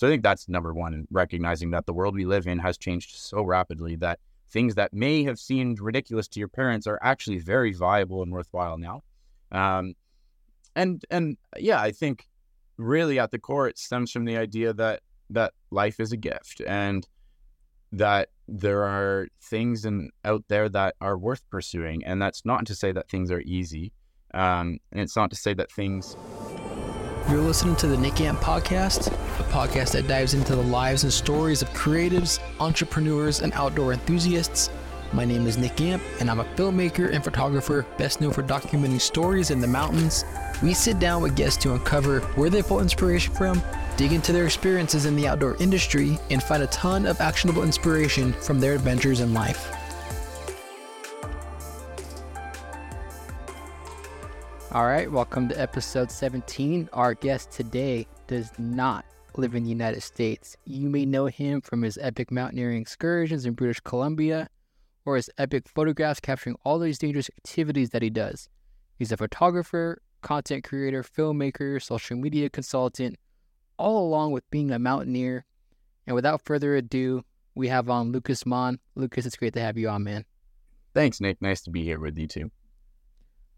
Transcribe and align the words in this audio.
So 0.00 0.06
I 0.06 0.10
think 0.10 0.22
that's 0.22 0.48
number 0.48 0.72
one, 0.72 0.94
and 0.94 1.06
recognizing 1.10 1.72
that 1.72 1.84
the 1.84 1.92
world 1.92 2.14
we 2.14 2.24
live 2.24 2.46
in 2.46 2.58
has 2.60 2.78
changed 2.78 3.16
so 3.16 3.42
rapidly 3.42 3.96
that 3.96 4.18
things 4.48 4.74
that 4.76 4.94
may 4.94 5.24
have 5.24 5.38
seemed 5.38 5.78
ridiculous 5.78 6.26
to 6.28 6.38
your 6.38 6.48
parents 6.48 6.86
are 6.86 6.98
actually 7.02 7.38
very 7.38 7.74
viable 7.74 8.22
and 8.22 8.32
worthwhile 8.32 8.78
now. 8.78 9.02
Um, 9.52 9.92
and 10.74 11.04
and 11.10 11.36
yeah, 11.58 11.82
I 11.82 11.92
think 11.92 12.26
really 12.78 13.18
at 13.18 13.30
the 13.30 13.38
core 13.38 13.68
it 13.68 13.76
stems 13.76 14.10
from 14.10 14.24
the 14.24 14.38
idea 14.38 14.72
that 14.72 15.02
that 15.28 15.52
life 15.70 16.00
is 16.00 16.12
a 16.12 16.16
gift 16.16 16.62
and 16.66 17.06
that 17.92 18.30
there 18.48 18.84
are 18.84 19.28
things 19.42 19.84
in, 19.84 20.08
out 20.24 20.44
there 20.48 20.70
that 20.70 20.94
are 21.02 21.18
worth 21.18 21.42
pursuing. 21.50 22.02
And 22.06 22.22
that's 22.22 22.46
not 22.46 22.64
to 22.68 22.74
say 22.74 22.90
that 22.92 23.10
things 23.10 23.30
are 23.30 23.42
easy. 23.42 23.92
Um, 24.32 24.78
and 24.92 25.02
it's 25.02 25.14
not 25.14 25.28
to 25.28 25.36
say 25.36 25.52
that 25.52 25.70
things. 25.70 26.16
You're 27.28 27.40
listening 27.40 27.76
to 27.76 27.86
the 27.86 27.96
Nickamp 27.96 28.38
Podcast, 28.38 29.08
a 29.08 29.44
podcast 29.44 29.92
that 29.92 30.08
dives 30.08 30.34
into 30.34 30.56
the 30.56 30.62
lives 30.62 31.04
and 31.04 31.12
stories 31.12 31.62
of 31.62 31.70
creatives, 31.70 32.40
entrepreneurs, 32.58 33.40
and 33.40 33.52
outdoor 33.52 33.92
enthusiasts. 33.92 34.70
My 35.12 35.24
name 35.24 35.46
is 35.46 35.56
Nickamp, 35.56 36.00
and 36.20 36.30
I'm 36.30 36.40
a 36.40 36.44
filmmaker 36.56 37.12
and 37.12 37.22
photographer 37.22 37.86
best 37.98 38.20
known 38.20 38.32
for 38.32 38.42
documenting 38.42 39.00
stories 39.00 39.50
in 39.50 39.60
the 39.60 39.66
mountains. 39.66 40.24
We 40.62 40.74
sit 40.74 40.98
down 40.98 41.22
with 41.22 41.36
guests 41.36 41.62
to 41.64 41.74
uncover 41.74 42.20
where 42.36 42.50
they 42.50 42.62
pull 42.62 42.80
inspiration 42.80 43.34
from 43.34 43.62
dig 44.00 44.14
into 44.14 44.32
their 44.32 44.46
experiences 44.46 45.04
in 45.04 45.14
the 45.14 45.28
outdoor 45.28 45.56
industry, 45.56 46.18
and 46.30 46.42
find 46.42 46.62
a 46.62 46.66
ton 46.68 47.04
of 47.04 47.20
actionable 47.20 47.62
inspiration 47.64 48.32
from 48.32 48.58
their 48.58 48.72
adventures 48.72 49.20
in 49.20 49.34
life. 49.34 49.70
All 54.72 54.86
right, 54.86 55.10
welcome 55.10 55.48
to 55.48 55.60
episode 55.60 56.12
17. 56.12 56.90
Our 56.92 57.14
guest 57.14 57.50
today 57.50 58.06
does 58.28 58.52
not 58.56 59.04
live 59.36 59.56
in 59.56 59.64
the 59.64 59.68
United 59.68 60.00
States. 60.00 60.56
You 60.64 60.88
may 60.88 61.04
know 61.04 61.26
him 61.26 61.60
from 61.60 61.82
his 61.82 61.98
epic 62.00 62.30
mountaineering 62.30 62.80
excursions 62.80 63.46
in 63.46 63.54
British 63.54 63.80
Columbia 63.80 64.48
or 65.04 65.16
his 65.16 65.28
epic 65.38 65.68
photographs 65.68 66.20
capturing 66.20 66.54
all 66.64 66.78
these 66.78 66.98
dangerous 66.98 67.28
activities 67.36 67.90
that 67.90 68.02
he 68.02 68.10
does. 68.10 68.48
He's 68.96 69.10
a 69.10 69.16
photographer, 69.16 70.02
content 70.22 70.62
creator, 70.62 71.02
filmmaker, 71.02 71.82
social 71.82 72.16
media 72.16 72.48
consultant, 72.48 73.16
all 73.76 74.06
along 74.06 74.30
with 74.30 74.48
being 74.52 74.70
a 74.70 74.78
mountaineer. 74.78 75.46
And 76.06 76.14
without 76.14 76.44
further 76.44 76.76
ado, 76.76 77.24
we 77.56 77.66
have 77.66 77.90
on 77.90 78.12
Lukas 78.12 78.46
Mann. 78.46 78.78
Lukas, 78.94 79.26
it's 79.26 79.36
great 79.36 79.54
to 79.54 79.60
have 79.60 79.76
you 79.76 79.88
on, 79.88 80.04
man. 80.04 80.26
Thanks, 80.94 81.20
Nick. 81.20 81.42
Nice 81.42 81.60
to 81.62 81.70
be 81.70 81.82
here 81.82 81.98
with 81.98 82.16
you 82.16 82.28
too. 82.28 82.52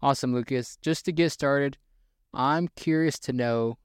Awesome, 0.03 0.33
Lukas. 0.33 0.77
Just 0.81 1.05
to 1.05 1.13
get 1.13 1.31
started, 1.31 1.77
I'm 2.33 2.67
curious 2.75 3.17
to 3.19 3.31
know 3.31 3.77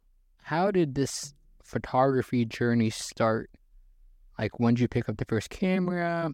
how 0.42 0.72
did 0.72 0.97
this 0.97 1.33
photography 1.62 2.44
journey 2.44 2.91
start? 2.91 3.50
Like, 4.36 4.58
when 4.58 4.75
did 4.75 4.80
you 4.80 4.88
pick 4.88 5.08
up 5.08 5.19
the 5.19 5.25
first 5.27 5.48
camera? 5.48 6.33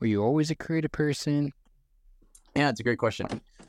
Were 0.00 0.06
you 0.06 0.22
always 0.22 0.50
a 0.50 0.54
creative 0.54 0.92
person? 0.92 1.54
Yeah, 2.54 2.68
it's 2.68 2.80
a 2.80 2.82
great 2.82 2.98
question. 2.98 3.26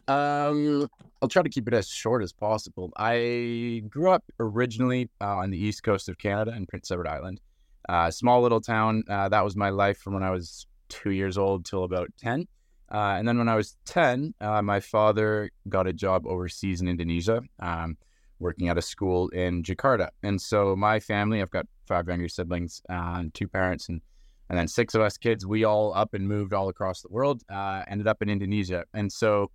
Um, 0.10 0.90
I'll 1.22 1.30
try 1.30 1.44
to 1.44 1.50
keep 1.50 1.66
it 1.70 1.74
as 1.74 1.88
short 1.88 2.24
as 2.24 2.34
possible. 2.34 2.92
I 2.98 3.84
grew 3.88 4.12
up 4.12 4.26
originally 4.42 5.10
uh, 5.22 5.38
on 5.38 5.52
the 5.52 5.58
east 5.58 5.82
coast 5.82 6.10
of 6.10 6.18
Canada 6.18 6.58
in 6.58 6.66
Prince 6.66 6.92
Edward 6.92 7.08
Island, 7.08 7.40
uh, 7.88 8.12
small 8.12 8.42
little 8.42 8.60
town. 8.60 9.04
Uh, 9.10 9.30
that 9.30 9.46
was 9.46 9.56
my 9.56 9.70
life 9.70 9.98
from 9.98 10.14
when 10.14 10.24
I 10.24 10.32
was 10.32 10.68
two 10.90 11.12
years 11.12 11.38
old 11.38 11.64
till 11.64 11.86
about 11.86 12.10
10. 12.18 12.50
Uh, 12.92 13.16
and 13.18 13.28
then 13.28 13.38
when 13.38 13.50
I 13.50 13.56
was 13.56 13.76
10, 13.86 14.34
uh, 14.40 14.62
my 14.62 14.80
father 14.80 15.52
got 15.68 15.88
a 15.88 15.94
job 15.94 16.26
overseas 16.26 16.82
in 16.82 16.88
Indonesia, 16.88 17.42
um, 17.60 17.98
working 18.40 18.70
at 18.70 18.78
a 18.78 18.82
school 18.82 19.28
in 19.30 19.64
Jakarta. 19.64 20.10
And 20.24 20.42
so 20.42 20.76
my 20.76 21.00
family, 21.00 21.42
I've 21.42 21.52
got 21.52 21.66
five 21.86 22.08
younger 22.08 22.30
siblings 22.30 22.82
uh, 22.90 23.16
and 23.18 23.34
two 23.34 23.48
parents 23.48 23.90
and 23.90 24.02
and 24.50 24.58
then 24.58 24.68
six 24.68 24.96
of 24.96 25.02
us 25.02 25.18
kids, 25.18 25.46
we 25.46 25.64
all 25.66 25.94
up 25.94 26.14
and 26.14 26.28
moved 26.28 26.54
all 26.54 26.70
across 26.70 27.02
the 27.02 27.10
world, 27.10 27.44
uh, 27.50 27.84
ended 27.88 28.08
up 28.08 28.22
in 28.22 28.30
Indonesia. 28.30 28.86
And 28.94 29.12
so, 29.12 29.52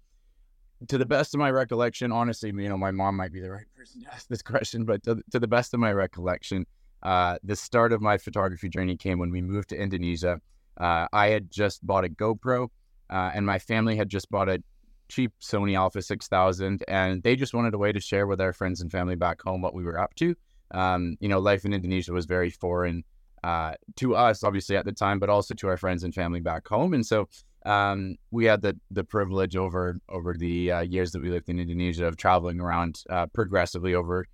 to 0.88 0.98
the 0.98 1.06
best 1.06 1.32
of 1.34 1.38
my 1.38 1.50
recollection, 1.50 2.12
honestly, 2.12 2.50
you 2.50 2.68
know, 2.68 2.76
my 2.76 2.90
mom 2.90 3.16
might 3.16 3.32
be 3.32 3.40
the 3.40 3.50
right 3.50 3.66
person 3.76 4.02
to 4.02 4.12
ask 4.12 4.28
this 4.28 4.42
question, 4.42 4.84
but 4.84 5.02
to, 5.04 5.22
to 5.30 5.38
the 5.38 5.46
best 5.46 5.72
of 5.72 5.80
my 5.80 5.92
recollection, 5.92 6.66
uh, 7.02 7.38
the 7.42 7.56
start 7.56 7.92
of 7.92 8.02
my 8.02 8.18
photography 8.18 8.68
journey 8.68 8.96
came 8.96 9.18
when 9.18 9.30
we 9.30 9.40
moved 9.40 9.70
to 9.70 9.76
Indonesia. 9.76 10.40
Uh, 10.76 11.06
I 11.12 11.28
had 11.28 11.50
just 11.50 11.86
bought 11.86 12.04
a 12.04 12.08
GoPro, 12.08 12.68
uh, 13.12 13.30
and 13.34 13.44
my 13.44 13.58
family 13.58 13.94
had 13.96 14.08
just 14.08 14.30
bought 14.30 14.48
a 14.48 14.62
cheap 15.08 15.32
Sony 15.40 15.76
Alpha 15.76 16.00
6000, 16.00 16.82
and 16.88 17.22
they 17.22 17.36
just 17.36 17.52
wanted 17.52 17.74
a 17.74 17.78
way 17.78 17.92
to 17.92 18.00
share 18.00 18.26
with 18.26 18.40
our 18.40 18.52
friends 18.52 18.80
and 18.80 18.90
family 18.90 19.14
back 19.14 19.42
home 19.42 19.60
what 19.60 19.74
we 19.74 19.84
were 19.84 20.00
up 20.00 20.14
to. 20.14 20.34
Um, 20.70 21.16
you 21.20 21.28
know, 21.28 21.38
life 21.38 21.66
in 21.66 21.74
Indonesia 21.74 22.12
was 22.12 22.24
very 22.24 22.48
foreign 22.48 23.04
uh, 23.44 23.74
to 23.96 24.16
us, 24.16 24.42
obviously 24.42 24.76
at 24.76 24.86
the 24.86 24.92
time, 24.92 25.18
but 25.18 25.28
also 25.28 25.54
to 25.54 25.68
our 25.68 25.76
friends 25.76 26.04
and 26.04 26.14
family 26.14 26.40
back 26.40 26.66
home. 26.66 26.94
And 26.94 27.04
so 27.04 27.28
um, 27.66 28.16
we 28.30 28.46
had 28.46 28.62
the 28.62 28.78
the 28.90 29.04
privilege 29.04 29.56
over 29.56 30.00
over 30.08 30.34
the 30.34 30.72
uh, 30.72 30.80
years 30.80 31.12
that 31.12 31.22
we 31.22 31.30
lived 31.30 31.48
in 31.48 31.60
Indonesia 31.60 32.06
of 32.06 32.16
traveling 32.16 32.60
around 32.60 33.02
uh, 33.10 33.26
progressively 33.26 33.94
over 33.94 34.26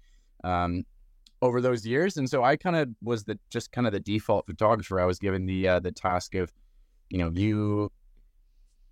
um, 0.44 0.84
over 1.42 1.60
those 1.60 1.86
years. 1.86 2.16
And 2.16 2.28
so 2.28 2.44
I 2.44 2.56
kind 2.56 2.76
of 2.76 2.88
was 3.02 3.24
the 3.24 3.38
just 3.50 3.72
kind 3.72 3.86
of 3.86 3.92
the 3.92 4.00
default 4.00 4.46
photographer. 4.46 5.00
I 5.00 5.04
was 5.04 5.18
given 5.18 5.46
the 5.46 5.68
uh, 5.68 5.80
the 5.80 5.92
task 5.92 6.34
of, 6.36 6.52
you 7.10 7.18
know, 7.18 7.30
you 7.34 7.90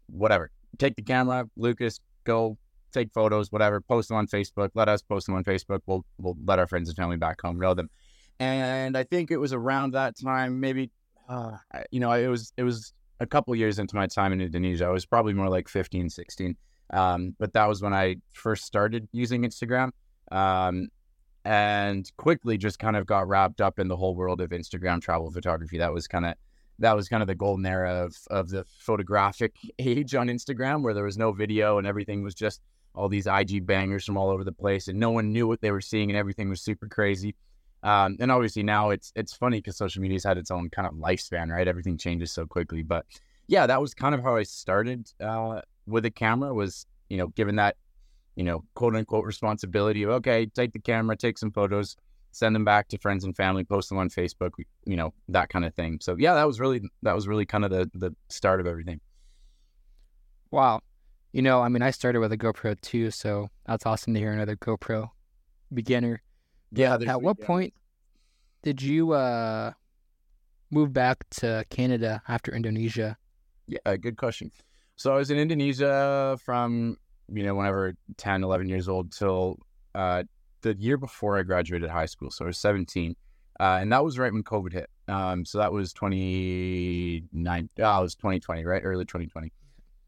whatever, 0.08 0.50
take 0.78 0.96
the 0.96 1.02
camera, 1.02 1.48
Lukas, 1.56 2.00
go 2.24 2.58
take 2.92 3.12
photos, 3.12 3.52
whatever, 3.52 3.80
post 3.80 4.08
them 4.08 4.16
on 4.16 4.26
Facebook. 4.26 4.70
Let 4.74 4.88
us 4.88 5.02
post 5.02 5.26
them 5.26 5.34
on 5.34 5.44
Facebook. 5.44 5.80
We'll 5.86 6.04
we'll 6.18 6.36
let 6.44 6.58
our 6.58 6.66
friends 6.66 6.88
and 6.88 6.96
family 6.96 7.16
back 7.16 7.40
home 7.40 7.58
know 7.58 7.74
them 7.74 7.90
and 8.38 8.96
I 8.96 9.04
think 9.04 9.30
it 9.30 9.38
was 9.38 9.52
around 9.52 9.92
that 9.92 10.16
time, 10.18 10.60
maybe, 10.60 10.90
uh, 11.28 11.56
you 11.90 12.00
know, 12.00 12.12
it 12.12 12.28
was 12.28 12.52
it 12.56 12.62
was 12.62 12.92
a 13.20 13.26
couple 13.26 13.54
years 13.56 13.78
into 13.78 13.96
my 13.96 14.06
time 14.06 14.32
in 14.32 14.40
Indonesia. 14.40 14.86
I 14.86 14.90
was 14.90 15.06
probably 15.06 15.32
more 15.32 15.48
like 15.48 15.68
15, 15.68 16.10
16. 16.10 16.56
Um, 16.92 17.34
but 17.38 17.52
that 17.54 17.66
was 17.66 17.82
when 17.82 17.94
I 17.94 18.16
first 18.32 18.64
started 18.64 19.08
using 19.12 19.42
Instagram, 19.42 19.90
um, 20.30 20.88
and 21.44 22.10
quickly 22.16 22.58
just 22.58 22.78
kind 22.78 22.96
of 22.96 23.06
got 23.06 23.26
wrapped 23.26 23.60
up 23.60 23.78
in 23.78 23.88
the 23.88 23.96
whole 23.96 24.14
world 24.14 24.40
of 24.40 24.50
Instagram 24.50 25.00
travel 25.00 25.30
photography. 25.30 25.78
That 25.78 25.92
was 25.92 26.06
kind 26.06 26.26
of 26.26 26.34
that 26.78 26.94
was 26.94 27.08
kind 27.08 27.22
of 27.22 27.26
the 27.26 27.34
golden 27.34 27.66
era 27.66 28.04
of 28.04 28.16
of 28.30 28.48
the 28.48 28.64
photographic 28.78 29.54
age 29.78 30.14
on 30.14 30.28
Instagram, 30.28 30.82
where 30.82 30.94
there 30.94 31.04
was 31.04 31.18
no 31.18 31.32
video 31.32 31.78
and 31.78 31.86
everything 31.86 32.22
was 32.22 32.34
just 32.34 32.60
all 32.94 33.08
these 33.08 33.26
IG 33.26 33.66
bangers 33.66 34.04
from 34.04 34.16
all 34.16 34.30
over 34.30 34.44
the 34.44 34.52
place, 34.52 34.88
and 34.88 34.98
no 34.98 35.10
one 35.10 35.32
knew 35.32 35.46
what 35.46 35.60
they 35.60 35.70
were 35.70 35.80
seeing, 35.80 36.10
and 36.10 36.16
everything 36.16 36.48
was 36.48 36.60
super 36.60 36.88
crazy. 36.88 37.34
Um, 37.82 38.16
and 38.20 38.32
obviously 38.32 38.62
now 38.62 38.90
it's 38.90 39.12
it's 39.14 39.34
funny 39.34 39.58
because 39.58 39.76
social 39.76 40.02
media's 40.02 40.24
had 40.24 40.38
its 40.38 40.50
own 40.50 40.70
kind 40.70 40.88
of 40.88 40.94
lifespan, 40.94 41.50
right? 41.50 41.68
Everything 41.68 41.96
changes 41.96 42.32
so 42.32 42.46
quickly. 42.46 42.82
But 42.82 43.06
yeah, 43.46 43.66
that 43.66 43.80
was 43.80 43.94
kind 43.94 44.14
of 44.14 44.22
how 44.22 44.36
I 44.36 44.42
started 44.42 45.10
uh, 45.20 45.60
with 45.86 46.04
a 46.04 46.10
camera. 46.10 46.52
Was 46.52 46.86
you 47.08 47.16
know 47.16 47.28
given 47.28 47.56
that 47.56 47.76
you 48.34 48.44
know 48.44 48.64
quote 48.74 48.96
unquote 48.96 49.24
responsibility 49.24 50.02
of 50.02 50.10
okay, 50.10 50.46
take 50.46 50.72
the 50.72 50.80
camera, 50.80 51.16
take 51.16 51.38
some 51.38 51.52
photos, 51.52 51.96
send 52.36 52.54
them 52.54 52.64
back 52.64 52.88
to 52.88 52.98
friends 52.98 53.24
and 53.24 53.34
family, 53.36 53.64
post 53.64 53.88
them 53.88 53.98
on 53.98 54.08
Facebook, 54.08 54.50
you 54.84 54.96
know 54.96 55.12
that 55.28 55.48
kind 55.48 55.64
of 55.64 55.74
thing. 55.74 55.98
So 56.00 56.16
yeah, 56.18 56.34
that 56.34 56.46
was 56.46 56.60
really 56.60 56.82
that 57.02 57.14
was 57.14 57.26
really 57.26 57.46
kind 57.46 57.64
of 57.64 57.70
the 57.70 57.90
the 57.94 58.14
start 58.28 58.60
of 58.60 58.66
everything. 58.66 59.00
Wow. 60.50 60.80
You 61.32 61.42
know, 61.42 61.60
I 61.60 61.68
mean, 61.68 61.82
I 61.82 61.90
started 61.90 62.20
with 62.20 62.32
a 62.32 62.38
GoPro 62.38 62.80
too, 62.80 63.10
so 63.10 63.50
that's 63.66 63.84
awesome 63.84 64.14
to 64.14 64.20
hear 64.20 64.32
another 64.32 64.56
GoPro 64.56 65.10
beginner 65.74 66.22
yeah. 66.72 66.98
At 67.06 67.22
what 67.22 67.36
yeah. 67.40 67.46
point 67.46 67.74
did 68.62 68.82
you 68.82 69.12
uh, 69.12 69.72
move 70.70 70.92
back 70.92 71.24
to 71.30 71.64
Canada 71.70 72.22
after 72.28 72.54
Indonesia? 72.54 73.16
Yeah, 73.66 73.96
good 73.96 74.16
question. 74.16 74.50
So 74.96 75.12
I 75.12 75.16
was 75.16 75.30
in 75.30 75.38
Indonesia 75.38 76.38
from, 76.44 76.96
you 77.32 77.42
know, 77.42 77.54
whenever 77.54 77.94
10, 78.16 78.44
11 78.44 78.68
years 78.68 78.88
old 78.88 79.12
till 79.12 79.58
uh, 79.94 80.24
the 80.62 80.76
year 80.78 80.96
before 80.96 81.38
I 81.38 81.42
graduated 81.42 81.90
high 81.90 82.06
school. 82.06 82.30
So 82.30 82.44
I 82.44 82.48
was 82.48 82.58
17. 82.58 83.16
Uh, 83.58 83.78
and 83.80 83.90
that 83.90 84.04
was 84.04 84.18
right 84.18 84.32
when 84.32 84.42
COVID 84.42 84.72
hit. 84.72 84.90
Um, 85.08 85.44
so 85.44 85.58
that 85.58 85.72
was 85.72 85.92
29, 85.92 87.70
oh, 87.78 87.98
it 87.98 88.02
was 88.02 88.14
2020, 88.14 88.64
right? 88.64 88.82
Early 88.84 89.04
2020. 89.04 89.52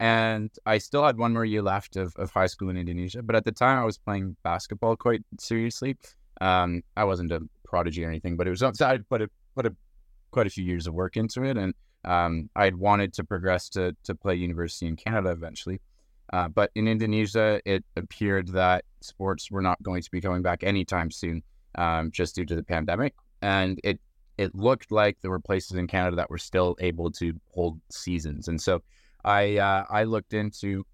And 0.00 0.50
I 0.66 0.78
still 0.78 1.04
had 1.04 1.18
one 1.18 1.32
more 1.32 1.44
year 1.44 1.62
left 1.62 1.96
of, 1.96 2.14
of 2.16 2.30
high 2.30 2.46
school 2.46 2.68
in 2.68 2.76
Indonesia. 2.76 3.22
But 3.22 3.36
at 3.36 3.44
the 3.44 3.52
time, 3.52 3.78
I 3.78 3.84
was 3.84 3.98
playing 3.98 4.36
basketball 4.44 4.96
quite 4.96 5.22
seriously. 5.40 5.96
Um, 6.40 6.82
I 6.96 7.04
wasn't 7.04 7.32
a 7.32 7.40
prodigy 7.64 8.04
or 8.04 8.08
anything, 8.08 8.36
but 8.36 8.46
it 8.46 8.50
was 8.50 8.62
I 8.62 8.98
put 8.98 9.22
a 9.22 9.30
put 9.56 9.66
a 9.66 9.74
quite 10.30 10.46
a 10.46 10.50
few 10.50 10.64
years 10.64 10.86
of 10.86 10.94
work 10.94 11.16
into 11.16 11.42
it, 11.42 11.56
and 11.56 11.74
um, 12.04 12.48
I 12.54 12.64
had 12.64 12.76
wanted 12.76 13.12
to 13.14 13.24
progress 13.24 13.68
to 13.70 13.96
to 14.04 14.14
play 14.14 14.36
university 14.36 14.86
in 14.86 14.96
Canada 14.96 15.30
eventually. 15.30 15.80
Uh, 16.32 16.48
but 16.48 16.70
in 16.74 16.86
Indonesia, 16.88 17.60
it 17.64 17.84
appeared 17.96 18.48
that 18.48 18.84
sports 19.00 19.50
were 19.50 19.62
not 19.62 19.82
going 19.82 20.02
to 20.02 20.10
be 20.10 20.20
coming 20.20 20.42
back 20.42 20.62
anytime 20.62 21.10
soon, 21.10 21.42
um, 21.76 22.10
just 22.10 22.34
due 22.34 22.44
to 22.44 22.54
the 22.54 22.62
pandemic, 22.62 23.14
and 23.42 23.80
it 23.84 24.00
it 24.36 24.54
looked 24.54 24.92
like 24.92 25.20
there 25.20 25.30
were 25.30 25.40
places 25.40 25.76
in 25.76 25.86
Canada 25.86 26.16
that 26.16 26.30
were 26.30 26.38
still 26.38 26.76
able 26.80 27.10
to 27.12 27.34
hold 27.52 27.80
seasons, 27.90 28.48
and 28.48 28.60
so 28.60 28.82
I 29.24 29.56
uh, 29.58 29.84
I 29.88 30.04
looked 30.04 30.34
into 30.34 30.84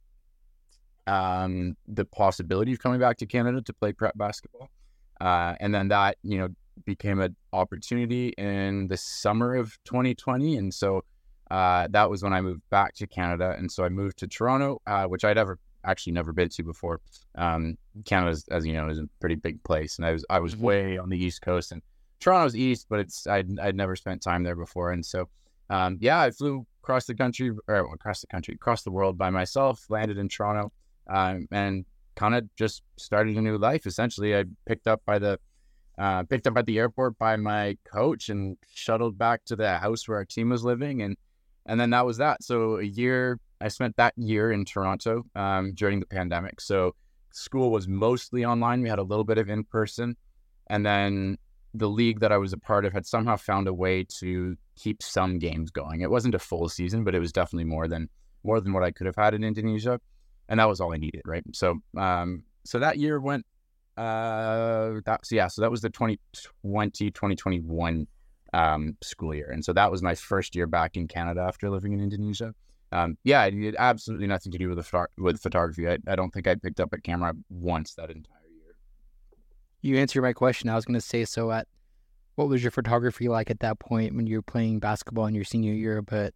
um, 1.06 1.76
the 1.86 2.04
possibility 2.04 2.72
of 2.72 2.78
coming 2.78 3.00
back 3.00 3.16
to 3.18 3.26
Canada 3.26 3.60
to 3.62 3.72
play 3.72 3.92
prep 3.92 4.16
basketball. 4.16 4.70
Uh, 5.20 5.54
and 5.60 5.74
then 5.74 5.88
that, 5.88 6.16
you 6.22 6.38
know, 6.38 6.48
became 6.84 7.20
an 7.20 7.36
opportunity 7.52 8.28
in 8.36 8.88
the 8.88 8.96
summer 8.96 9.54
of 9.54 9.78
2020, 9.84 10.56
and 10.56 10.74
so 10.74 11.04
uh, 11.50 11.88
that 11.90 12.08
was 12.08 12.22
when 12.22 12.32
I 12.32 12.40
moved 12.40 12.62
back 12.70 12.94
to 12.94 13.06
Canada. 13.06 13.54
And 13.58 13.70
so 13.70 13.84
I 13.84 13.88
moved 13.88 14.18
to 14.18 14.26
Toronto, 14.26 14.80
uh, 14.86 15.04
which 15.04 15.24
I'd 15.24 15.38
ever 15.38 15.58
actually 15.84 16.12
never 16.12 16.32
been 16.32 16.48
to 16.48 16.62
before. 16.62 17.00
Um, 17.34 17.76
Canada, 18.04 18.36
as 18.50 18.66
you 18.66 18.72
know, 18.72 18.88
is 18.88 18.98
a 18.98 19.08
pretty 19.20 19.36
big 19.36 19.62
place, 19.64 19.98
and 19.98 20.06
I 20.06 20.12
was 20.12 20.24
I 20.30 20.38
was 20.40 20.54
mm-hmm. 20.54 20.64
way 20.64 20.98
on 20.98 21.08
the 21.08 21.22
east 21.22 21.42
coast, 21.42 21.72
and 21.72 21.82
Toronto's 22.20 22.56
east, 22.56 22.86
but 22.88 23.00
it's 23.00 23.26
I'd 23.26 23.58
I'd 23.58 23.76
never 23.76 23.96
spent 23.96 24.22
time 24.22 24.42
there 24.42 24.56
before, 24.56 24.92
and 24.92 25.04
so 25.04 25.28
um, 25.70 25.98
yeah, 26.00 26.20
I 26.20 26.30
flew 26.30 26.66
across 26.82 27.06
the 27.06 27.14
country 27.14 27.52
or 27.68 27.94
across 27.94 28.20
the 28.20 28.26
country, 28.26 28.54
across 28.54 28.82
the 28.82 28.90
world 28.90 29.16
by 29.16 29.30
myself, 29.30 29.84
landed 29.88 30.18
in 30.18 30.28
Toronto, 30.28 30.72
um, 31.08 31.46
and 31.50 31.84
kind 32.16 32.34
of 32.34 32.44
just 32.56 32.82
started 32.96 33.36
a 33.36 33.40
new 33.40 33.58
life. 33.58 33.86
Essentially, 33.86 34.36
I 34.36 34.44
picked 34.66 34.86
up 34.86 35.02
by 35.06 35.18
the 35.18 35.38
uh, 35.96 36.24
picked 36.24 36.46
up 36.46 36.56
at 36.56 36.66
the 36.66 36.78
airport 36.78 37.16
by 37.18 37.36
my 37.36 37.78
coach 37.84 38.28
and 38.28 38.56
shuttled 38.74 39.16
back 39.16 39.44
to 39.44 39.54
the 39.54 39.78
house 39.78 40.08
where 40.08 40.18
our 40.18 40.24
team 40.24 40.50
was 40.50 40.64
living, 40.64 41.02
and 41.02 41.16
and 41.66 41.80
then 41.80 41.90
that 41.90 42.04
was 42.04 42.18
that. 42.18 42.42
So 42.42 42.78
a 42.78 42.84
year, 42.84 43.38
I 43.60 43.68
spent 43.68 43.96
that 43.96 44.14
year 44.16 44.52
in 44.52 44.64
Toronto 44.64 45.24
um, 45.34 45.72
during 45.74 46.00
the 46.00 46.06
pandemic. 46.06 46.60
So 46.60 46.94
school 47.32 47.70
was 47.70 47.88
mostly 47.88 48.44
online. 48.44 48.82
We 48.82 48.88
had 48.88 48.98
a 48.98 49.02
little 49.04 49.24
bit 49.24 49.38
of 49.38 49.48
in 49.48 49.64
person, 49.64 50.16
and 50.68 50.84
then 50.84 51.38
the 51.72 51.88
league 51.88 52.20
that 52.20 52.32
I 52.32 52.38
was 52.38 52.52
a 52.52 52.58
part 52.58 52.84
of 52.84 52.92
had 52.92 53.06
somehow 53.06 53.36
found 53.36 53.66
a 53.66 53.74
way 53.74 54.04
to 54.20 54.56
keep 54.76 55.02
some 55.02 55.38
games 55.38 55.70
going. 55.70 56.02
It 56.02 56.10
wasn't 56.10 56.34
a 56.34 56.38
full 56.38 56.68
season, 56.68 57.02
but 57.04 57.14
it 57.14 57.20
was 57.20 57.32
definitely 57.32 57.64
more 57.64 57.88
than 57.88 58.08
more 58.44 58.60
than 58.60 58.72
what 58.72 58.82
I 58.82 58.90
could 58.90 59.06
have 59.06 59.16
had 59.16 59.34
in 59.34 59.42
Indonesia, 59.42 60.00
and 60.48 60.60
that 60.60 60.68
was 60.68 60.80
all 60.80 60.92
I 60.92 60.98
needed, 60.98 61.22
right? 61.24 61.42
So, 61.52 61.78
um, 61.96 62.42
so 62.64 62.78
that 62.78 62.98
year 62.98 63.20
went. 63.20 63.46
Uh, 63.96 65.00
that's 65.04 65.30
yeah. 65.30 65.46
So 65.46 65.62
that 65.62 65.70
was 65.70 65.80
the 65.80 65.90
2020 65.90 67.10
2021 67.10 68.06
um, 68.54 68.96
school 69.02 69.34
year. 69.34 69.50
And 69.50 69.64
so 69.64 69.72
that 69.72 69.90
was 69.90 70.00
my 70.02 70.14
first 70.14 70.54
year 70.54 70.66
back 70.66 70.96
in 70.96 71.08
Canada 71.08 71.40
after 71.40 71.68
living 71.68 71.92
in 71.92 72.00
Indonesia. 72.00 72.54
Um, 72.92 73.18
yeah, 73.24 73.44
it 73.44 73.54
had 73.64 73.76
absolutely 73.78 74.28
nothing 74.28 74.52
to 74.52 74.58
do 74.58 74.68
with 74.68 74.78
the 74.78 75.06
with 75.18 75.40
photography. 75.42 75.88
I, 75.88 75.98
I 76.06 76.14
don't 76.14 76.30
think 76.30 76.46
I 76.46 76.54
picked 76.54 76.78
up 76.78 76.92
a 76.92 77.00
camera 77.00 77.34
once 77.50 77.94
that 77.94 78.10
entire 78.10 78.48
year. 78.54 78.76
You 79.82 79.96
answered 79.98 80.22
my 80.22 80.32
question. 80.32 80.70
I 80.70 80.76
was 80.76 80.84
going 80.84 80.94
to 80.94 81.00
say 81.00 81.24
so. 81.24 81.50
At 81.50 81.66
what 82.36 82.48
was 82.48 82.62
your 82.62 82.70
photography 82.70 83.28
like 83.28 83.50
at 83.50 83.58
that 83.60 83.80
point 83.80 84.14
when 84.14 84.28
you 84.28 84.36
were 84.36 84.42
playing 84.42 84.78
basketball 84.78 85.26
in 85.26 85.34
your 85.34 85.44
senior 85.44 85.72
year? 85.72 86.02
But 86.02 86.34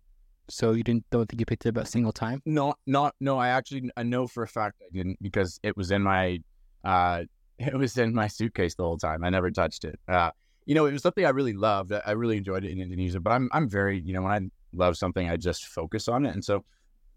so 0.50 0.72
you 0.72 0.82
didn't 0.82 1.08
don't 1.10 1.28
think 1.28 1.38
you 1.38 1.46
picked 1.46 1.64
it 1.66 1.76
up 1.76 1.84
a 1.84 1.86
single 1.86 2.12
time? 2.12 2.42
No, 2.44 2.74
not 2.86 3.14
no. 3.20 3.38
I 3.38 3.48
actually 3.50 3.90
I 3.96 4.02
know 4.02 4.26
for 4.26 4.42
a 4.42 4.48
fact 4.48 4.82
I 4.82 4.90
didn't 4.92 5.18
because 5.22 5.60
it 5.62 5.76
was 5.76 5.92
in 5.92 6.02
my 6.02 6.40
uh 6.82 7.22
it 7.60 7.74
was 7.74 7.96
in 7.96 8.14
my 8.14 8.26
suitcase 8.26 8.74
the 8.74 8.82
whole 8.82 8.98
time. 8.98 9.22
I 9.22 9.30
never 9.30 9.52
touched 9.52 9.84
it. 9.84 10.00
Uh, 10.08 10.30
you 10.68 10.74
know, 10.74 10.84
it 10.84 10.92
was 10.92 11.00
something 11.00 11.24
I 11.24 11.30
really 11.30 11.54
loved. 11.54 11.92
I 11.92 12.10
really 12.10 12.36
enjoyed 12.36 12.62
it 12.62 12.70
in 12.70 12.78
Indonesia, 12.78 13.20
but 13.20 13.30
I'm 13.30 13.48
I'm 13.52 13.70
very, 13.70 13.98
you 13.98 14.12
know, 14.12 14.20
when 14.20 14.32
I 14.32 14.40
love 14.74 14.98
something, 14.98 15.26
I 15.26 15.38
just 15.38 15.64
focus 15.64 16.08
on 16.08 16.26
it. 16.26 16.34
And 16.34 16.44
so, 16.44 16.62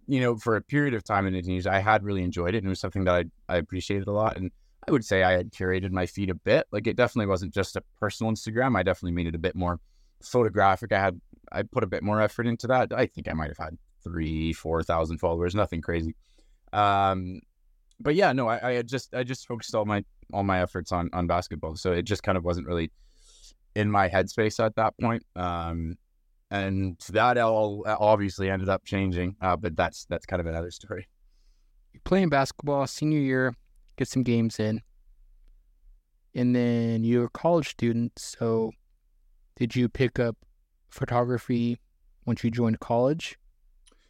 you 0.08 0.22
know, 0.22 0.38
for 0.38 0.56
a 0.56 0.62
period 0.62 0.94
of 0.94 1.04
time 1.04 1.28
in 1.28 1.36
Indonesia, 1.36 1.70
I 1.70 1.80
had 1.80 2.06
really 2.06 2.24
enjoyed 2.24 2.56
it, 2.56 2.60
and 2.60 2.68
it 2.68 2.70
was 2.70 2.80
something 2.80 3.04
that 3.04 3.14
I 3.14 3.26
I 3.50 3.58
appreciated 3.58 4.08
a 4.08 4.14
lot. 4.14 4.38
And 4.38 4.52
I 4.88 4.92
would 4.92 5.04
say 5.04 5.24
I 5.24 5.34
had 5.34 5.52
curated 5.52 5.92
my 5.92 6.06
feed 6.06 6.30
a 6.30 6.34
bit. 6.34 6.66
Like 6.72 6.88
it 6.88 6.96
definitely 6.96 7.26
wasn't 7.26 7.54
just 7.54 7.76
a 7.76 7.84
personal 8.00 8.32
Instagram. 8.32 8.78
I 8.78 8.84
definitely 8.84 9.12
made 9.12 9.28
it 9.28 9.36
a 9.36 9.44
bit 9.48 9.54
more 9.54 9.82
photographic. 10.24 10.94
I 10.94 11.02
had 11.02 11.20
I 11.52 11.64
put 11.64 11.84
a 11.84 11.88
bit 11.88 12.04
more 12.04 12.22
effort 12.22 12.48
into 12.48 12.68
that. 12.68 12.94
I 12.94 13.06
think 13.06 13.28
I 13.28 13.34
might 13.34 13.50
have 13.50 13.58
had 13.58 13.78
three, 14.02 14.54
four 14.54 14.82
thousand 14.82 15.18
followers, 15.18 15.56
nothing 15.56 15.82
crazy. 15.82 16.16
Um, 16.72 17.42
but 18.00 18.16
yeah, 18.16 18.32
no, 18.32 18.48
I, 18.48 18.78
I 18.78 18.82
just 18.84 19.14
I 19.14 19.26
just 19.26 19.46
focused 19.46 19.76
all 19.76 19.84
my 19.84 20.06
all 20.32 20.46
my 20.46 20.62
efforts 20.62 20.94
on 20.94 21.10
on 21.12 21.28
basketball. 21.28 21.76
So 21.76 21.92
it 21.92 22.04
just 22.04 22.24
kind 22.24 22.38
of 22.38 22.46
wasn't 22.46 22.66
really 22.66 22.92
in 23.76 23.90
my 23.90 24.10
headspace 24.10 24.64
at 24.64 24.76
that 24.76 24.94
point. 25.00 25.24
Um, 25.36 25.98
and 26.50 26.98
that 27.10 27.38
all 27.38 27.84
obviously 27.88 28.50
ended 28.50 28.68
up 28.68 28.84
changing, 28.84 29.36
uh, 29.42 29.56
but 29.56 29.76
that's 29.76 30.06
that's 30.06 30.26
kind 30.26 30.42
of 30.42 30.48
another 30.48 30.70
story. 30.70 31.08
You're 31.94 32.02
playing 32.04 32.30
basketball 32.30 32.86
senior 32.88 33.20
year, 33.20 33.56
get 33.98 34.10
some 34.10 34.24
games 34.24 34.60
in, 34.60 34.82
and 36.36 36.54
then 36.54 37.06
you're 37.06 37.26
a 37.26 37.30
college 37.30 37.70
student. 37.70 38.12
So, 38.18 38.72
did 39.56 39.76
you 39.76 39.88
pick 39.88 40.20
up 40.20 40.36
photography 40.90 41.80
once 42.26 42.44
you 42.44 42.52
joined 42.52 42.82
college? 42.82 43.38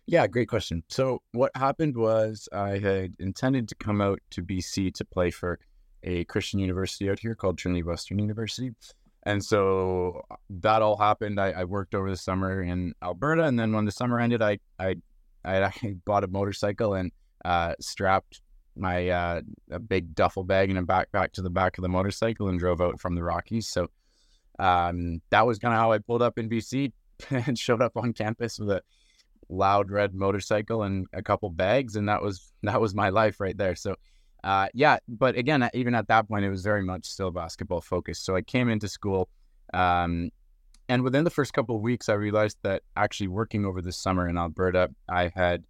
Yeah, 0.07 0.25
great 0.25 0.49
question. 0.49 0.83
So, 0.89 1.21
what 1.33 1.51
happened 1.55 1.95
was 1.95 2.49
I 2.51 2.79
had 2.79 3.13
intended 3.19 3.69
to 3.69 3.75
come 3.75 4.01
out 4.01 4.19
to 4.31 4.41
BC 4.41 4.95
to 4.95 5.05
play 5.05 5.29
for 5.29 5.59
a 6.03 6.25
Christian 6.25 6.59
university 6.59 7.09
out 7.09 7.19
here 7.19 7.35
called 7.35 7.59
Trinity 7.59 7.83
Western 7.83 8.17
University. 8.17 8.71
And 9.23 9.43
so 9.43 10.21
uh, 10.31 10.35
that 10.61 10.81
all 10.81 10.97
happened. 10.97 11.39
I, 11.39 11.51
I, 11.51 11.63
worked 11.65 11.93
over 11.93 12.09
the 12.09 12.17
summer 12.17 12.61
in 12.61 12.93
Alberta, 13.03 13.43
and 13.43 13.59
then 13.59 13.71
when 13.71 13.85
the 13.85 13.91
summer 13.91 14.19
ended, 14.19 14.41
I 14.41 14.59
I 14.79 14.95
I 15.45 15.71
bought 16.05 16.23
a 16.23 16.27
motorcycle 16.27 16.95
and 16.95 17.11
uh, 17.45 17.75
strapped 17.79 18.41
my 18.75 19.09
uh, 19.09 19.41
a 19.69 19.79
big 19.79 20.15
duffel 20.15 20.43
bag 20.43 20.69
and 20.69 20.79
a 20.79 20.81
backpack 20.81 21.33
to 21.33 21.41
the 21.41 21.49
back 21.49 21.77
of 21.77 21.81
the 21.83 21.89
motorcycle 21.89 22.47
and 22.47 22.57
drove 22.57 22.81
out 22.81 22.99
from 22.99 23.15
the 23.15 23.23
Rockies. 23.23 23.67
So 23.67 23.87
um, 24.59 25.21
that 25.29 25.45
was 25.45 25.59
kind 25.59 25.73
of 25.73 25.79
how 25.79 25.91
I 25.91 25.99
pulled 25.99 26.21
up 26.21 26.37
in 26.37 26.49
BC 26.49 26.91
and 27.29 27.57
showed 27.57 27.81
up 27.81 27.97
on 27.97 28.13
campus 28.13 28.59
with 28.59 28.69
a 28.69 28.81
loud 29.49 29.91
red 29.91 30.13
motorcycle 30.15 30.83
and 30.83 31.07
a 31.13 31.21
couple 31.21 31.49
bags, 31.49 31.95
and 31.95 32.09
that 32.09 32.21
was 32.21 32.51
that 32.63 32.81
was 32.81 32.95
my 32.95 33.09
life 33.09 33.39
right 33.39 33.57
there. 33.57 33.75
So 33.75 33.95
uh, 34.43 34.67
yeah, 34.73 34.97
but 35.07 35.35
again, 35.35 35.69
even 35.73 35.93
at 35.93 36.07
that 36.07 36.27
point, 36.27 36.45
it 36.45 36.49
was 36.49 36.63
very 36.63 36.83
much 36.83 37.05
still 37.05 37.31
basketball 37.31 37.81
focused. 37.81 38.25
So 38.25 38.35
I 38.35 38.41
came 38.41 38.69
into 38.69 38.87
school, 38.87 39.29
um, 39.73 40.31
and 40.89 41.03
within 41.03 41.23
the 41.23 41.29
first 41.29 41.53
couple 41.53 41.75
of 41.75 41.81
weeks, 41.81 42.09
I 42.09 42.13
realized 42.13 42.57
that 42.63 42.83
actually 42.97 43.27
working 43.27 43.65
over 43.65 43.81
the 43.81 43.91
summer 43.91 44.27
in 44.27 44.37
Alberta, 44.37 44.89
I 45.07 45.31
had 45.35 45.63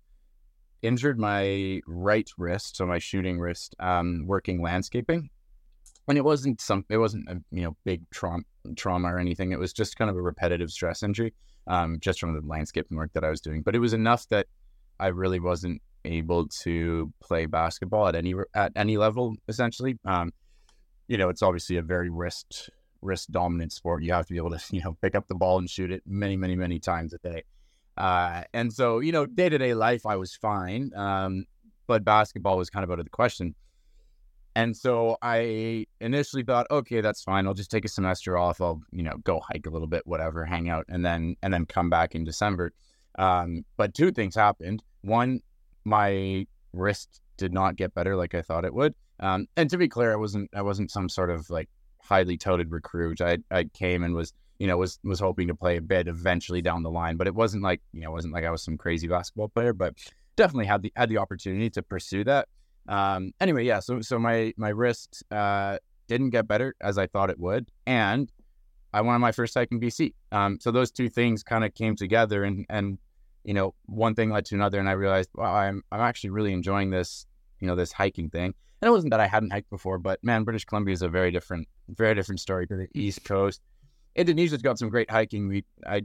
injured 0.82 1.20
my 1.20 1.82
right 1.86 2.30
wrist, 2.38 2.78
so 2.78 2.86
my 2.86 2.98
shooting 2.98 3.40
wrist, 3.40 3.76
um, 3.80 4.24
working 4.26 4.62
landscaping. 4.62 5.30
And 6.08 6.18
it 6.18 6.24
wasn't 6.24 6.60
some, 6.60 6.86
it 6.90 6.98
wasn't 6.98 7.30
a 7.30 7.40
you 7.52 7.64
know 7.64 7.76
big 7.84 8.10
trauma, 8.10 8.44
trauma 8.76 9.14
or 9.14 9.20
anything. 9.20 9.52
It 9.52 9.60
was 9.60 9.74
just 9.74 9.98
kind 9.98 10.10
of 10.10 10.16
a 10.16 10.22
repetitive 10.22 10.72
stress 10.72 11.04
injury, 11.04 11.34
um, 11.68 12.00
just 12.00 12.20
from 12.20 12.34
the 12.34 12.42
landscaping 12.46 12.98
work 12.98 13.12
that 13.14 13.24
I 13.24 13.30
was 13.30 13.42
doing. 13.42 13.62
But 13.62 13.76
it 13.76 13.80
was 13.80 13.94
enough 13.94 14.28
that 14.30 14.48
I 15.00 15.08
really 15.08 15.40
wasn't 15.40 15.82
able 16.06 16.48
to 16.64 17.12
play 17.22 17.46
basketball 17.46 18.08
at 18.08 18.16
any 18.16 18.34
at 18.54 18.72
any 18.76 18.98
level 18.98 19.36
essentially. 19.48 19.98
Um, 20.06 20.32
you 21.08 21.18
know 21.18 21.28
it's 21.28 21.42
obviously 21.42 21.76
a 21.76 21.82
very 21.82 22.10
wrist 22.10 22.70
wrist 23.02 23.32
dominant 23.32 23.74
sport. 23.74 24.02
You 24.02 24.14
have 24.14 24.28
to 24.28 24.34
be 24.34 24.38
able 24.38 24.52
to 24.52 24.62
you 24.72 24.82
know 24.82 24.96
pick 25.02 25.14
up 25.16 25.28
the 25.28 25.36
ball 25.36 25.58
and 25.58 25.70
shoot 25.70 25.92
it 25.92 26.04
many 26.06 26.38
many 26.38 26.56
many 26.56 26.80
times 26.80 27.14
a 27.14 27.18
day. 27.18 27.44
Uh, 27.98 28.44
and 28.54 28.72
so 28.72 29.00
you 29.00 29.12
know 29.12 29.26
day-to-day 29.26 29.74
life 29.74 30.06
i 30.06 30.16
was 30.16 30.34
fine 30.34 30.92
um, 30.96 31.44
but 31.88 32.06
basketball 32.06 32.58
was 32.58 32.70
kind 32.70 32.86
of 32.86 32.92
out 32.92 33.00
of 33.00 33.06
the 33.06 33.12
question. 33.12 33.54
And 34.56 34.76
so 34.76 35.18
i 35.22 35.86
initially 36.00 36.44
thought 36.44 36.68
okay 36.72 37.02
that's 37.02 37.24
fine. 37.24 37.46
I'll 37.46 37.54
just 37.54 37.72
take 37.72 37.86
a 37.86 37.90
semester 37.90 38.38
off. 38.38 38.62
I'll 38.62 38.82
you 38.92 39.04
know 39.04 39.18
go 39.24 39.42
hike 39.42 39.66
a 39.66 39.70
little 39.70 39.88
bit 39.88 40.04
whatever 40.06 40.46
hang 40.46 40.70
out 40.70 40.86
and 40.88 41.06
then 41.06 41.36
and 41.44 41.54
then 41.54 41.66
come 41.66 41.90
back 41.90 42.16
in 42.16 42.24
december. 42.24 42.72
Um, 43.20 43.66
but 43.76 43.94
two 43.94 44.12
things 44.12 44.36
happened. 44.36 44.82
One 45.02 45.42
my 45.86 46.46
wrist 46.74 47.22
did 47.38 47.54
not 47.54 47.76
get 47.76 47.94
better 47.94 48.16
like 48.16 48.36
I 48.36 48.42
thought 48.42 48.66
it 48.66 48.74
would. 48.74 48.94
Um, 49.20 49.48
and 49.56 49.70
to 49.70 49.78
be 49.78 49.88
clear, 49.88 50.12
I 50.12 50.16
wasn't 50.16 50.50
I 50.54 50.62
wasn't 50.62 50.92
some 50.92 51.10
sort 51.10 51.30
of 51.30 51.50
like 51.50 51.70
highly 52.02 52.38
touted 52.38 52.72
recruit. 52.72 53.22
I 53.22 53.38
I 53.52 53.66
came 53.66 54.04
and 54.04 54.16
was 54.16 54.34
you 54.60 54.68
know 54.68 54.78
was 54.78 55.00
was 55.04 55.20
hoping 55.20 55.48
to 55.48 55.56
play 55.56 55.78
a 55.78 55.82
bit 55.82 56.08
eventually 56.08 56.62
down 56.62 56.84
the 56.84 56.92
line, 56.92 57.18
but 57.18 57.28
it 57.28 57.36
wasn't 57.36 57.64
like 57.64 57.82
you 57.94 58.02
know 58.02 58.10
it 58.10 58.14
wasn't 58.14 58.34
like 58.34 58.46
I 58.46 58.52
was 58.52 58.64
some 58.64 58.78
crazy 58.78 59.08
basketball 59.08 59.50
player, 59.50 59.74
but 59.74 59.96
definitely 60.36 60.66
had 60.66 60.82
the 60.82 60.92
had 60.96 61.10
the 61.10 61.18
opportunity 61.18 61.70
to 61.72 61.82
pursue 61.82 62.24
that. 62.24 62.48
Um, 62.88 63.34
anyway, 63.40 63.66
yeah. 63.66 63.80
So 63.80 64.02
so 64.02 64.18
my 64.18 64.54
my 64.58 64.70
wrist 64.70 65.24
uh, 65.32 65.78
didn't 66.08 66.32
get 66.32 66.48
better 66.48 66.76
as 66.82 66.98
I 66.98 67.08
thought 67.08 67.30
it 67.30 67.40
would, 67.40 67.70
and 67.86 68.32
I 68.94 69.02
won 69.02 69.22
my 69.22 69.32
first 69.32 69.54
hike 69.54 69.72
in 69.72 69.80
BC. 69.80 70.14
Um, 70.32 70.60
so 70.60 70.72
those 70.72 70.92
two 70.92 71.10
things 71.10 71.44
kind 71.44 71.64
of 71.64 71.74
came 71.74 71.96
together, 71.96 72.44
and 72.44 72.66
and 72.70 72.98
you 73.44 73.54
know, 73.54 73.74
one 73.86 74.16
thing 74.16 74.30
led 74.30 74.46
to 74.46 74.56
another, 74.56 74.80
and 74.80 74.90
I 74.90 74.94
realized, 74.94 75.30
wow, 75.36 75.54
I'm 75.54 75.84
I'm 75.92 76.02
actually 76.02 76.32
really 76.32 76.54
enjoying 76.54 76.90
this, 76.90 77.26
you 77.60 77.68
know, 77.68 77.76
this 77.76 77.92
hiking 77.92 78.30
thing. 78.30 78.54
And 78.82 78.88
it 78.88 78.92
wasn't 78.92 79.12
that 79.12 79.20
I 79.20 79.28
hadn't 79.28 79.52
hiked 79.52 79.70
before, 79.70 80.00
but 80.00 80.24
man, 80.24 80.44
British 80.44 80.66
Columbia 80.66 80.94
is 80.94 81.04
a 81.04 81.08
very 81.08 81.32
different, 81.32 81.68
very 81.90 82.16
different 82.16 82.40
story 82.40 82.66
to 82.68 82.76
the 82.76 82.88
East 82.96 83.24
Coast. 83.24 83.62
Indonesia's 84.16 84.62
got 84.62 84.80
some 84.80 84.90
great 84.90 85.10
hiking. 85.10 85.48
We, 85.48 85.66
I, 85.86 86.02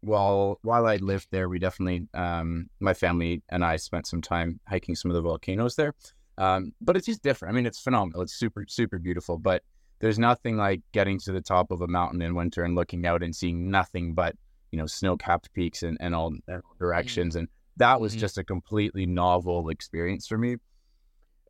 while 0.00 0.58
while 0.62 0.86
I 0.86 0.96
lived 0.96 1.28
there, 1.30 1.48
we 1.48 1.58
definitely, 1.58 2.06
um, 2.14 2.68
my 2.80 2.94
family 2.94 3.42
and 3.48 3.64
I 3.64 3.76
spent 3.76 4.06
some 4.06 4.20
time 4.20 4.60
hiking 4.68 4.94
some 4.94 5.10
of 5.10 5.14
the 5.14 5.22
volcanoes 5.22 5.74
there. 5.74 5.94
Um, 6.36 6.72
but 6.80 6.96
it's 6.96 7.06
just 7.06 7.22
different. 7.22 7.52
I 7.52 7.56
mean, 7.56 7.66
it's 7.66 7.80
phenomenal. 7.80 8.22
It's 8.22 8.34
super, 8.34 8.64
super 8.68 8.98
beautiful. 8.98 9.38
But 9.38 9.62
there's 10.00 10.18
nothing 10.18 10.56
like 10.56 10.82
getting 10.92 11.18
to 11.20 11.32
the 11.32 11.40
top 11.40 11.70
of 11.70 11.80
a 11.80 11.88
mountain 11.88 12.22
in 12.22 12.34
winter 12.34 12.62
and 12.62 12.76
looking 12.76 13.06
out 13.06 13.22
and 13.22 13.34
seeing 13.34 13.70
nothing 13.70 14.14
but 14.14 14.36
you 14.70 14.78
know 14.78 14.86
snow-capped 14.86 15.52
peaks 15.52 15.82
and, 15.82 15.96
and 16.00 16.14
all 16.14 16.32
directions 16.78 17.34
mm-hmm. 17.34 17.40
and 17.40 17.48
that 17.76 18.00
was 18.00 18.12
mm-hmm. 18.12 18.20
just 18.20 18.38
a 18.38 18.44
completely 18.44 19.06
novel 19.06 19.68
experience 19.68 20.26
for 20.26 20.38
me 20.38 20.56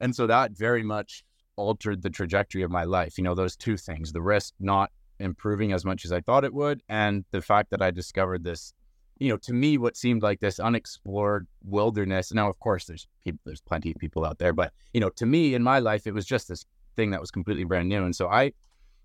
and 0.00 0.14
so 0.14 0.26
that 0.26 0.52
very 0.52 0.82
much 0.82 1.24
altered 1.56 2.02
the 2.02 2.10
trajectory 2.10 2.62
of 2.62 2.70
my 2.70 2.84
life 2.84 3.18
you 3.18 3.24
know 3.24 3.34
those 3.34 3.56
two 3.56 3.76
things 3.76 4.12
the 4.12 4.22
risk 4.22 4.54
not 4.60 4.90
improving 5.20 5.72
as 5.72 5.84
much 5.84 6.04
as 6.04 6.12
I 6.12 6.20
thought 6.20 6.44
it 6.44 6.54
would, 6.54 6.82
and 6.88 7.24
the 7.30 7.42
fact 7.42 7.70
that 7.70 7.82
I 7.82 7.90
discovered 7.90 8.44
this, 8.44 8.72
you 9.18 9.28
know, 9.28 9.36
to 9.38 9.52
me, 9.52 9.78
what 9.78 9.96
seemed 9.96 10.22
like 10.22 10.40
this 10.40 10.60
unexplored 10.60 11.46
wilderness. 11.64 12.32
Now, 12.32 12.48
of 12.48 12.58
course, 12.60 12.84
there's 12.84 13.06
people, 13.24 13.40
there's 13.44 13.60
plenty 13.60 13.90
of 13.90 13.96
people 13.96 14.24
out 14.24 14.38
there, 14.38 14.52
but 14.52 14.72
you 14.92 15.00
know, 15.00 15.10
to 15.10 15.26
me 15.26 15.54
in 15.54 15.62
my 15.62 15.80
life, 15.80 16.06
it 16.06 16.14
was 16.14 16.26
just 16.26 16.48
this 16.48 16.64
thing 16.96 17.10
that 17.10 17.20
was 17.20 17.30
completely 17.30 17.64
brand 17.64 17.88
new, 17.88 18.04
and 18.04 18.14
so 18.14 18.28
I, 18.28 18.52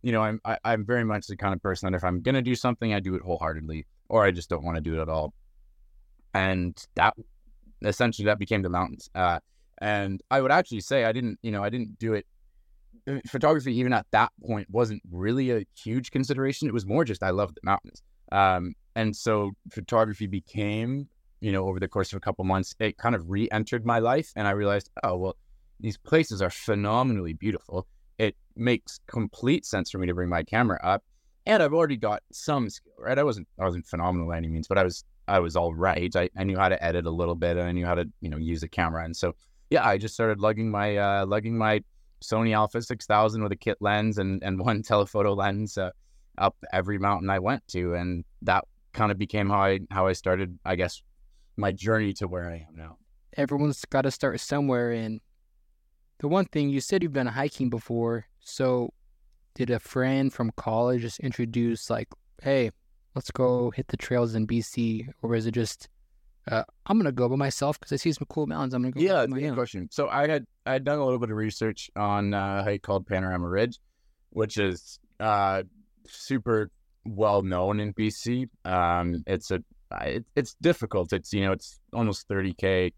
you 0.01 0.11
know, 0.11 0.21
I'm 0.21 0.39
I, 0.45 0.53
am 0.53 0.57
i 0.63 0.73
am 0.73 0.85
very 0.85 1.03
much 1.03 1.27
the 1.27 1.37
kind 1.37 1.53
of 1.53 1.61
person 1.61 1.91
that 1.91 1.97
if 1.97 2.03
I'm 2.03 2.21
gonna 2.21 2.41
do 2.41 2.55
something, 2.55 2.93
I 2.93 2.99
do 2.99 3.15
it 3.15 3.21
wholeheartedly, 3.23 3.85
or 4.09 4.23
I 4.23 4.31
just 4.31 4.49
don't 4.49 4.63
want 4.63 4.75
to 4.75 4.81
do 4.81 4.95
it 4.95 5.01
at 5.01 5.09
all, 5.09 5.33
and 6.33 6.75
that 6.95 7.15
essentially 7.83 8.25
that 8.25 8.39
became 8.39 8.61
the 8.61 8.69
mountains. 8.69 9.09
Uh, 9.13 9.39
and 9.79 10.21
I 10.31 10.41
would 10.41 10.51
actually 10.51 10.81
say 10.81 11.05
I 11.05 11.11
didn't, 11.11 11.39
you 11.41 11.51
know, 11.51 11.63
I 11.63 11.69
didn't 11.69 11.99
do 11.99 12.13
it 12.13 12.25
photography 13.27 13.75
even 13.77 13.93
at 13.93 14.05
that 14.11 14.31
point 14.45 14.67
wasn't 14.69 15.01
really 15.11 15.51
a 15.51 15.65
huge 15.75 16.11
consideration. 16.11 16.67
It 16.67 16.73
was 16.73 16.85
more 16.85 17.03
just 17.03 17.23
I 17.23 17.31
loved 17.31 17.55
the 17.55 17.61
mountains. 17.63 18.01
Um, 18.31 18.73
and 18.95 19.15
so 19.15 19.51
photography 19.71 20.27
became, 20.27 21.07
you 21.41 21.51
know, 21.51 21.67
over 21.67 21.79
the 21.79 21.87
course 21.87 22.13
of 22.13 22.17
a 22.17 22.19
couple 22.19 22.45
months, 22.45 22.75
it 22.79 22.97
kind 22.97 23.15
of 23.15 23.29
re-entered 23.29 23.85
my 23.85 23.99
life, 23.99 24.31
and 24.35 24.47
I 24.47 24.51
realized, 24.51 24.89
oh 25.03 25.17
well, 25.17 25.35
these 25.79 25.97
places 25.97 26.41
are 26.41 26.49
phenomenally 26.49 27.33
beautiful. 27.33 27.87
It 28.17 28.35
makes 28.55 28.99
complete 29.07 29.65
sense 29.65 29.91
for 29.91 29.97
me 29.97 30.07
to 30.07 30.13
bring 30.13 30.29
my 30.29 30.43
camera 30.43 30.79
up, 30.83 31.03
and 31.45 31.61
I've 31.61 31.73
already 31.73 31.97
got 31.97 32.23
some 32.31 32.69
skill, 32.69 32.93
right? 32.97 33.17
I 33.17 33.23
wasn't 33.23 33.47
I 33.59 33.65
wasn't 33.65 33.85
phenomenal 33.85 34.27
by 34.27 34.37
any 34.37 34.47
means, 34.47 34.67
but 34.67 34.77
I 34.77 34.83
was 34.83 35.03
I 35.27 35.39
was 35.39 35.55
all 35.55 35.73
right. 35.73 36.13
I, 36.15 36.29
I 36.37 36.43
knew 36.43 36.57
how 36.57 36.69
to 36.69 36.83
edit 36.83 37.05
a 37.05 37.11
little 37.11 37.35
bit, 37.35 37.57
and 37.57 37.67
I 37.67 37.71
knew 37.71 37.85
how 37.85 37.95
to 37.95 38.07
you 38.21 38.29
know 38.29 38.37
use 38.37 38.63
a 38.63 38.67
camera, 38.67 39.03
and 39.05 39.15
so 39.15 39.35
yeah, 39.69 39.87
I 39.87 39.97
just 39.97 40.13
started 40.13 40.39
lugging 40.39 40.69
my 40.69 40.97
uh, 40.97 41.25
lugging 41.25 41.57
my 41.57 41.81
Sony 42.23 42.55
Alpha 42.55 42.81
6000 42.81 43.43
with 43.43 43.51
a 43.51 43.55
kit 43.55 43.77
lens 43.81 44.17
and, 44.17 44.41
and 44.43 44.59
one 44.65 44.81
telephoto 44.81 45.33
lens 45.33 45.77
uh, 45.77 45.91
up 46.37 46.55
every 46.71 46.97
mountain 46.97 47.29
I 47.29 47.39
went 47.39 47.67
to. 47.69 47.93
And 47.93 48.23
that 48.41 48.65
kind 48.93 49.11
of 49.11 49.17
became 49.17 49.49
how 49.49 49.63
I, 49.63 49.79
how 49.91 50.07
I 50.07 50.13
started, 50.13 50.57
I 50.65 50.75
guess, 50.75 51.01
my 51.57 51.71
journey 51.71 52.13
to 52.13 52.27
where 52.27 52.49
I 52.49 52.65
am 52.67 52.75
now. 52.75 52.97
Everyone's 53.35 53.83
got 53.85 54.03
to 54.03 54.11
start 54.11 54.39
somewhere. 54.39 54.91
And 54.91 55.19
the 56.19 56.27
one 56.27 56.45
thing 56.45 56.69
you 56.69 56.79
said 56.79 57.03
you've 57.03 57.13
been 57.13 57.27
hiking 57.27 57.69
before. 57.69 58.25
So 58.39 58.93
did 59.55 59.69
a 59.69 59.79
friend 59.79 60.31
from 60.33 60.51
college 60.55 61.01
just 61.01 61.19
introduce, 61.19 61.89
like, 61.89 62.07
hey, 62.41 62.71
let's 63.15 63.31
go 63.31 63.71
hit 63.71 63.87
the 63.87 63.97
trails 63.97 64.35
in 64.35 64.47
BC? 64.47 65.09
Or 65.21 65.35
is 65.35 65.45
it 65.45 65.51
just 65.51 65.89
uh, 66.49 66.63
I'm 66.85 66.97
gonna 66.97 67.11
go 67.11 67.29
by 67.29 67.35
myself 67.35 67.79
because 67.79 67.93
I 67.93 67.95
see 67.95 68.11
some 68.11 68.27
cool 68.29 68.47
mountains. 68.47 68.73
I'm 68.73 68.81
gonna 68.81 68.91
go. 68.91 68.99
Yeah, 68.99 69.25
good 69.25 69.53
question. 69.53 69.87
So 69.91 70.09
I 70.09 70.27
had 70.27 70.45
I 70.65 70.73
had 70.73 70.83
done 70.83 70.99
a 70.99 71.03
little 71.03 71.19
bit 71.19 71.29
of 71.29 71.37
research 71.37 71.89
on 71.95 72.33
uh, 72.33 72.59
a 72.59 72.63
hike 72.63 72.81
called 72.81 73.07
Panorama 73.07 73.47
Ridge, 73.47 73.79
which 74.31 74.57
is 74.57 74.99
uh, 75.19 75.63
super 76.05 76.69
well 77.05 77.43
known 77.43 77.79
in 77.79 77.93
BC. 77.93 78.49
Um, 78.65 79.23
it's 79.25 79.51
a 79.51 79.63
it, 80.01 80.25
it's 80.35 80.55
difficult. 80.55 81.13
It's 81.13 81.31
you 81.31 81.45
know 81.45 81.53
it's 81.53 81.79
almost 81.93 82.27
30k, 82.27 82.93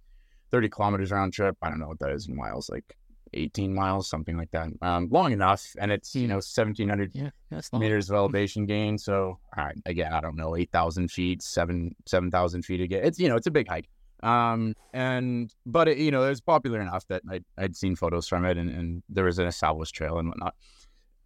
30 0.52 0.70
kilometers 0.70 1.12
round 1.12 1.34
trip. 1.34 1.56
I 1.62 1.70
don't 1.70 1.80
know 1.80 1.88
what 1.88 2.00
that 2.00 2.12
is 2.12 2.28
in 2.28 2.36
miles, 2.36 2.70
like 2.70 2.98
18 3.36 3.74
miles, 3.74 4.10
something 4.10 4.38
like 4.38 4.52
that. 4.52 4.70
Um, 4.82 5.10
long 5.12 5.32
enough, 5.32 5.76
and 5.80 5.92
it's 5.92 6.16
you 6.16 6.28
know 6.28 6.36
1700 6.36 7.12
yeah, 7.14 7.30
meters 7.74 8.10
of 8.10 8.16
elevation 8.16 8.66
gain. 8.66 8.98
So 8.98 9.40
again, 9.86 10.14
I 10.14 10.22
don't 10.22 10.36
know, 10.36 10.56
8,000 10.56 11.12
feet, 11.12 11.42
seven 11.42 11.96
7,000 12.06 12.64
feet 12.64 12.82
again. 12.82 13.02
It's 13.04 13.20
you 13.20 13.30
know 13.30 13.36
it's 13.36 13.48
a 13.48 13.52
big 13.52 13.68
hike. 13.68 13.90
Um, 14.24 14.74
and 14.94 15.54
but 15.66 15.88
it, 15.88 15.98
you 15.98 16.10
know 16.10 16.24
it 16.24 16.30
was 16.30 16.42
popular 16.42 16.82
enough 16.82 17.08
that 17.08 17.22
I 17.30 17.42
I'd 17.58 17.76
seen 17.76 17.96
photos 17.96 18.28
from 18.28 18.46
it, 18.46 18.58
and, 18.58 18.70
and 18.70 19.04
there 19.10 19.26
was 19.26 19.40
an 19.40 19.48
established 19.48 19.94
trail 19.94 20.18
and 20.18 20.30
whatnot. 20.30 20.56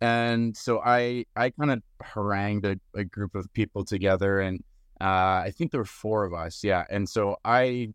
And 0.02 0.56
so 0.56 0.82
I 0.84 1.26
I 1.36 1.52
kind 1.52 1.72
of 1.72 1.82
harangued 2.02 2.66
a, 2.66 2.78
a 2.96 3.04
group 3.04 3.36
of 3.36 3.52
people 3.54 3.86
together, 3.86 4.40
and 4.40 4.64
uh, 5.02 5.44
I 5.46 5.54
think 5.56 5.72
there 5.72 5.80
were 5.80 5.86
four 5.86 6.26
of 6.26 6.34
us, 6.34 6.64
yeah. 6.64 6.86
And 6.90 7.08
so 7.08 7.38
I 7.46 7.94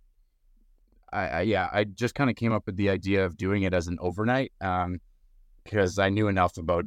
I, 1.15 1.27
I 1.29 1.41
yeah, 1.43 1.69
I 1.73 1.85
just 1.85 2.15
kind 2.15 2.29
of 2.29 2.37
came 2.37 2.53
up 2.53 2.67
with 2.67 2.77
the 2.77 2.91
idea 2.91 3.25
of 3.25 3.37
doing 3.37 3.63
it 3.63 3.73
as 3.73 3.87
an 3.87 3.97
overnight 4.01 4.53
um, 4.61 5.01
because 5.63 5.99
I 5.99 6.09
knew 6.09 6.29
enough 6.29 6.59
about 6.59 6.85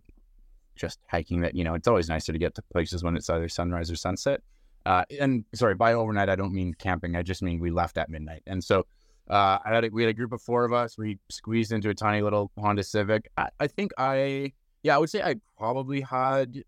just 0.76 1.00
hiking 1.10 1.42
that 1.42 1.56
you 1.56 1.64
know 1.64 1.74
it's 1.74 1.88
always 1.88 2.10
nicer 2.10 2.34
to 2.34 2.40
get 2.40 2.54
to 2.56 2.62
places 2.62 3.04
when 3.04 3.16
it's 3.16 3.30
either 3.30 3.50
sunrise 3.50 3.90
or 3.90 3.96
sunset. 3.96 4.42
Uh, 4.86 5.04
and 5.20 5.44
sorry, 5.54 5.76
by 5.76 5.94
overnight 5.94 6.30
I 6.30 6.36
don't 6.36 6.54
mean 6.54 6.74
camping. 6.74 7.16
I 7.16 7.24
just 7.24 7.42
mean 7.42 7.60
we 7.60 7.72
left 7.72 7.98
at 7.98 8.10
midnight. 8.10 8.44
And 8.48 8.64
so 8.64 8.86
uh, 9.30 9.60
I 9.66 9.74
had 9.74 9.86
a, 9.86 9.90
we 9.90 10.04
had 10.04 10.10
a 10.10 10.14
group 10.14 10.32
of 10.32 10.42
four 10.42 10.64
of 10.64 10.72
us. 10.72 10.98
We 10.98 11.20
squeezed 11.30 11.72
into 11.72 11.90
a 11.90 11.96
tiny 11.96 12.22
little 12.22 12.52
Honda 12.58 12.84
Civic. 12.84 13.30
I, 13.38 13.50
I 13.60 13.68
think 13.68 13.92
I 13.98 14.54
yeah 14.84 14.96
I 14.96 14.98
would 15.00 15.10
say 15.10 15.22
I 15.22 15.36
probably 15.58 16.02
had 16.02 16.64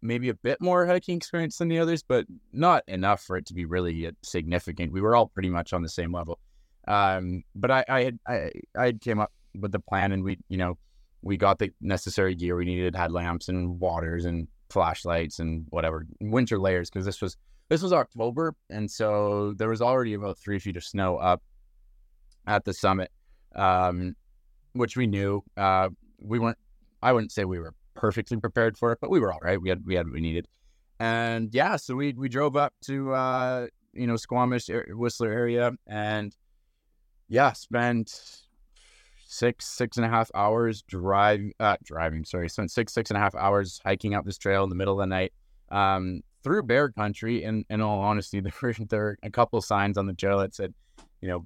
maybe 0.00 0.28
a 0.28 0.34
bit 0.34 0.60
more 0.60 0.86
hiking 0.86 1.16
experience 1.16 1.56
than 1.56 1.68
the 1.68 1.78
others, 1.78 2.02
but 2.02 2.26
not 2.52 2.84
enough 2.88 3.22
for 3.22 3.38
it 3.38 3.46
to 3.46 3.54
be 3.54 3.64
really 3.64 4.10
significant. 4.22 4.92
We 4.92 5.00
were 5.00 5.16
all 5.16 5.26
pretty 5.26 5.48
much 5.48 5.72
on 5.72 5.82
the 5.82 5.88
same 5.88 6.12
level. 6.12 6.38
Um, 6.86 7.42
but 7.54 7.70
I, 7.70 7.84
I 7.88 8.04
had 8.04 8.18
I, 8.26 8.50
I 8.76 8.92
came 8.92 9.20
up 9.20 9.32
with 9.58 9.72
the 9.72 9.80
plan, 9.80 10.12
and 10.12 10.22
we 10.22 10.38
you 10.48 10.56
know 10.56 10.78
we 11.22 11.36
got 11.36 11.58
the 11.58 11.70
necessary 11.80 12.34
gear 12.34 12.56
we 12.56 12.64
needed, 12.64 12.94
had 12.94 13.12
lamps 13.12 13.48
and 13.48 13.80
waters 13.80 14.24
and 14.24 14.46
flashlights 14.70 15.38
and 15.38 15.66
whatever 15.70 16.06
winter 16.20 16.58
layers 16.58 16.90
because 16.90 17.06
this 17.06 17.22
was 17.22 17.36
this 17.68 17.82
was 17.82 17.92
October, 17.92 18.54
and 18.70 18.90
so 18.90 19.54
there 19.56 19.68
was 19.68 19.80
already 19.80 20.14
about 20.14 20.38
three 20.38 20.58
feet 20.58 20.76
of 20.76 20.84
snow 20.84 21.16
up 21.16 21.42
at 22.46 22.64
the 22.64 22.74
summit, 22.74 23.10
um, 23.54 24.14
which 24.74 24.96
we 24.96 25.06
knew. 25.06 25.42
Uh, 25.56 25.88
we 26.20 26.38
weren't. 26.38 26.58
I 27.02 27.12
wouldn't 27.12 27.32
say 27.32 27.44
we 27.44 27.58
were 27.58 27.74
perfectly 27.94 28.36
prepared 28.36 28.76
for 28.76 28.92
it, 28.92 28.98
but 29.00 29.10
we 29.10 29.20
were 29.20 29.32
all 29.32 29.40
right. 29.42 29.60
We 29.60 29.70
had 29.70 29.84
we 29.86 29.94
had 29.94 30.06
what 30.06 30.14
we 30.14 30.20
needed, 30.20 30.46
and 31.00 31.54
yeah, 31.54 31.76
so 31.76 31.94
we 31.94 32.12
we 32.12 32.28
drove 32.28 32.56
up 32.56 32.74
to 32.82 33.14
uh, 33.14 33.66
you 33.94 34.06
know 34.06 34.16
Squamish 34.16 34.68
Whistler 34.88 35.32
area, 35.32 35.72
and 35.86 36.36
yeah, 37.28 37.52
spent 37.52 38.44
six 39.26 39.66
six 39.66 39.96
and 39.96 40.06
a 40.06 40.08
half 40.08 40.30
hours 40.34 40.82
drive 40.82 41.40
uh, 41.60 41.76
driving. 41.82 42.24
Sorry, 42.24 42.48
spent 42.48 42.70
six 42.70 42.92
six 42.92 43.10
and 43.10 43.16
a 43.16 43.20
half 43.20 43.34
hours 43.34 43.80
hiking 43.84 44.14
out 44.14 44.24
this 44.24 44.38
trail 44.38 44.64
in 44.64 44.70
the 44.70 44.76
middle 44.76 44.94
of 44.94 45.00
the 45.00 45.06
night 45.06 45.32
um, 45.70 46.22
through 46.42 46.62
bear 46.62 46.90
country. 46.90 47.42
And 47.44 47.64
in 47.70 47.80
all 47.80 48.00
honesty, 48.00 48.40
there 48.40 48.52
were, 48.62 48.74
there 48.88 49.00
were 49.00 49.18
a 49.22 49.30
couple 49.30 49.60
signs 49.60 49.98
on 49.98 50.06
the 50.06 50.14
trail 50.14 50.38
that 50.38 50.54
said, 50.54 50.72
you 51.20 51.28
know, 51.28 51.44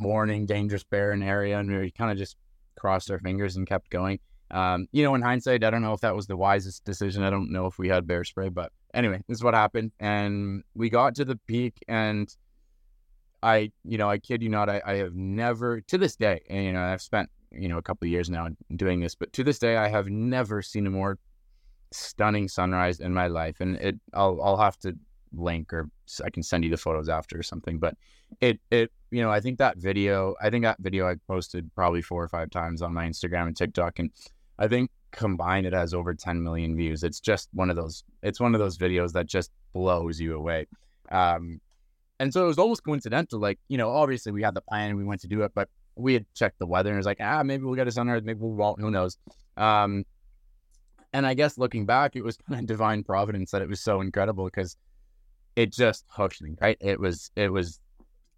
warning, 0.00 0.46
dangerous 0.46 0.84
bear 0.84 1.12
in 1.12 1.22
area, 1.22 1.58
and 1.58 1.70
we 1.70 1.90
kind 1.90 2.10
of 2.10 2.18
just 2.18 2.36
crossed 2.78 3.10
our 3.10 3.18
fingers 3.18 3.56
and 3.56 3.66
kept 3.66 3.90
going. 3.90 4.18
Um, 4.50 4.86
you 4.92 5.02
know, 5.02 5.14
in 5.14 5.22
hindsight, 5.22 5.64
I 5.64 5.70
don't 5.70 5.82
know 5.82 5.92
if 5.92 6.00
that 6.00 6.14
was 6.14 6.26
the 6.26 6.36
wisest 6.36 6.84
decision. 6.84 7.22
I 7.22 7.30
don't 7.30 7.50
know 7.50 7.66
if 7.66 7.78
we 7.78 7.88
had 7.88 8.06
bear 8.06 8.22
spray, 8.22 8.48
but 8.48 8.70
anyway, 8.94 9.22
this 9.28 9.38
is 9.38 9.44
what 9.44 9.54
happened. 9.54 9.92
And 9.98 10.62
we 10.74 10.88
got 10.88 11.16
to 11.16 11.24
the 11.24 11.36
peak 11.46 11.74
and 11.88 12.28
I, 13.46 13.70
you 13.84 13.96
know, 13.96 14.10
I 14.10 14.18
kid 14.18 14.42
you 14.42 14.48
not, 14.48 14.68
I, 14.68 14.82
I 14.84 14.94
have 14.96 15.14
never, 15.14 15.80
to 15.82 15.98
this 15.98 16.16
day, 16.16 16.40
and, 16.50 16.64
you 16.64 16.72
know, 16.72 16.82
I've 16.82 17.00
spent, 17.00 17.30
you 17.52 17.68
know, 17.68 17.78
a 17.78 17.82
couple 17.82 18.04
of 18.04 18.10
years 18.10 18.28
now 18.28 18.48
doing 18.74 18.98
this, 18.98 19.14
but 19.14 19.32
to 19.34 19.44
this 19.44 19.60
day, 19.60 19.76
I 19.76 19.86
have 19.86 20.08
never 20.08 20.62
seen 20.62 20.84
a 20.84 20.90
more 20.90 21.20
stunning 21.92 22.48
sunrise 22.48 22.98
in 22.98 23.14
my 23.14 23.28
life. 23.28 23.60
And 23.60 23.76
it, 23.76 24.00
I'll, 24.12 24.40
I'll 24.42 24.56
have 24.56 24.76
to 24.78 24.96
link 25.32 25.72
or 25.72 25.88
I 26.24 26.30
can 26.30 26.42
send 26.42 26.64
you 26.64 26.70
the 26.70 26.76
photos 26.76 27.08
after 27.08 27.38
or 27.38 27.44
something. 27.44 27.78
But 27.78 27.96
it, 28.40 28.58
it, 28.72 28.90
you 29.12 29.22
know, 29.22 29.30
I 29.30 29.38
think 29.38 29.58
that 29.58 29.76
video, 29.76 30.34
I 30.42 30.50
think 30.50 30.64
that 30.64 30.78
video 30.80 31.08
I 31.08 31.14
posted 31.28 31.72
probably 31.76 32.02
four 32.02 32.24
or 32.24 32.28
five 32.28 32.50
times 32.50 32.82
on 32.82 32.92
my 32.92 33.06
Instagram 33.06 33.46
and 33.46 33.56
TikTok, 33.56 34.00
and 34.00 34.10
I 34.58 34.66
think 34.66 34.90
combined 35.12 35.66
it 35.66 35.72
has 35.72 35.94
over 35.94 36.14
10 36.14 36.42
million 36.42 36.76
views. 36.76 37.04
It's 37.04 37.20
just 37.20 37.48
one 37.52 37.70
of 37.70 37.76
those, 37.76 38.02
it's 38.24 38.40
one 38.40 38.56
of 38.56 38.58
those 38.58 38.76
videos 38.76 39.12
that 39.12 39.26
just 39.26 39.52
blows 39.72 40.20
you 40.20 40.34
away. 40.34 40.66
Um, 41.12 41.60
and 42.18 42.32
so 42.32 42.44
it 42.44 42.48
was 42.48 42.58
almost 42.58 42.84
coincidental. 42.84 43.38
Like, 43.38 43.58
you 43.68 43.78
know, 43.78 43.90
obviously 43.90 44.32
we 44.32 44.42
had 44.42 44.54
the 44.54 44.60
plan 44.60 44.90
and 44.90 44.98
we 44.98 45.04
went 45.04 45.20
to 45.22 45.28
do 45.28 45.42
it, 45.42 45.52
but 45.54 45.68
we 45.96 46.14
had 46.14 46.26
checked 46.34 46.58
the 46.58 46.66
weather 46.66 46.90
and 46.90 46.96
it 46.96 46.98
was 46.98 47.06
like, 47.06 47.20
ah, 47.20 47.42
maybe 47.42 47.64
we'll 47.64 47.74
get 47.74 47.88
a 47.88 47.92
sunrise, 47.92 48.22
maybe 48.24 48.40
we 48.40 48.54
won't, 48.54 48.80
who 48.80 48.90
knows. 48.90 49.18
Um, 49.56 50.04
and 51.12 51.26
I 51.26 51.34
guess 51.34 51.56
looking 51.56 51.86
back, 51.86 52.16
it 52.16 52.22
was 52.22 52.36
kind 52.48 52.60
of 52.60 52.66
divine 52.66 53.02
providence 53.02 53.50
that 53.50 53.62
it 53.62 53.68
was 53.68 53.80
so 53.80 54.00
incredible 54.00 54.44
because 54.44 54.76
it 55.56 55.72
just 55.72 56.04
hooked 56.08 56.42
me, 56.42 56.54
right? 56.60 56.76
It 56.80 57.00
was, 57.00 57.30
it 57.36 57.50
was 57.50 57.80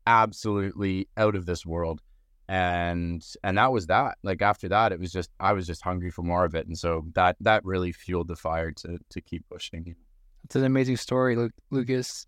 absolutely 0.06 1.08
out 1.16 1.34
of 1.34 1.46
this 1.46 1.66
world. 1.66 2.00
And, 2.48 3.24
and 3.42 3.58
that 3.58 3.72
was 3.72 3.88
that. 3.88 4.16
Like 4.22 4.40
after 4.40 4.68
that, 4.68 4.92
it 4.92 5.00
was 5.00 5.12
just, 5.12 5.30
I 5.40 5.52
was 5.52 5.66
just 5.66 5.82
hungry 5.82 6.10
for 6.10 6.22
more 6.22 6.44
of 6.44 6.54
it. 6.54 6.66
And 6.66 6.78
so 6.78 7.04
that, 7.14 7.36
that 7.40 7.64
really 7.64 7.92
fueled 7.92 8.28
the 8.28 8.36
fire 8.36 8.70
to, 8.70 8.98
to 9.10 9.20
keep 9.20 9.44
pushing. 9.50 9.96
It's 10.44 10.56
an 10.56 10.64
amazing 10.64 10.96
story, 10.96 11.36
Lukas. 11.70 12.26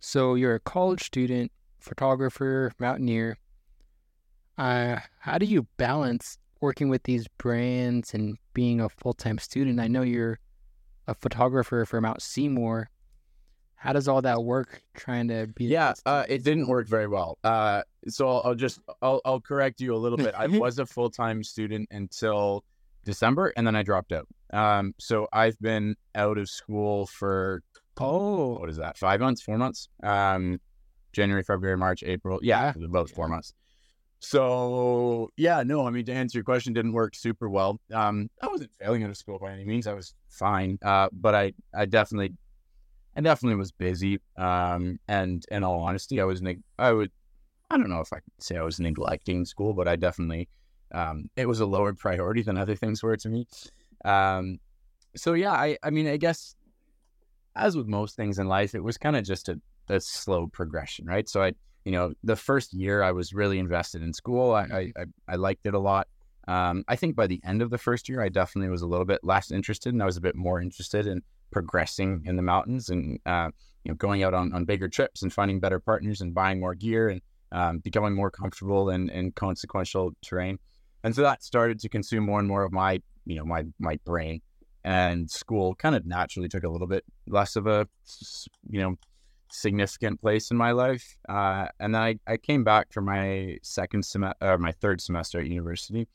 So 0.00 0.34
you're 0.34 0.54
a 0.54 0.60
college 0.60 1.04
student, 1.04 1.50
photographer, 1.80 2.72
mountaineer. 2.78 3.38
Uh, 4.56 4.98
how 5.20 5.38
do 5.38 5.46
you 5.46 5.66
balance 5.76 6.38
working 6.60 6.88
with 6.88 7.04
these 7.04 7.26
brands 7.38 8.14
and 8.14 8.36
being 8.54 8.80
a 8.80 8.88
full 8.88 9.14
time 9.14 9.38
student? 9.38 9.80
I 9.80 9.88
know 9.88 10.02
you're 10.02 10.38
a 11.06 11.14
photographer 11.14 11.84
for 11.84 12.00
Mount 12.00 12.22
Seymour. 12.22 12.90
How 13.74 13.92
does 13.92 14.08
all 14.08 14.20
that 14.22 14.42
work? 14.42 14.82
Trying 14.94 15.28
to 15.28 15.46
be 15.54 15.66
yeah, 15.66 15.94
uh, 16.04 16.24
it 16.28 16.42
didn't 16.42 16.66
work 16.66 16.88
very 16.88 17.06
well. 17.06 17.38
Uh, 17.44 17.82
so 18.08 18.28
I'll, 18.28 18.42
I'll 18.44 18.54
just 18.54 18.80
I'll, 19.00 19.20
I'll 19.24 19.40
correct 19.40 19.80
you 19.80 19.94
a 19.94 19.96
little 19.96 20.18
bit. 20.18 20.34
I 20.36 20.46
was 20.58 20.80
a 20.80 20.86
full 20.86 21.10
time 21.10 21.44
student 21.44 21.88
until 21.92 22.64
December, 23.04 23.52
and 23.56 23.66
then 23.66 23.76
I 23.76 23.82
dropped 23.82 24.12
out. 24.12 24.26
Um, 24.52 24.94
so 24.98 25.28
I've 25.32 25.58
been 25.60 25.96
out 26.14 26.38
of 26.38 26.48
school 26.48 27.06
for 27.06 27.62
Oh, 28.00 28.58
what 28.58 28.68
is 28.68 28.76
that? 28.76 28.96
Five 28.98 29.20
months, 29.20 29.42
four 29.42 29.58
months? 29.58 29.88
Um, 30.02 30.60
January, 31.12 31.42
February, 31.42 31.76
March, 31.76 32.02
April. 32.02 32.38
Yeah, 32.42 32.72
about 32.84 33.10
four 33.10 33.28
months. 33.28 33.54
So 34.20 35.30
yeah, 35.36 35.62
no, 35.62 35.86
I 35.86 35.90
mean 35.90 36.04
to 36.06 36.12
answer 36.12 36.38
your 36.38 36.44
question, 36.44 36.72
didn't 36.72 36.92
work 36.92 37.14
super 37.14 37.48
well. 37.48 37.80
Um, 37.92 38.28
I 38.42 38.48
wasn't 38.48 38.72
failing 38.80 39.04
out 39.04 39.10
of 39.10 39.16
school 39.16 39.38
by 39.38 39.52
any 39.52 39.64
means. 39.64 39.86
I 39.86 39.94
was 39.94 40.14
fine. 40.28 40.78
Uh, 40.82 41.08
but 41.12 41.34
I, 41.34 41.52
I 41.74 41.86
definitely, 41.86 42.34
I 43.16 43.20
definitely 43.20 43.56
was 43.56 43.72
busy. 43.72 44.20
Um, 44.36 44.98
and 45.08 45.44
in 45.50 45.62
all 45.62 45.80
honesty, 45.80 46.20
I 46.20 46.24
was, 46.24 46.42
neg- 46.42 46.62
I 46.78 46.92
would, 46.92 47.12
I 47.70 47.76
don't 47.76 47.90
know 47.90 48.00
if 48.00 48.12
I 48.12 48.16
could 48.16 48.32
say 48.40 48.56
I 48.56 48.62
was 48.62 48.80
neglecting 48.80 49.44
school, 49.44 49.72
but 49.72 49.86
I 49.86 49.96
definitely, 49.96 50.48
um, 50.92 51.30
it 51.36 51.46
was 51.46 51.60
a 51.60 51.66
lower 51.66 51.94
priority 51.94 52.42
than 52.42 52.58
other 52.58 52.74
things 52.74 53.02
were 53.02 53.16
to 53.16 53.28
me. 53.28 53.46
Um, 54.04 54.58
so 55.16 55.34
yeah, 55.34 55.52
I, 55.52 55.78
I 55.82 55.90
mean, 55.90 56.08
I 56.08 56.16
guess 56.16 56.56
as 57.56 57.76
with 57.76 57.86
most 57.86 58.16
things 58.16 58.38
in 58.38 58.48
life, 58.48 58.74
it 58.74 58.82
was 58.82 58.98
kind 58.98 59.16
of 59.16 59.24
just 59.24 59.48
a, 59.48 59.60
a 59.88 60.00
slow 60.00 60.46
progression, 60.46 61.06
right? 61.06 61.28
So 61.28 61.42
I, 61.42 61.52
you 61.84 61.92
know, 61.92 62.12
the 62.22 62.36
first 62.36 62.72
year 62.72 63.02
I 63.02 63.12
was 63.12 63.32
really 63.32 63.58
invested 63.58 64.02
in 64.02 64.12
school. 64.12 64.52
I, 64.52 64.92
I, 64.96 65.04
I, 65.28 65.36
liked 65.36 65.66
it 65.66 65.74
a 65.74 65.78
lot. 65.78 66.06
Um, 66.46 66.84
I 66.88 66.96
think 66.96 67.16
by 67.16 67.26
the 67.26 67.40
end 67.44 67.62
of 67.62 67.70
the 67.70 67.78
first 67.78 68.08
year, 68.08 68.22
I 68.22 68.28
definitely 68.28 68.70
was 68.70 68.82
a 68.82 68.86
little 68.86 69.04
bit 69.04 69.20
less 69.22 69.50
interested, 69.50 69.92
and 69.92 70.02
I 70.02 70.06
was 70.06 70.16
a 70.16 70.20
bit 70.20 70.34
more 70.34 70.60
interested 70.60 71.06
in 71.06 71.22
progressing 71.50 72.22
in 72.26 72.36
the 72.36 72.42
mountains 72.42 72.90
and 72.90 73.18
uh, 73.26 73.50
you 73.84 73.90
know 73.90 73.94
going 73.94 74.22
out 74.22 74.34
on, 74.34 74.52
on 74.52 74.64
bigger 74.64 74.88
trips 74.88 75.22
and 75.22 75.32
finding 75.32 75.60
better 75.60 75.80
partners 75.80 76.20
and 76.20 76.34
buying 76.34 76.60
more 76.60 76.74
gear 76.74 77.08
and 77.08 77.20
um, 77.52 77.78
becoming 77.78 78.14
more 78.14 78.30
comfortable 78.30 78.90
in, 78.90 79.08
in 79.10 79.32
consequential 79.32 80.12
terrain. 80.22 80.58
And 81.04 81.14
so 81.14 81.22
that 81.22 81.42
started 81.42 81.78
to 81.80 81.88
consume 81.88 82.24
more 82.24 82.38
and 82.38 82.48
more 82.48 82.64
of 82.64 82.72
my 82.72 83.00
you 83.24 83.36
know 83.36 83.44
my 83.44 83.64
my 83.78 83.98
brain 84.04 84.40
and 84.84 85.30
school 85.30 85.74
kind 85.74 85.94
of 85.94 86.06
naturally 86.06 86.48
took 86.48 86.64
a 86.64 86.68
little 86.68 86.86
bit 86.86 87.04
less 87.26 87.56
of 87.56 87.66
a 87.66 87.86
you 88.68 88.80
know 88.80 88.96
significant 89.50 90.20
place 90.20 90.50
in 90.50 90.56
my 90.56 90.72
life 90.72 91.16
uh, 91.28 91.66
and 91.80 91.94
then 91.94 92.02
I, 92.02 92.18
I 92.26 92.36
came 92.36 92.64
back 92.64 92.92
for 92.92 93.00
my 93.00 93.58
second 93.62 94.04
semester 94.04 94.36
or 94.40 94.58
my 94.58 94.72
third 94.72 95.00
semester 95.00 95.40
at 95.40 95.46
university 95.46 96.06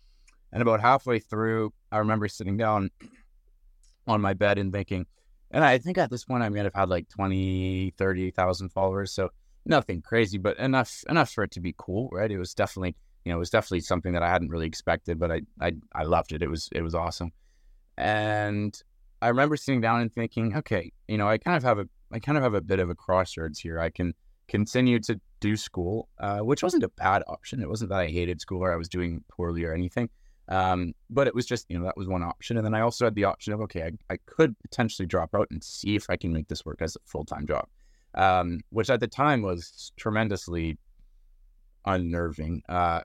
and 0.51 0.61
about 0.61 0.81
halfway 0.81 1.19
through 1.19 1.73
i 1.91 1.97
remember 1.97 2.27
sitting 2.27 2.57
down 2.57 2.89
on 4.07 4.21
my 4.21 4.33
bed 4.33 4.57
and 4.57 4.71
thinking 4.71 5.07
and 5.49 5.63
i 5.63 5.77
think 5.77 5.97
at 5.97 6.11
this 6.11 6.25
point 6.25 6.43
i 6.43 6.49
might 6.49 6.63
have 6.65 6.75
had 6.75 6.89
like 6.89 7.09
20 7.09 7.93
30,000 7.97 8.69
followers 8.69 9.11
so 9.11 9.29
nothing 9.65 10.01
crazy 10.01 10.37
but 10.37 10.57
enough 10.59 11.03
enough 11.09 11.31
for 11.31 11.43
it 11.43 11.51
to 11.51 11.59
be 11.59 11.73
cool 11.77 12.09
right? 12.11 12.31
It 12.31 12.37
was 12.37 12.53
definitely 12.53 12.95
you 13.25 13.31
know 13.31 13.37
it 13.37 13.39
was 13.39 13.49
definitely 13.49 13.79
something 13.79 14.13
that 14.13 14.23
i 14.23 14.29
hadn't 14.29 14.49
really 14.49 14.67
expected 14.67 15.17
but 15.17 15.31
i 15.31 15.41
i, 15.61 15.71
I 15.95 16.03
loved 16.03 16.33
it. 16.33 16.43
It 16.43 16.49
was 16.49 16.69
it 16.73 16.81
was 16.81 16.93
awesome 16.93 17.31
and 17.97 18.79
I 19.21 19.29
remember 19.29 19.55
sitting 19.55 19.81
down 19.81 20.01
and 20.01 20.11
thinking, 20.11 20.55
okay, 20.57 20.91
you 21.07 21.17
know, 21.17 21.27
I 21.27 21.37
kind 21.37 21.57
of 21.57 21.63
have 21.63 21.79
a, 21.79 21.87
I 22.11 22.19
kind 22.19 22.37
of 22.37 22.43
have 22.43 22.53
a 22.53 22.61
bit 22.61 22.79
of 22.79 22.89
a 22.89 22.95
crossroads 22.95 23.59
here. 23.59 23.79
I 23.79 23.89
can 23.89 24.13
continue 24.47 24.99
to 24.99 25.19
do 25.39 25.55
school, 25.55 26.09
uh, 26.19 26.39
which 26.39 26.63
wasn't 26.63 26.83
a 26.83 26.89
bad 26.89 27.23
option. 27.27 27.61
It 27.61 27.69
wasn't 27.69 27.89
that 27.89 27.99
I 27.99 28.07
hated 28.07 28.41
school 28.41 28.63
or 28.63 28.73
I 28.73 28.75
was 28.75 28.89
doing 28.89 29.23
poorly 29.29 29.63
or 29.63 29.73
anything. 29.73 30.09
Um, 30.49 30.93
but 31.09 31.27
it 31.27 31.33
was 31.33 31.45
just, 31.45 31.65
you 31.69 31.77
know, 31.77 31.85
that 31.85 31.95
was 31.95 32.07
one 32.07 32.23
option. 32.23 32.57
And 32.57 32.65
then 32.65 32.73
I 32.73 32.81
also 32.81 33.05
had 33.05 33.15
the 33.15 33.23
option 33.23 33.53
of, 33.53 33.61
okay, 33.61 33.83
I, 33.83 34.13
I 34.13 34.17
could 34.25 34.59
potentially 34.59 35.05
drop 35.05 35.33
out 35.33 35.47
and 35.51 35.63
see 35.63 35.95
if 35.95 36.09
I 36.09 36.17
can 36.17 36.33
make 36.33 36.49
this 36.49 36.65
work 36.65 36.81
as 36.81 36.95
a 36.95 36.99
full 37.05 37.23
time 37.23 37.47
job, 37.47 37.67
um, 38.15 38.59
which 38.69 38.89
at 38.89 38.99
the 38.99 39.07
time 39.07 39.41
was 39.41 39.93
tremendously 39.95 40.77
unnerving. 41.85 42.61
Uh, 42.67 43.01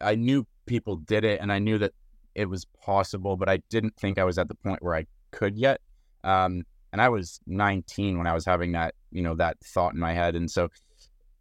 I 0.00 0.14
knew 0.14 0.46
people 0.66 0.96
did 0.96 1.24
it 1.24 1.40
and 1.40 1.52
I 1.52 1.58
knew 1.58 1.78
that 1.78 1.92
it 2.34 2.46
was 2.46 2.66
possible, 2.84 3.36
but 3.36 3.48
I 3.48 3.58
didn't 3.70 3.96
think 3.96 4.18
I 4.18 4.24
was 4.24 4.38
at 4.38 4.48
the 4.48 4.54
point 4.54 4.82
where 4.82 4.94
I 4.94 5.06
could 5.30 5.56
yet. 5.56 5.80
Um, 6.24 6.64
and 6.92 7.00
I 7.00 7.08
was 7.08 7.40
19 7.46 8.18
when 8.18 8.26
I 8.26 8.34
was 8.34 8.44
having 8.44 8.72
that, 8.72 8.94
you 9.10 9.22
know, 9.22 9.34
that 9.36 9.58
thought 9.64 9.94
in 9.94 10.00
my 10.00 10.12
head. 10.12 10.34
And 10.34 10.50
so 10.50 10.68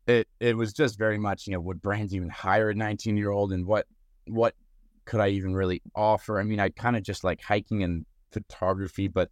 it, 0.08 0.28
it 0.40 0.56
was 0.56 0.74
just 0.74 0.98
very 0.98 1.18
much, 1.18 1.48
you 1.48 1.54
know, 1.54 1.60
would 1.60 1.82
brands 1.82 2.14
even 2.14 2.30
hire 2.30 2.70
a 2.70 2.76
19 2.76 3.18
year 3.18 3.32
old 3.32 3.52
and 3.52 3.66
what, 3.66 3.86
what 4.28 4.54
could 5.06 5.20
I 5.20 5.30
even 5.30 5.56
really 5.56 5.82
offer? 5.96 6.40
I 6.40 6.44
mean, 6.44 6.60
I 6.60 6.70
kind 6.70 6.96
of 6.96 7.04
just 7.04 7.24
like 7.24 7.42
hiking 7.42 7.84
and 7.84 8.06
photography, 8.32 9.08
but 9.08 9.30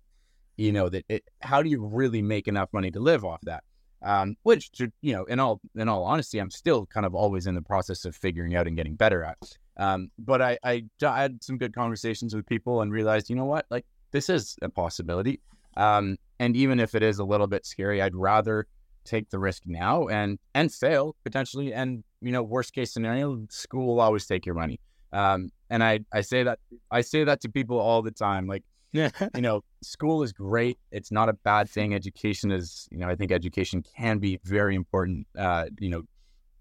you 0.57 0.71
know, 0.71 0.89
that 0.89 1.05
it, 1.07 1.23
how 1.41 1.61
do 1.61 1.69
you 1.69 1.85
really 1.85 2.21
make 2.23 2.47
enough 2.47 2.69
money 2.73 2.89
to 2.91 2.99
live 2.99 3.23
off 3.23 3.41
that? 3.43 3.63
Um, 4.01 4.35
which, 4.43 4.71
you 5.01 5.13
know, 5.13 5.23
in 5.25 5.39
all, 5.39 5.59
in 5.75 5.87
all 5.87 6.03
honesty, 6.03 6.39
I'm 6.39 6.51
still 6.51 6.85
kind 6.87 7.05
of 7.05 7.13
always 7.13 7.45
in 7.45 7.55
the 7.55 7.61
process 7.61 8.05
of 8.05 8.15
figuring 8.15 8.55
out 8.55 8.67
and 8.67 8.75
getting 8.75 8.95
better 8.95 9.23
at. 9.23 9.37
Um, 9.77 10.09
but 10.17 10.41
I, 10.41 10.57
I, 10.63 10.83
I 11.05 11.21
had 11.21 11.43
some 11.43 11.57
good 11.57 11.73
conversations 11.73 12.35
with 12.35 12.45
people 12.45 12.81
and 12.81 12.91
realized, 12.91 13.29
you 13.29 13.35
know 13.35 13.45
what, 13.45 13.65
like 13.69 13.85
this 14.11 14.29
is 14.29 14.55
a 14.61 14.69
possibility. 14.69 15.39
Um, 15.75 16.17
and 16.39 16.55
even 16.55 16.79
if 16.79 16.95
it 16.95 17.03
is 17.03 17.19
a 17.19 17.23
little 17.23 17.47
bit 17.47 17.65
scary, 17.65 18.01
I'd 18.01 18.15
rather 18.15 18.67
take 19.05 19.29
the 19.29 19.39
risk 19.39 19.63
now 19.65 20.07
and 20.07 20.37
and 20.53 20.71
fail 20.71 21.15
potentially. 21.23 21.73
And 21.73 22.03
you 22.21 22.31
know, 22.31 22.43
worst 22.43 22.73
case 22.73 22.91
scenario, 22.91 23.45
school 23.49 23.87
will 23.87 24.01
always 24.01 24.25
take 24.25 24.45
your 24.45 24.55
money. 24.55 24.79
Um, 25.13 25.51
and 25.69 25.83
I 25.83 25.99
I 26.11 26.21
say 26.21 26.43
that 26.43 26.59
I 26.91 27.01
say 27.01 27.23
that 27.23 27.41
to 27.41 27.49
people 27.49 27.79
all 27.79 28.01
the 28.01 28.11
time. 28.11 28.47
Like, 28.47 28.63
you 28.91 29.11
know, 29.35 29.63
school 29.81 30.23
is 30.23 30.33
great. 30.33 30.77
It's 30.91 31.11
not 31.11 31.29
a 31.29 31.33
bad 31.33 31.69
thing. 31.69 31.93
Education 31.93 32.51
is, 32.51 32.87
you 32.91 32.97
know, 32.97 33.07
I 33.07 33.15
think 33.15 33.31
education 33.31 33.83
can 33.95 34.17
be 34.17 34.39
very 34.43 34.75
important. 34.75 35.27
Uh, 35.37 35.65
you 35.79 35.89
know, 35.89 36.03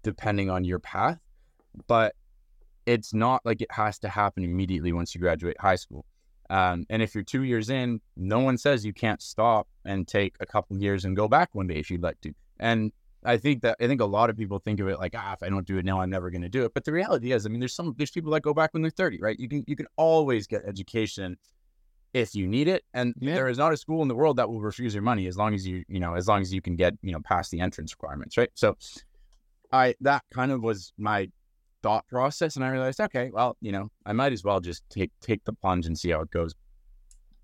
depending 0.03 0.49
on 0.49 0.63
your 0.63 0.79
path, 0.79 1.19
but 1.87 2.15
it's 2.87 3.13
not 3.13 3.45
like 3.45 3.61
it 3.61 3.71
has 3.71 3.99
to 3.99 4.09
happen 4.09 4.43
immediately 4.43 4.93
once 4.93 5.13
you 5.13 5.21
graduate 5.21 5.59
high 5.59 5.75
school. 5.75 6.05
Um, 6.49 6.85
and 6.89 7.01
if 7.01 7.13
you're 7.13 7.25
two 7.25 7.43
years 7.43 7.69
in, 7.69 7.99
no 8.15 8.39
one 8.39 8.57
says 8.57 8.85
you 8.85 8.93
can't 8.93 9.21
stop 9.21 9.67
and 9.83 10.07
take 10.07 10.37
a 10.39 10.45
couple 10.45 10.77
years 10.77 11.03
and 11.03 11.15
go 11.15 11.27
back 11.27 11.49
one 11.51 11.67
day 11.67 11.75
if 11.75 11.91
you'd 11.91 12.01
like 12.01 12.19
to. 12.21 12.33
And 12.59 12.93
I 13.25 13.35
think 13.35 13.61
that 13.63 13.75
I 13.81 13.87
think 13.87 13.99
a 13.99 14.05
lot 14.05 14.29
of 14.29 14.37
people 14.37 14.59
think 14.59 14.79
of 14.79 14.87
it 14.87 14.99
like, 14.99 15.13
ah, 15.17 15.33
if 15.33 15.43
I 15.43 15.49
don't 15.49 15.67
do 15.67 15.77
it 15.77 15.85
now, 15.85 15.99
I'm 15.99 16.09
never 16.09 16.29
going 16.29 16.43
to 16.43 16.49
do 16.49 16.63
it. 16.63 16.73
But 16.73 16.85
the 16.85 16.93
reality 16.93 17.33
is, 17.33 17.45
I 17.45 17.49
mean, 17.49 17.59
there's 17.59 17.75
some 17.75 17.93
there's 17.97 18.11
people 18.11 18.31
that 18.31 18.41
go 18.41 18.53
back 18.53 18.73
when 18.73 18.81
they're 18.81 18.89
30, 18.89 19.19
right? 19.21 19.37
You 19.37 19.49
can 19.49 19.65
you 19.67 19.75
can 19.75 19.87
always 19.97 20.47
get 20.47 20.63
education 20.65 21.37
if 22.13 22.33
you 22.33 22.47
need 22.47 22.69
it, 22.69 22.85
and 22.93 23.13
yeah. 23.19 23.35
there 23.35 23.49
is 23.49 23.57
not 23.57 23.73
a 23.73 23.77
school 23.77 24.01
in 24.01 24.07
the 24.07 24.15
world 24.15 24.37
that 24.37 24.49
will 24.49 24.61
refuse 24.61 24.93
your 24.93 25.03
money 25.03 25.27
as 25.27 25.35
long 25.35 25.53
as 25.53 25.67
you 25.67 25.83
you 25.89 25.99
know 25.99 26.15
as 26.15 26.27
long 26.29 26.41
as 26.41 26.53
you 26.53 26.61
can 26.61 26.77
get 26.77 26.93
you 27.01 27.11
know 27.11 27.19
past 27.19 27.51
the 27.51 27.59
entrance 27.59 27.93
requirements, 27.93 28.37
right? 28.37 28.49
So, 28.53 28.77
I 29.73 29.95
that 30.01 30.23
kind 30.31 30.53
of 30.53 30.63
was 30.63 30.93
my 30.97 31.29
thought 31.83 32.07
process 32.07 32.55
and 32.55 32.65
I 32.65 32.69
realized, 32.69 32.99
okay, 32.99 33.29
well, 33.31 33.57
you 33.61 33.71
know, 33.71 33.89
I 34.05 34.13
might 34.13 34.33
as 34.33 34.43
well 34.43 34.59
just 34.59 34.83
take 34.89 35.11
take 35.21 35.43
the 35.45 35.53
plunge 35.53 35.85
and 35.85 35.97
see 35.97 36.11
how 36.11 36.21
it 36.21 36.31
goes. 36.31 36.53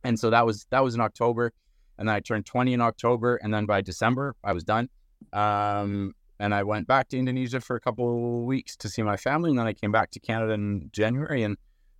And 0.03 0.19
so 0.19 0.29
that 0.29 0.45
was 0.45 0.65
that 0.69 0.83
was 0.83 0.95
in 0.95 1.01
October, 1.01 1.53
and 1.97 2.07
then 2.07 2.15
I 2.15 2.19
turned 2.19 2.45
20 2.45 2.73
in 2.73 2.81
October, 2.81 3.37
and 3.37 3.53
then 3.53 3.65
by 3.65 3.81
December 3.81 4.35
I 4.43 4.53
was 4.53 4.63
done. 4.63 4.89
Um, 5.31 6.13
and 6.39 6.53
I 6.53 6.63
went 6.63 6.87
back 6.87 7.07
to 7.09 7.17
Indonesia 7.17 7.61
for 7.61 7.75
a 7.75 7.79
couple 7.79 8.39
of 8.39 8.45
weeks 8.45 8.75
to 8.77 8.89
see 8.89 9.01
my 9.01 9.15
family, 9.15 9.51
and 9.51 9.59
then 9.59 9.67
I 9.67 9.73
came 9.73 9.91
back 9.91 10.11
to 10.11 10.19
Canada 10.19 10.53
in 10.53 10.89
January, 10.91 11.43
and 11.43 11.57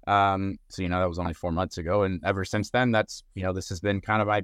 um, 0.07 0.57
so 0.69 0.81
you 0.81 0.89
know 0.89 0.99
that 0.99 1.07
was 1.07 1.19
only 1.19 1.33
four 1.33 1.51
months 1.51 1.77
ago, 1.77 2.03
and 2.03 2.21
ever 2.25 2.43
since 2.43 2.69
then, 2.69 2.91
that's 2.91 3.23
you 3.35 3.43
know 3.43 3.53
this 3.53 3.69
has 3.69 3.79
been 3.79 4.01
kind 4.01 4.21
of 4.21 4.27
my 4.27 4.43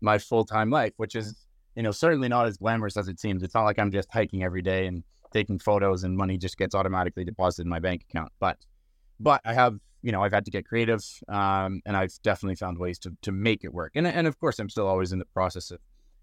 my 0.00 0.18
full 0.18 0.44
time 0.44 0.70
life, 0.70 0.92
which 0.96 1.16
is 1.16 1.46
you 1.74 1.82
know 1.82 1.90
certainly 1.90 2.28
not 2.28 2.46
as 2.46 2.56
glamorous 2.58 2.96
as 2.96 3.08
it 3.08 3.18
seems. 3.18 3.42
It's 3.42 3.54
not 3.54 3.64
like 3.64 3.78
I'm 3.78 3.90
just 3.90 4.08
hiking 4.12 4.44
every 4.44 4.62
day 4.62 4.86
and 4.86 5.02
taking 5.32 5.58
photos 5.58 6.04
and 6.04 6.16
money 6.16 6.36
just 6.38 6.56
gets 6.56 6.74
automatically 6.74 7.24
deposited 7.24 7.66
in 7.66 7.68
my 7.68 7.80
bank 7.80 8.04
account. 8.08 8.32
But 8.38 8.58
but 9.18 9.40
I 9.44 9.54
have 9.54 9.78
you 10.02 10.12
know 10.12 10.22
I've 10.22 10.32
had 10.32 10.44
to 10.44 10.50
get 10.50 10.66
creative 10.66 11.02
um, 11.28 11.80
and 11.86 11.96
I've 11.96 12.12
definitely 12.22 12.56
found 12.56 12.78
ways 12.78 12.98
to 13.00 13.16
to 13.22 13.32
make 13.32 13.64
it 13.64 13.72
work. 13.72 13.92
And 13.94 14.06
and 14.06 14.26
of 14.26 14.38
course 14.38 14.58
I'm 14.58 14.68
still 14.68 14.86
always 14.86 15.12
in 15.12 15.18
the 15.18 15.24
process 15.26 15.70
of 15.70 15.80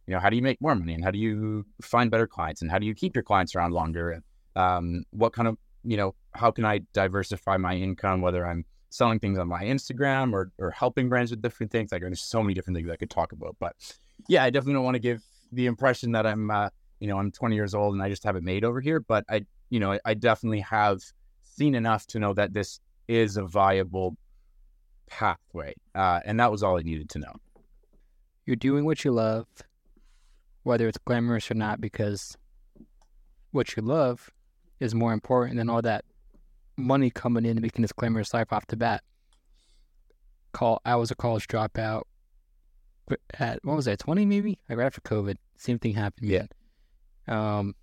you 0.08 0.14
know 0.14 0.20
how 0.20 0.30
do 0.30 0.36
you 0.36 0.42
make 0.42 0.62
more 0.62 0.76
money 0.76 0.94
and 0.94 1.04
how 1.04 1.12
do 1.12 1.20
you 1.20 1.66
find 1.82 2.12
better 2.12 2.28
clients 2.28 2.62
and 2.62 2.70
how 2.70 2.80
do 2.80 2.86
you 2.86 2.94
keep 2.94 3.16
your 3.16 3.24
clients 3.24 3.56
around 3.56 3.72
longer 3.72 4.12
and 4.12 4.24
um, 4.56 5.04
what 5.12 5.34
kind 5.34 5.48
of 5.48 5.58
you 5.84 5.98
know 5.98 6.16
how 6.34 6.52
can 6.52 6.66
I 6.66 6.82
diversify 6.94 7.58
my 7.58 7.76
income 7.76 8.22
whether 8.22 8.46
I'm 8.46 8.66
selling 8.94 9.20
things 9.20 9.40
on 9.40 9.48
my 9.48 9.64
Instagram 9.64 10.34
or 10.34 10.52
or 10.60 10.72
helping 10.72 11.10
brands 11.10 11.32
with 11.32 11.42
different 11.42 11.72
things. 11.72 11.92
Like 11.92 12.02
there's 12.02 12.22
so 12.22 12.42
many 12.42 12.54
different 12.54 12.78
things 12.78 12.90
I 12.90 12.96
could 12.96 13.10
talk 13.10 13.32
about. 13.32 13.56
But 13.60 13.76
yeah, 14.28 14.44
I 14.44 14.50
definitely 14.50 14.76
don't 14.76 14.84
want 14.84 14.96
to 14.96 15.00
give 15.00 15.24
the 15.52 15.66
impression 15.66 16.12
that 16.14 16.26
I'm 16.26 16.50
uh, 16.50 16.70
you 17.04 17.10
know, 17.10 17.18
I'm 17.18 17.32
20 17.32 17.54
years 17.54 17.76
old 17.76 17.94
and 17.94 18.02
I 18.02 18.08
just 18.08 18.24
have 18.24 18.38
it 18.38 18.44
made 18.44 18.64
over 18.64 18.80
here. 18.80 19.02
But 19.02 19.26
I, 19.30 19.46
you 19.70 19.82
know, 19.82 20.00
I 20.06 20.14
definitely 20.14 20.62
have 20.62 21.02
seen 21.44 21.76
enough 21.76 22.08
to 22.08 22.20
know 22.20 22.34
that 22.34 22.54
this 22.54 22.80
is 23.10 23.36
a 23.36 23.44
viable 23.44 24.16
pathway. 25.08 25.74
Uh, 25.94 26.22
and 26.24 26.40
that 26.40 26.50
was 26.50 26.64
all 26.64 26.80
I 26.80 26.82
needed 26.82 27.10
to 27.10 27.20
know. 27.20 27.34
You're 28.46 28.56
doing 28.56 28.86
what 28.86 29.04
you 29.04 29.12
love, 29.12 29.48
whether 30.64 30.88
it's 30.88 30.98
glamorous 30.98 31.52
or 31.52 31.56
not, 31.56 31.82
because 31.82 32.38
what 33.52 33.76
you 33.76 33.84
love 33.84 34.30
is 34.80 34.96
more 34.96 35.12
important 35.12 35.58
than 35.58 35.70
all 35.70 35.82
that 35.82 36.06
money 36.78 37.10
coming 37.10 37.44
in 37.44 37.52
and 37.52 37.62
making 37.62 37.82
this 37.82 37.92
glamorous 37.92 38.34
life 38.34 38.54
off 38.54 38.66
the 38.68 38.78
bat. 38.78 39.04
Call 40.54 40.80
I 40.86 40.96
was 40.96 41.12
a 41.12 41.16
college 41.16 41.50
dropout 41.50 42.04
at 43.38 43.60
what 43.64 43.76
was 43.76 43.86
that, 43.86 44.00
twenty 44.00 44.26
maybe? 44.26 44.58
Like 44.70 44.78
right 44.78 44.86
after 44.86 45.02
COVID. 45.02 45.36
Same 45.58 45.80
thing 45.80 45.96
happened. 45.96 46.30
Yeah. 46.30 46.46
Um, 47.28 47.76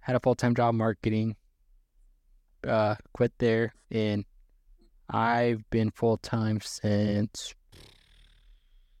had 0.00 0.16
a 0.16 0.20
full 0.20 0.34
time 0.34 0.54
job 0.54 0.74
marketing. 0.74 1.36
Uh, 2.66 2.94
quit 3.12 3.32
there, 3.38 3.74
and 3.90 4.24
I've 5.10 5.68
been 5.70 5.90
full 5.90 6.16
time 6.16 6.60
since 6.62 7.54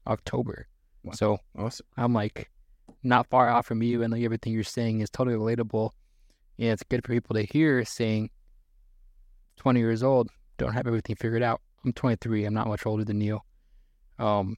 October. 0.06 0.66
Wow. 1.02 1.12
So 1.14 1.38
Awesome. 1.56 1.86
I'm 1.96 2.12
like 2.12 2.50
not 3.02 3.28
far 3.28 3.48
off 3.48 3.66
from 3.66 3.82
you, 3.82 4.02
and 4.02 4.12
like 4.12 4.22
everything 4.22 4.52
you're 4.52 4.64
saying 4.64 5.00
is 5.00 5.10
totally 5.10 5.36
relatable. 5.36 5.90
And 6.58 6.68
it's 6.68 6.82
good 6.82 7.04
for 7.04 7.12
people 7.12 7.34
to 7.34 7.42
hear 7.42 7.84
saying, 7.84 8.30
20 9.56 9.80
years 9.80 10.02
old, 10.02 10.30
don't 10.56 10.72
have 10.72 10.86
everything 10.86 11.16
figured 11.16 11.42
out. 11.42 11.60
I'm 11.84 11.92
23. 11.92 12.44
I'm 12.44 12.54
not 12.54 12.68
much 12.68 12.86
older 12.86 13.04
than 13.04 13.20
you. 13.20 13.40
Um, 14.18 14.56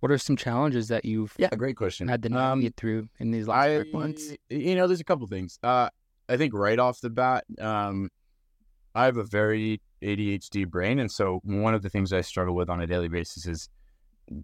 what 0.00 0.12
are 0.12 0.18
some 0.18 0.36
challenges 0.36 0.88
that 0.88 1.04
you've 1.04 1.34
Yeah, 1.38 1.48
great 1.50 1.76
question. 1.76 2.08
had 2.08 2.22
to 2.22 2.28
Um, 2.28 2.34
navigate 2.60 2.76
through 2.76 3.08
in 3.18 3.30
these 3.30 3.48
last 3.48 3.68
I, 3.68 3.84
months? 3.92 4.32
you 4.48 4.74
know, 4.76 4.86
there's 4.86 5.00
a 5.00 5.04
couple 5.04 5.26
things. 5.26 5.58
Uh, 5.62 5.90
I 6.28 6.36
think 6.36 6.54
right 6.54 6.78
off 6.78 7.00
the 7.00 7.10
bat, 7.10 7.44
um, 7.58 8.10
I 8.94 9.04
have 9.06 9.16
a 9.16 9.24
very 9.24 9.80
ADHD 10.02 10.64
brain, 10.68 10.98
and 10.98 11.10
so 11.10 11.40
one 11.44 11.74
of 11.74 11.82
the 11.82 11.90
things 11.90 12.12
I 12.12 12.20
struggle 12.20 12.54
with 12.54 12.68
on 12.68 12.80
a 12.80 12.86
daily 12.86 13.08
basis 13.08 13.46
is 13.46 13.68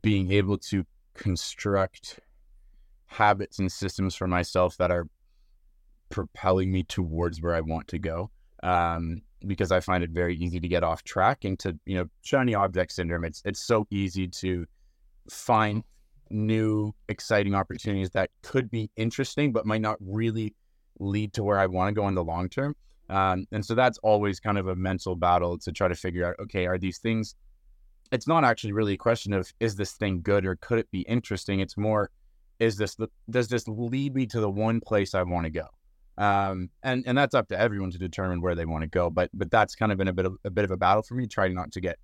being 0.03 0.33
able 0.33 0.59
to 0.59 0.85
construct 1.15 2.21
habits 3.07 3.59
and 3.59 3.71
systems 3.71 4.15
for 4.15 4.27
myself 4.27 4.77
that 4.79 4.91
are 4.91 5.07
propelling 6.11 6.73
me 6.73 6.83
towards 6.83 7.41
where 7.41 7.55
I 7.55 7.61
want 7.61 7.89
to 7.89 7.99
go. 7.99 8.31
Um, 8.63 9.23
because 9.47 9.71
I 9.71 9.81
find 9.81 10.03
it 10.03 10.11
very 10.11 10.35
easy 10.37 10.59
to 10.59 10.69
get 10.69 10.83
off 10.83 11.05
track 11.05 11.45
and 11.45 11.59
to, 11.59 11.79
you 11.85 11.97
know, 11.99 12.07
shiny 12.23 12.55
object 12.55 12.93
syndrome. 12.93 13.25
It's 13.25 13.43
it's 13.45 13.61
so 13.61 13.87
easy 13.91 14.27
to 14.27 14.67
find 15.29 15.83
new 16.31 16.93
exciting 17.09 17.55
opportunities 17.55 18.11
that 18.11 18.31
could 18.43 18.71
be 18.71 18.91
interesting 18.97 19.53
but 19.53 19.67
might 19.67 19.81
not 19.81 19.97
really 20.01 20.55
lead 20.99 21.33
to 21.35 21.45
where 21.45 21.59
I 21.59 21.67
want 21.67 21.95
to 21.95 22.01
go 22.01 22.09
in 22.09 22.15
the 22.15 22.25
long 22.25 22.49
term. 22.49 22.75
Um, 23.11 23.47
and 23.53 23.65
so 23.65 23.75
that's 23.75 23.99
always 23.99 24.41
kind 24.41 24.57
of 24.57 24.69
a 24.69 24.75
mental 24.75 25.15
battle 25.15 25.59
to 25.59 25.73
try 25.73 25.89
to 25.89 25.95
figure 25.95 26.27
out 26.27 26.37
okay, 26.41 26.67
are 26.67 26.79
these 26.79 26.99
things 26.99 27.35
it's 28.13 28.29
not 28.29 28.45
actually 28.45 28.73
really 28.73 28.95
a 28.95 28.99
question 28.99 29.33
of 29.33 29.53
is 29.61 29.77
this 29.77 29.93
thing 29.93 30.23
good 30.23 30.47
or 30.47 30.57
could 30.57 30.79
it 30.79 30.91
be 30.91 31.01
interesting? 31.03 31.61
It's 31.61 31.77
more 31.77 32.11
is 32.61 32.77
this 32.77 32.95
the, 32.95 33.09
does 33.29 33.49
this 33.49 33.67
lead 33.67 34.15
me 34.15 34.27
to 34.27 34.41
the 34.41 34.51
one 34.51 34.81
place 34.81 35.15
I 35.15 35.23
want 35.23 35.45
to 35.45 35.51
go? 35.51 35.67
Um, 36.17 36.71
and 36.83 37.03
and 37.07 37.19
that's 37.19 37.35
up 37.35 37.49
to 37.49 37.59
everyone 37.59 37.91
to 37.91 37.99
determine 37.99 38.41
where 38.41 38.55
they 38.55 38.65
want 38.65 38.83
to 38.83 38.89
go. 38.89 39.11
But 39.11 39.31
but 39.35 39.51
that's 39.51 39.75
kind 39.75 39.91
of 39.91 39.99
been 39.99 40.09
a 40.09 40.13
bit 40.13 40.27
of 40.27 40.37
a 40.45 40.51
bit 40.51 40.65
of 40.65 40.71
a 40.71 40.77
battle 40.77 41.03
for 41.03 41.15
me, 41.15 41.27
trying 41.27 41.55
not 41.55 41.73
to 41.73 41.81
get 41.81 41.99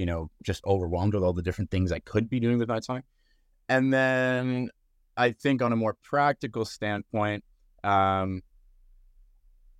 you 0.00 0.06
know 0.06 0.30
just 0.42 0.64
overwhelmed 0.64 1.12
with 1.12 1.22
all 1.22 1.34
the 1.34 1.42
different 1.42 1.70
things 1.70 1.92
I 1.92 1.98
could 1.98 2.30
be 2.30 2.40
doing 2.40 2.56
with 2.56 2.68
my 2.68 2.80
time. 2.80 3.02
And 3.68 3.92
then 3.92 4.70
I 5.14 5.32
think 5.32 5.60
on 5.60 5.72
a 5.74 5.76
more 5.76 5.94
practical 6.02 6.64
standpoint, 6.64 7.44
um, 7.84 8.40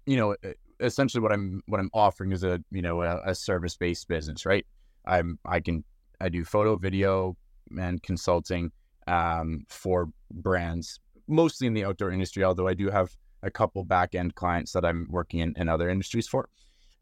you 0.05 0.19
know, 0.19 0.37
essentially 0.79 1.23
what 1.23 1.33
I'm 1.33 1.63
what 1.69 1.81
I'm 1.81 1.89
offering 1.95 2.33
is 2.33 2.45
a 2.45 2.63
you 2.71 2.83
know 2.83 3.01
a, 3.03 3.31
a 3.31 3.35
service 3.35 3.79
based 3.79 4.09
business, 4.09 4.45
right? 4.45 4.67
I'm 5.07 5.39
I 5.47 5.59
can 5.61 5.85
I 6.21 6.29
do 6.29 6.45
photo, 6.45 6.77
video, 6.77 7.35
and 7.79 8.03
consulting 8.03 8.73
um, 9.07 9.65
for 9.71 10.11
brands, 10.31 11.01
mostly 11.29 11.67
in 11.67 11.73
the 11.73 11.87
outdoor 11.87 12.11
industry. 12.11 12.45
Although 12.45 12.69
I 12.69 12.75
do 12.75 12.91
have 12.91 13.17
a 13.43 13.51
couple 13.51 13.85
back 13.85 14.15
end 14.15 14.35
clients 14.35 14.73
that 14.73 14.85
I'm 14.85 15.07
working 15.09 15.41
in, 15.41 15.55
in 15.57 15.71
other 15.71 15.89
industries 15.89 16.29
for. 16.29 16.51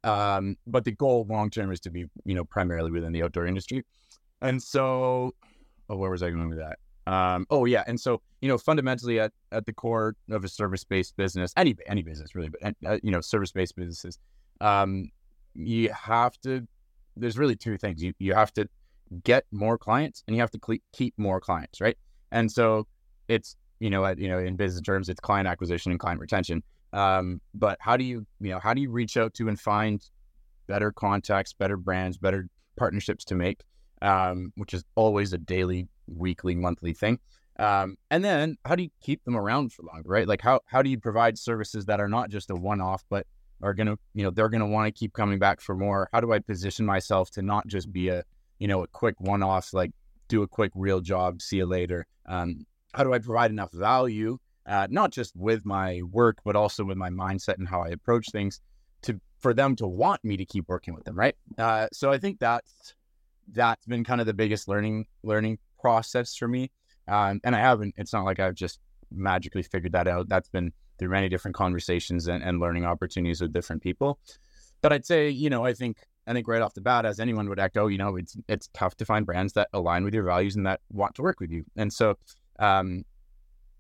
Um, 0.05 0.57
but 0.67 0.85
the 0.85 0.93
goal 0.93 1.27
long 1.29 1.51
term 1.51 1.73
is 1.73 1.81
to 1.81 1.91
be 1.91 2.07
you 2.25 2.35
know 2.35 2.45
primarily 2.45 2.91
within 2.91 3.13
the 3.13 3.23
outdoor 3.23 3.47
industry. 3.47 3.85
And 4.41 4.63
so, 4.63 5.35
oh, 5.89 5.97
where 5.97 6.11
was 6.11 6.23
I 6.23 6.31
going 6.31 6.49
with 6.49 6.59
that? 6.59 6.79
Um, 7.13 7.47
oh 7.51 7.65
yeah, 7.65 7.85
and 7.87 7.99
so 7.99 8.21
you 8.41 8.49
know, 8.49 8.59
fundamentally 8.59 9.19
at, 9.19 9.33
at 9.51 9.67
the 9.67 9.73
core 9.73 10.15
of 10.31 10.45
a 10.45 10.49
service 10.49 10.85
based 10.85 11.17
business, 11.17 11.53
any 11.57 11.75
any 11.87 12.03
business 12.03 12.35
really, 12.35 12.51
but 12.51 12.75
uh, 12.87 12.99
you 13.03 13.11
know, 13.11 13.21
service 13.21 13.51
based 13.51 13.77
businesses, 13.77 14.19
um, 14.61 15.11
you 15.55 15.91
have 15.93 16.39
to. 16.43 16.67
There's 17.17 17.37
really 17.37 17.57
two 17.57 17.77
things. 17.79 18.03
You 18.03 18.13
you 18.19 18.35
have 18.35 18.53
to 18.55 18.69
get 19.25 19.45
more 19.51 19.79
clients, 19.79 20.23
and 20.27 20.37
you 20.37 20.43
have 20.43 20.51
to 20.53 20.59
cle 20.59 20.77
keep 20.93 21.15
more 21.17 21.41
clients, 21.41 21.81
right? 21.81 21.97
And 22.31 22.53
so 22.53 22.87
it's 23.27 23.57
you 23.81 23.91
know, 23.91 24.05
at, 24.05 24.19
you 24.19 24.29
know, 24.29 24.39
in 24.39 24.57
business 24.57 24.83
terms, 24.83 25.09
it's 25.09 25.21
client 25.21 25.49
acquisition 25.49 25.93
and 25.93 26.01
client 26.01 26.21
retention. 26.21 26.63
Um, 26.93 27.41
but 27.55 27.79
how 27.81 27.97
do 27.97 28.05
you 28.05 28.27
you 28.41 28.51
know 28.51 28.59
how 28.59 28.75
do 28.75 28.81
you 28.81 28.91
reach 28.91 29.17
out 29.17 29.35
to 29.35 29.49
and 29.49 29.59
find 29.59 30.03
better 30.67 30.93
contacts, 30.93 31.53
better 31.53 31.77
brands, 31.77 32.19
better 32.19 32.49
partnerships 32.77 33.25
to 33.27 33.35
make, 33.35 33.65
um, 34.03 34.53
which 34.57 34.75
is 34.75 34.85
always 34.95 35.33
a 35.33 35.39
daily 35.39 35.89
weekly, 36.07 36.55
monthly 36.55 36.93
thing. 36.93 37.19
Um, 37.59 37.97
and 38.11 38.25
then 38.25 38.57
how 38.65 38.77
do 38.77 38.85
you 38.85 38.91
keep 39.03 39.25
them 39.25 39.37
around 39.37 39.73
for 39.73 39.83
longer, 39.83 40.09
right? 40.09 40.29
Like 40.29 40.41
how 40.41 40.61
how 40.67 40.83
do 40.83 40.91
you 40.91 40.99
provide 40.99 41.37
services 41.37 41.87
that 41.87 42.01
are 42.01 42.09
not 42.09 42.31
just 42.31 42.51
a 42.51 42.55
one 42.55 42.81
off, 42.81 43.05
but 43.11 43.27
are 43.63 43.75
gonna, 43.75 43.97
you 44.15 44.23
know, 44.23 44.31
they're 44.31 44.49
gonna 44.49 44.69
want 44.69 44.87
to 44.87 44.99
keep 44.99 45.13
coming 45.13 45.39
back 45.39 45.61
for 45.61 45.75
more. 45.75 46.09
How 46.13 46.21
do 46.21 46.33
I 46.33 46.39
position 46.39 46.87
myself 46.87 47.31
to 47.33 47.43
not 47.43 47.67
just 47.67 47.93
be 47.93 48.09
a, 48.09 48.23
you 48.61 48.69
know, 48.69 48.85
a 48.85 48.87
quick 48.87 49.17
one 49.21 49.43
off, 49.43 49.75
like 49.75 49.91
do 50.29 50.43
a 50.43 50.49
quick 50.49 50.71
reel 50.75 51.01
job, 51.01 51.43
see 51.43 51.57
you 51.57 51.67
later. 51.67 52.07
Um, 52.27 52.65
how 52.95 53.03
do 53.03 53.13
I 53.13 53.19
provide 53.19 53.51
enough 53.51 53.73
value, 53.73 54.39
uh, 54.69 54.87
not 54.91 55.11
just 55.11 55.35
with 55.35 55.65
my 55.65 56.03
work, 56.03 56.39
but 56.45 56.55
also 56.55 56.85
with 56.85 56.97
my 56.97 57.11
mindset 57.11 57.59
and 57.59 57.67
how 57.67 57.83
I 57.83 57.89
approach 57.89 58.27
things, 58.31 58.61
to 59.03 59.21
for 59.39 59.55
them 59.55 59.77
to 59.77 59.87
want 59.87 60.25
me 60.25 60.37
to 60.37 60.45
keep 60.45 60.69
working 60.69 60.95
with 60.95 61.05
them, 61.05 61.17
right? 61.17 61.35
Uh, 61.57 61.89
so 61.93 62.13
I 62.13 62.19
think 62.19 62.39
that's 62.39 62.95
that's 63.53 63.87
been 63.87 64.05
kind 64.05 64.21
of 64.21 64.27
the 64.27 64.35
biggest 64.35 64.69
learning 64.69 65.07
learning 65.23 65.59
process 65.81 66.37
for 66.37 66.49
me. 66.49 66.71
Um, 67.07 67.41
and 67.45 67.57
I 67.57 67.61
haven't. 67.61 67.95
It's 67.97 68.13
not 68.13 68.25
like 68.25 68.41
I've 68.41 68.55
just 68.55 68.81
magically 69.11 69.63
figured 69.63 69.93
that 69.93 70.07
out. 70.07 70.29
That's 70.29 70.49
been 70.49 70.73
through 70.99 71.09
many 71.09 71.29
different 71.29 71.55
conversations 71.55 72.27
and, 72.27 72.43
and 72.43 72.61
learning 72.61 72.85
opportunities 72.85 73.41
with 73.41 73.53
different 73.53 73.83
people. 73.83 74.19
But 74.83 74.93
I'd 74.93 75.07
say, 75.07 75.31
you 75.31 75.49
know, 75.51 75.65
I 75.65 75.73
think 75.73 75.99
I 76.27 76.33
think 76.35 76.47
right 76.47 76.61
off 76.61 76.75
the 76.75 76.83
bat, 76.83 77.07
as 77.07 77.21
anyone 77.21 77.49
would 77.49 77.59
echo, 77.59 77.87
you 77.87 77.99
know, 77.99 78.17
it's 78.17 78.37
it's 78.49 78.69
tough 78.75 78.97
to 78.97 79.07
find 79.07 79.25
brands 79.25 79.55
that 79.55 79.69
align 79.73 80.05
with 80.05 80.15
your 80.15 80.25
values 80.25 80.57
and 80.57 80.67
that 80.67 80.81
want 80.91 81.15
to 81.15 81.23
work 81.23 81.41
with 81.41 81.51
you. 81.51 81.65
And 81.77 81.93
so, 81.93 82.17
um, 82.59 83.05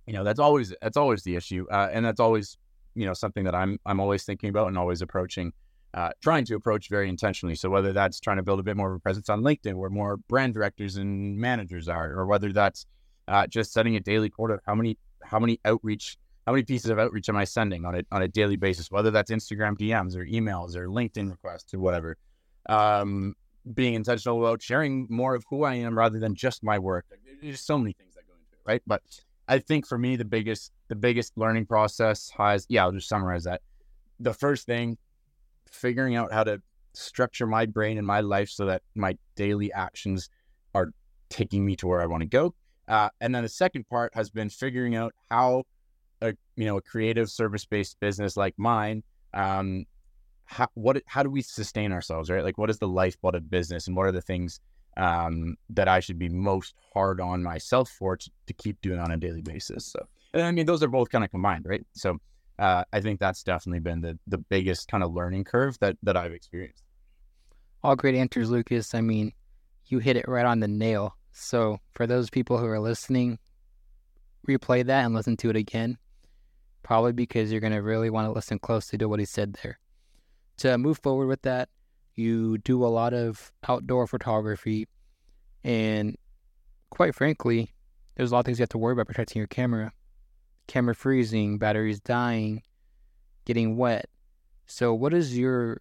you 0.09 0.15
know, 0.15 0.25
that's 0.25 0.41
always 0.41 0.75
that's 0.81 0.97
always 0.97 1.23
the 1.23 1.37
issue, 1.37 1.67
uh, 1.71 1.91
and 1.93 2.03
that's 2.05 2.19
always 2.19 2.57
you 2.95 3.05
know 3.05 3.13
something 3.13 3.45
that 3.45 3.55
I'm 3.55 3.79
I'm 3.85 4.01
always 4.01 4.25
thinking 4.25 4.49
about 4.49 4.69
and 4.69 4.79
always 4.79 5.03
approaching, 5.03 5.53
uh, 5.93 6.11
trying 6.23 6.47
to 6.47 6.55
approach 6.55 6.89
very 6.89 7.11
intentionally. 7.11 7.55
So 7.55 7.69
whether 7.69 7.93
that's 7.93 8.19
trying 8.19 8.39
to 8.39 8.43
build 8.43 8.59
a 8.59 8.63
bit 8.63 8.75
more 8.75 8.91
of 8.91 8.97
a 8.97 9.01
presence 9.01 9.29
on 9.29 9.43
LinkedIn, 9.43 9.75
where 9.75 9.91
more 9.91 10.17
brand 10.17 10.55
directors 10.55 10.97
and 10.97 11.37
managers 11.37 11.91
are, 11.91 12.11
or 12.13 12.25
whether 12.25 12.53
that's 12.55 12.87
uh, 13.29 13.47
just 13.47 13.73
setting 13.75 13.97
a 13.97 14.01
daily 14.01 14.31
quota 14.31 14.55
of 14.55 14.61
how 14.65 14.75
many 14.75 14.97
how 15.23 15.39
many 15.39 15.61
outreach 15.67 16.17
how 16.47 16.53
many 16.53 16.65
pieces 16.65 16.91
of 16.91 16.99
outreach 16.99 17.29
am 17.29 17.37
I 17.37 17.45
sending 17.45 17.85
on 17.85 17.95
a 17.95 18.03
on 18.11 18.23
a 18.23 18.29
daily 18.29 18.57
basis, 18.57 18.91
whether 18.91 19.11
that's 19.11 19.31
Instagram 19.31 19.77
DMs 19.77 20.17
or 20.17 20.25
emails 20.25 20.75
or 20.75 20.89
LinkedIn 20.89 21.31
requests 21.31 21.75
or 21.75 21.81
whatever. 21.81 22.17
Um, 22.71 23.35
being 23.75 23.93
intentional 23.93 24.39
about 24.39 24.63
sharing 24.63 25.07
more 25.11 25.35
of 25.35 25.45
who 25.51 25.65
I 25.65 25.75
am 25.75 25.99
rather 25.99 26.19
than 26.19 26.35
just 26.35 26.63
my 26.63 26.79
work. 26.79 27.05
There's 27.43 27.61
so 27.61 27.77
many 27.77 27.93
things 27.93 28.15
that 28.15 28.27
go 28.27 28.33
into 28.33 28.55
it, 28.55 28.61
right? 28.65 28.83
But 28.87 29.03
I 29.49 29.59
think 29.59 29.87
for 29.87 29.99
me, 29.99 30.17
the 30.17 30.25
biggest 30.25 30.73
the 30.89 30.97
biggest 30.97 31.37
learning 31.37 31.67
process 31.67 32.31
has 32.37 32.67
yeah, 32.69 32.85
I'll 32.85 32.93
just 32.93 33.09
summarize 33.09 33.45
that. 33.45 33.63
The 34.21 34.35
first 34.35 34.67
thing, 34.67 34.99
figuring 35.71 36.17
out 36.17 36.33
how 36.33 36.45
to 36.45 36.61
structure 36.93 37.47
my 37.47 37.67
brain 37.67 37.99
and 37.99 38.07
my 38.07 38.21
life 38.21 38.51
so 38.51 38.67
that 38.67 38.83
my 38.95 39.17
daily 39.37 39.73
actions 39.73 40.29
are 40.75 40.91
taking 41.31 41.65
me 41.65 41.77
to 41.77 41.87
where 41.87 42.01
I 42.01 42.07
want 42.07 42.23
to 42.23 42.29
go. 42.29 42.55
Uh, 42.89 43.09
and 43.21 43.35
then 43.35 43.43
the 43.43 43.49
second 43.49 43.89
part 43.89 44.15
has 44.15 44.31
been 44.31 44.49
figuring 44.49 44.97
out 44.97 45.15
how 45.31 45.65
a 46.21 46.35
you 46.57 46.65
know 46.65 46.77
a 46.77 46.83
creative 46.83 47.31
service 47.31 47.65
based 47.65 47.99
business 48.01 48.37
like 48.37 48.55
mine 48.57 49.03
um 49.35 49.85
how 50.47 50.67
what 50.75 51.01
how 51.07 51.23
do 51.23 51.31
we 51.31 51.43
sustain 51.43 51.93
ourselves 51.93 52.31
right 52.31 52.43
like 52.43 52.59
what 52.59 52.71
is 52.71 52.79
the 52.79 52.89
lifeblood 52.89 53.35
of 53.35 53.49
business 53.51 53.87
and 53.87 53.97
what 53.97 54.07
are 54.07 54.13
the 54.13 54.23
things 54.23 54.61
um 54.99 55.57
that 55.71 55.89
I 55.89 56.01
should 56.01 56.19
be 56.19 56.29
most 56.29 56.75
hard 56.93 57.21
on 57.21 57.43
myself 57.43 57.89
for 57.89 58.17
to, 58.17 58.31
to 58.47 58.53
keep 58.53 58.81
doing 58.83 58.99
on 58.99 59.11
a 59.11 59.17
daily 59.17 59.43
basis 59.43 59.87
so 59.87 60.07
and 60.35 60.43
I 60.43 60.51
mean 60.51 60.67
those 60.67 60.83
are 60.83 60.89
both 60.89 61.09
kind 61.09 61.25
of 61.25 61.31
combined 61.31 61.65
right 61.67 61.87
so 61.93 62.19
uh, 62.59 62.83
I 62.93 63.01
think 63.01 63.21
that's 63.21 63.43
definitely 63.43 63.81
been 63.81 64.01
the 64.01 64.19
the 64.27 64.39
biggest 64.39 64.89
kind 64.89 65.05
of 65.05 65.13
learning 65.15 65.45
curve 65.45 65.79
that 65.81 65.97
that 66.03 66.17
I've 66.17 66.33
experienced 66.33 66.83
All 67.85 67.95
great 67.97 68.17
answers, 68.17 68.51
Lukas. 68.51 68.95
I 68.95 69.01
mean, 69.01 69.33
you 69.87 70.01
hit 70.01 70.17
it 70.17 70.27
right 70.29 70.45
on 70.45 70.61
the 70.61 70.69
nail. 70.69 71.17
So, 71.33 71.79
for 71.95 72.07
those 72.07 72.31
people 72.31 72.59
who 72.59 72.67
are 72.67 72.81
listening, 72.81 73.39
replay 74.49 74.85
that 74.85 75.05
and 75.05 75.15
listen 75.15 75.37
to 75.39 75.51
it 75.51 75.57
again. 75.57 75.99
Probably 76.83 77.13
because 77.13 77.53
you're 77.53 77.61
going 77.61 77.75
to 77.75 77.83
really 77.83 78.11
want 78.11 78.27
to 78.27 78.33
listen 78.33 78.59
closely 78.59 78.99
to 78.99 79.09
what 79.09 79.21
he 79.21 79.27
said 79.27 79.57
there. 79.63 79.79
To 80.59 80.79
move 80.79 80.99
forward 80.99 81.29
with 81.29 81.43
that, 81.43 81.69
you 82.19 82.59
do 82.59 82.85
a 82.85 82.89
lot 82.89 83.15
of 83.15 83.53
outdoor 83.69 84.07
photography. 84.07 84.87
And 85.65 86.17
quite 86.91 87.15
frankly, 87.15 87.75
there's 88.17 88.31
a 88.31 88.35
lot 88.35 88.41
of 88.41 88.47
things 88.47 88.59
you 88.59 88.63
have 88.63 88.69
to 88.71 88.79
worry 88.79 88.93
about 88.93 89.07
protecting 89.07 89.39
your 89.41 89.47
camera. 89.47 89.93
Camera 90.67 90.95
freezing, 90.95 91.59
batteries 91.59 92.01
dying, 92.01 92.63
getting 93.45 93.77
wet. 93.77 94.07
So, 94.67 94.93
what 94.93 95.15
is 95.15 95.39
your 95.39 95.79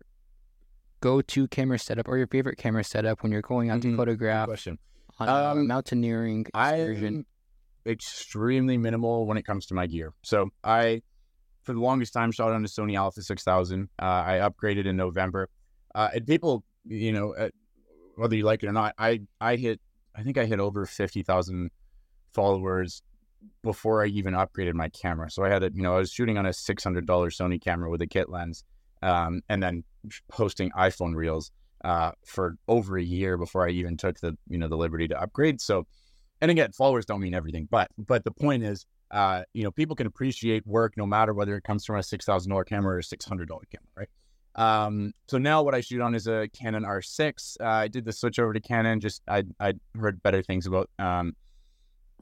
go 1.02 1.22
to 1.22 1.48
camera 1.50 1.78
setup 1.78 2.08
or 2.08 2.18
your 2.18 2.28
favorite 2.28 2.58
camera 2.58 2.84
setup 2.84 3.22
when 3.22 3.32
you're 3.32 3.42
going 3.42 3.70
out 3.70 3.82
to 3.82 3.88
Mhm. 3.88 3.92
Good 3.92 3.98
photograph 3.98 4.48
question 4.48 4.80
on 5.20 5.30
Um, 5.30 5.68
mountaineering 5.68 6.42
excursion? 6.54 7.26
I'm 7.86 7.92
extremely 7.92 8.78
minimal 8.78 9.26
when 9.26 9.38
it 9.38 9.44
comes 9.44 9.66
to 9.68 9.74
my 9.74 9.88
gear. 9.88 10.14
So 10.24 10.50
I, 10.64 11.02
for 11.64 11.74
the 11.74 11.80
longest 11.80 12.14
time, 12.14 12.32
shot 12.32 12.52
on 12.52 12.64
a 12.64 12.68
Sony 12.68 12.96
Alpha 12.96 13.22
6000. 13.22 13.90
Uh, 14.00 14.06
I 14.06 14.34
upgraded 14.42 14.86
in 14.86 14.96
November. 14.96 15.50
Uh, 15.98 16.10
and 16.14 16.28
people, 16.28 16.64
you 16.86 17.12
know, 17.12 17.34
uh, 17.34 17.50
whether 18.18 18.36
you 18.36 18.44
like 18.44 18.62
it 18.62 18.68
or 18.68 18.72
not, 18.72 18.94
I 19.00 19.22
I 19.42 19.56
hit 19.56 19.82
I 20.16 20.22
think 20.22 20.38
I 20.38 20.46
hit 20.46 20.60
over 20.60 20.86
fifty 20.86 21.24
thousand 21.24 21.72
followers 22.34 23.02
before 23.64 24.04
I 24.04 24.08
even 24.08 24.36
upgraded 24.36 24.76
my 24.76 24.90
camera. 24.90 25.32
So 25.32 25.44
I 25.44 25.50
had 25.50 25.64
it, 25.64 25.74
you 25.76 25.82
know, 25.82 25.96
I 25.96 25.98
was 25.98 26.12
shooting 26.12 26.38
on 26.38 26.46
a 26.46 26.54
six 26.54 26.84
hundred 26.84 27.08
dollar 27.08 27.32
Sony 27.32 27.60
camera 27.60 27.90
with 27.90 28.02
a 28.04 28.08
kit 28.08 28.30
lens, 28.30 28.64
um, 29.02 29.42
and 29.50 29.64
then 29.64 29.84
posting 30.32 30.70
iPhone 30.72 31.16
reels 31.16 31.52
uh, 31.84 32.12
for 32.24 32.58
over 32.68 32.98
a 32.98 33.04
year 33.04 33.36
before 33.36 33.68
I 33.68 33.72
even 33.72 33.98
took 33.98 34.20
the, 34.20 34.38
you 34.48 34.60
know, 34.60 34.68
the 34.68 34.78
liberty 34.78 35.08
to 35.08 35.20
upgrade. 35.20 35.60
So, 35.60 35.88
and 36.42 36.52
again, 36.52 36.74
followers 36.74 37.08
don't 37.08 37.22
mean 37.22 37.34
everything, 37.34 37.68
but 37.72 37.88
but 37.98 38.24
the 38.24 38.32
point 38.32 38.64
is, 38.64 38.86
uh, 39.10 39.44
you 39.54 39.64
know, 39.64 39.72
people 39.72 39.96
can 39.96 40.06
appreciate 40.06 40.66
work 40.68 40.94
no 40.96 41.08
matter 41.08 41.34
whether 41.34 41.56
it 41.56 41.64
comes 41.64 41.86
from 41.86 41.96
a 41.98 42.04
six 42.04 42.24
thousand 42.24 42.52
dollar 42.52 42.66
camera 42.66 42.98
or 42.98 43.00
a 43.00 43.04
six 43.04 43.26
hundred 43.26 43.48
dollar 43.48 43.64
camera, 43.72 43.90
right? 43.96 44.10
Um, 44.58 45.14
so 45.28 45.38
now 45.38 45.62
what 45.62 45.76
I 45.76 45.82
shoot 45.82 46.02
on 46.02 46.16
is 46.16 46.28
a 46.28 46.48
Canon 46.50 46.84
R6. 46.84 47.58
Uh, 47.62 47.66
I 47.66 47.88
did 47.88 48.06
the 48.06 48.12
switch 48.12 48.40
over 48.40 48.54
to 48.54 48.60
Canon. 48.60 49.00
Just 49.00 49.22
I 49.28 49.44
I 49.60 49.74
heard 49.98 50.22
better 50.24 50.42
things 50.42 50.66
about. 50.66 50.90
Um, 50.98 51.36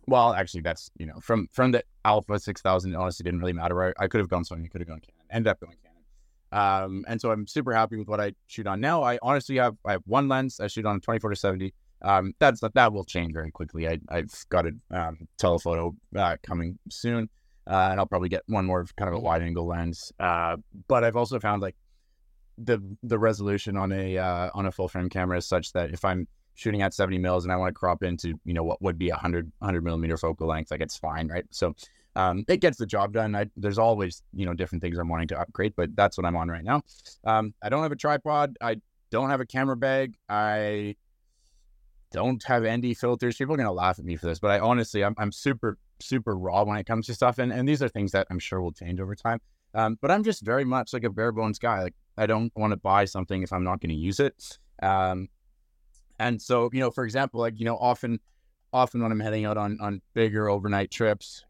well, 0.07 0.33
actually, 0.33 0.61
that's 0.61 0.91
you 0.97 1.05
know 1.05 1.19
from 1.21 1.47
from 1.51 1.71
the 1.71 1.83
Alpha 2.03 2.37
6000. 2.37 2.93
It 2.93 2.95
honestly 2.95 3.23
didn't 3.23 3.39
really 3.39 3.53
matter. 3.53 3.81
I, 3.83 4.03
I 4.03 4.07
could 4.07 4.19
have 4.19 4.29
gone 4.29 4.43
Sony. 4.43 4.65
I 4.65 4.67
could 4.67 4.81
have 4.81 4.87
gone 4.87 4.99
Canon. 4.99 5.25
Ended 5.31 5.51
up 5.51 5.59
going 5.59 5.77
Canon. 5.81 5.95
Um, 6.51 7.05
and 7.07 7.19
so 7.19 7.31
I'm 7.31 7.47
super 7.47 7.73
happy 7.73 7.97
with 7.97 8.07
what 8.07 8.19
I 8.19 8.33
shoot 8.47 8.67
on 8.67 8.79
now. 8.79 9.03
I 9.03 9.17
honestly 9.21 9.55
have 9.57 9.75
I 9.85 9.93
have 9.93 10.03
one 10.05 10.27
lens. 10.27 10.59
I 10.59 10.67
shoot 10.67 10.85
on 10.85 10.99
24 10.99 11.31
to 11.31 11.35
70. 11.35 11.73
Um, 12.01 12.33
that's 12.39 12.61
that 12.61 12.93
will 12.93 13.05
change 13.05 13.33
very 13.33 13.51
quickly. 13.51 13.87
I, 13.87 13.99
I've 14.09 14.31
got 14.49 14.65
a 14.67 14.71
um, 14.91 15.27
telephoto 15.37 15.95
uh, 16.15 16.35
coming 16.43 16.77
soon, 16.89 17.29
uh, 17.65 17.87
and 17.91 17.99
I'll 17.99 18.05
probably 18.05 18.29
get 18.29 18.43
one 18.47 18.65
more 18.65 18.85
kind 18.97 19.09
of 19.09 19.15
a 19.15 19.19
wide 19.19 19.41
angle 19.41 19.65
lens. 19.65 20.11
Uh, 20.19 20.57
but 20.87 21.03
I've 21.03 21.15
also 21.15 21.39
found 21.39 21.61
like 21.61 21.75
the 22.57 22.81
the 23.03 23.19
resolution 23.19 23.77
on 23.77 23.91
a 23.91 24.17
uh, 24.17 24.49
on 24.53 24.65
a 24.65 24.71
full 24.71 24.87
frame 24.87 25.09
camera 25.09 25.37
is 25.37 25.45
such 25.45 25.73
that 25.73 25.91
if 25.91 26.05
I'm 26.05 26.27
shooting 26.53 26.81
at 26.81 26.93
70 26.93 27.17
mils 27.17 27.43
and 27.43 27.51
I 27.51 27.57
want 27.57 27.69
to 27.69 27.77
crop 27.77 28.01
into 28.01 28.39
you 28.45 28.53
know 28.53 28.63
what 28.63 28.81
would 28.81 28.97
be 28.97 29.09
a 29.09 29.13
100 29.13 29.51
100 29.59 29.83
millimeter 29.83 30.17
focal 30.17 30.47
length, 30.47 30.71
like 30.71 30.81
it's 30.81 30.97
fine, 30.97 31.27
right? 31.27 31.45
So 31.51 31.75
um, 32.15 32.45
it 32.47 32.61
gets 32.61 32.77
the 32.77 32.85
job 32.85 33.13
done. 33.13 33.35
I, 33.35 33.47
there's 33.57 33.77
always 33.77 34.23
you 34.33 34.45
know 34.45 34.53
different 34.53 34.81
things 34.81 34.97
I'm 34.97 35.09
wanting 35.09 35.27
to 35.29 35.39
upgrade, 35.39 35.73
but 35.75 35.95
that's 35.95 36.17
what 36.17 36.25
I'm 36.25 36.35
on 36.35 36.49
right 36.49 36.63
now. 36.63 36.81
Um, 37.25 37.53
I 37.61 37.69
don't 37.69 37.83
have 37.83 37.91
a 37.91 37.97
tripod. 37.97 38.57
I 38.61 38.77
don't 39.11 39.29
have 39.29 39.41
a 39.41 39.45
camera 39.45 39.75
bag. 39.75 40.15
I 40.29 40.95
don't 42.11 42.41
have 42.43 42.63
ND 42.63 42.97
filters. 42.97 43.35
People 43.35 43.55
are 43.55 43.57
gonna 43.57 43.71
laugh 43.73 43.99
at 43.99 44.05
me 44.05 44.15
for 44.15 44.27
this, 44.27 44.39
but 44.39 44.51
I 44.51 44.59
honestly 44.59 45.03
I'm 45.03 45.15
I'm 45.17 45.31
super 45.31 45.77
super 45.99 46.35
raw 46.35 46.63
when 46.63 46.77
it 46.77 46.85
comes 46.85 47.07
to 47.07 47.13
stuff, 47.13 47.37
and 47.37 47.51
and 47.51 47.67
these 47.67 47.83
are 47.83 47.89
things 47.89 48.13
that 48.13 48.27
I'm 48.29 48.39
sure 48.39 48.61
will 48.61 48.71
change 48.71 49.01
over 49.01 49.15
time. 49.15 49.39
Um, 49.73 49.97
but 50.01 50.09
I'm 50.09 50.23
just 50.23 50.41
very 50.45 50.63
much 50.63 50.93
like 50.93 51.03
a 51.03 51.09
bare 51.09 51.33
bones 51.33 51.59
guy. 51.59 51.83
Like 51.83 51.95
I 52.17 52.25
don't 52.25 52.51
want 52.55 52.71
to 52.71 52.77
buy 52.77 53.05
something 53.05 53.43
if 53.43 53.51
I'm 53.51 53.63
not 53.63 53.81
going 53.81 53.89
to 53.89 53.95
use 53.95 54.19
it. 54.19 54.57
Um, 54.81 55.29
and 56.19 56.41
so, 56.41 56.69
you 56.71 56.79
know, 56.79 56.91
for 56.91 57.03
example, 57.03 57.41
like, 57.41 57.59
you 57.59 57.65
know, 57.65 57.77
often, 57.77 58.19
often 58.71 59.01
when 59.01 59.11
I'm 59.11 59.19
heading 59.19 59.45
out 59.45 59.57
on, 59.57 59.77
on 59.81 60.01
bigger 60.13 60.49
overnight 60.49 60.91
trips, 60.91 61.43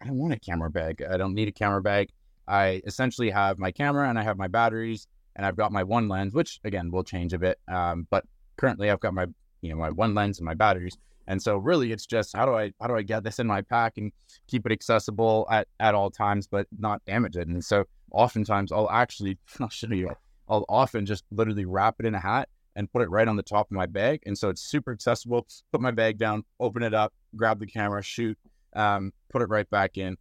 I 0.00 0.06
don't 0.06 0.18
want 0.18 0.34
a 0.34 0.40
camera 0.40 0.70
bag. 0.70 1.02
I 1.08 1.16
don't 1.16 1.34
need 1.34 1.48
a 1.48 1.52
camera 1.52 1.80
bag. 1.80 2.10
I 2.48 2.82
essentially 2.84 3.30
have 3.30 3.58
my 3.58 3.70
camera 3.70 4.08
and 4.08 4.18
I 4.18 4.22
have 4.24 4.36
my 4.36 4.48
batteries 4.48 5.06
and 5.36 5.46
I've 5.46 5.56
got 5.56 5.72
my 5.72 5.84
one 5.84 6.08
lens, 6.08 6.34
which 6.34 6.60
again 6.64 6.90
will 6.90 7.04
change 7.04 7.32
a 7.32 7.38
bit. 7.38 7.58
Um, 7.68 8.06
but 8.10 8.24
currently 8.56 8.90
I've 8.90 9.00
got 9.00 9.14
my, 9.14 9.26
you 9.60 9.70
know, 9.70 9.76
my 9.76 9.90
one 9.90 10.14
lens 10.14 10.38
and 10.38 10.44
my 10.44 10.54
batteries. 10.54 10.96
And 11.28 11.40
so 11.40 11.56
really 11.56 11.92
it's 11.92 12.04
just 12.04 12.36
how 12.36 12.44
do 12.46 12.54
I 12.54 12.72
how 12.80 12.88
do 12.88 12.96
I 12.96 13.02
get 13.02 13.22
this 13.22 13.38
in 13.38 13.46
my 13.46 13.62
pack 13.62 13.96
and 13.96 14.10
keep 14.48 14.66
it 14.66 14.72
accessible 14.72 15.46
at, 15.50 15.68
at 15.78 15.94
all 15.94 16.10
times 16.10 16.48
but 16.48 16.66
not 16.78 17.04
damage 17.04 17.36
it. 17.36 17.46
And 17.46 17.64
so 17.64 17.84
oftentimes 18.12 18.72
I'll 18.72 18.90
actually, 18.90 19.38
I'll 19.60 19.68
show 19.68 19.88
you, 19.88 20.14
I'll 20.48 20.64
often 20.68 21.06
just 21.06 21.24
literally 21.30 21.64
wrap 21.64 21.96
it 21.98 22.06
in 22.06 22.14
a 22.14 22.20
hat 22.20 22.48
and 22.74 22.90
put 22.90 23.02
it 23.02 23.10
right 23.10 23.28
on 23.28 23.36
the 23.36 23.42
top 23.42 23.66
of 23.66 23.72
my 23.72 23.86
bag. 23.86 24.20
And 24.26 24.36
so 24.36 24.48
it's 24.48 24.62
super 24.62 24.92
accessible. 24.92 25.46
Put 25.72 25.80
my 25.80 25.90
bag 25.90 26.18
down, 26.18 26.44
open 26.58 26.82
it 26.82 26.94
up, 26.94 27.12
grab 27.36 27.60
the 27.60 27.66
camera, 27.66 28.02
shoot, 28.02 28.38
um, 28.74 29.12
put 29.30 29.42
it 29.42 29.48
right 29.48 29.68
back 29.68 29.98
in. 29.98 30.16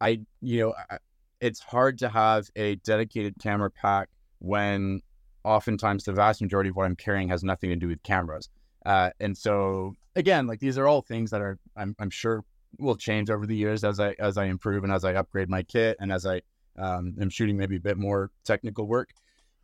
I, 0.00 0.20
you 0.40 0.60
know, 0.60 0.74
it's 1.40 1.60
hard 1.60 1.98
to 1.98 2.08
have 2.08 2.48
a 2.56 2.76
dedicated 2.76 3.34
camera 3.40 3.70
pack 3.70 4.08
when 4.38 5.00
oftentimes 5.44 6.04
the 6.04 6.12
vast 6.12 6.40
majority 6.40 6.70
of 6.70 6.76
what 6.76 6.86
I'm 6.86 6.96
carrying 6.96 7.28
has 7.28 7.42
nothing 7.42 7.70
to 7.70 7.76
do 7.76 7.88
with 7.88 8.02
cameras. 8.02 8.48
Uh, 8.86 9.10
and 9.18 9.36
so 9.36 9.94
again, 10.14 10.46
like 10.46 10.60
these 10.60 10.78
are 10.78 10.86
all 10.86 11.02
things 11.02 11.30
that 11.30 11.40
are, 11.40 11.58
I'm, 11.76 11.96
I'm 11.98 12.10
sure 12.10 12.44
will 12.78 12.96
change 12.96 13.30
over 13.30 13.46
the 13.46 13.56
years 13.56 13.82
as 13.82 13.98
I, 13.98 14.14
as 14.18 14.36
I 14.38 14.44
improve 14.44 14.84
and 14.84 14.92
as 14.92 15.04
I 15.04 15.14
upgrade 15.14 15.48
my 15.48 15.62
kit 15.62 15.96
and 16.00 16.12
as 16.12 16.26
I 16.26 16.42
um, 16.78 17.14
am 17.20 17.30
shooting 17.30 17.56
maybe 17.56 17.76
a 17.76 17.80
bit 17.80 17.98
more 17.98 18.30
technical 18.44 18.86
work. 18.86 19.10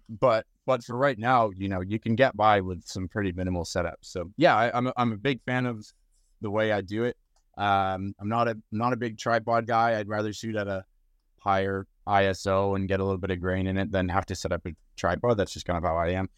But 0.08 0.46
but 0.66 0.82
for 0.84 0.96
right 0.96 1.18
now, 1.18 1.50
you 1.50 1.68
know, 1.68 1.80
you 1.80 1.98
can 1.98 2.14
get 2.14 2.36
by 2.36 2.60
with 2.60 2.84
some 2.84 3.08
pretty 3.08 3.32
minimal 3.32 3.64
setups. 3.64 4.02
So 4.02 4.30
yeah, 4.36 4.56
I, 4.56 4.76
am 4.76 4.88
a, 4.88 4.92
I'm 4.96 5.12
a 5.12 5.16
big 5.16 5.42
fan 5.42 5.66
of 5.66 5.86
the 6.40 6.50
way 6.50 6.72
I 6.72 6.80
do 6.80 7.04
it. 7.04 7.16
Um, 7.56 8.14
I'm 8.20 8.28
not 8.28 8.48
a 8.48 8.56
not 8.72 8.92
a 8.92 8.96
big 8.96 9.18
tripod 9.18 9.66
guy. 9.66 9.98
I'd 9.98 10.08
rather 10.08 10.32
shoot 10.32 10.56
at 10.56 10.68
a 10.68 10.84
higher 11.38 11.86
ISO 12.06 12.76
and 12.76 12.88
get 12.88 13.00
a 13.00 13.04
little 13.04 13.18
bit 13.18 13.30
of 13.30 13.40
grain 13.40 13.66
in 13.66 13.78
it 13.78 13.92
than 13.92 14.08
have 14.08 14.26
to 14.26 14.34
set 14.34 14.52
up 14.52 14.66
a 14.66 14.72
tripod. 14.96 15.36
That's 15.36 15.52
just 15.52 15.66
kind 15.66 15.76
of 15.76 15.84
how 15.84 15.96
I 15.96 16.10
am. 16.10 16.28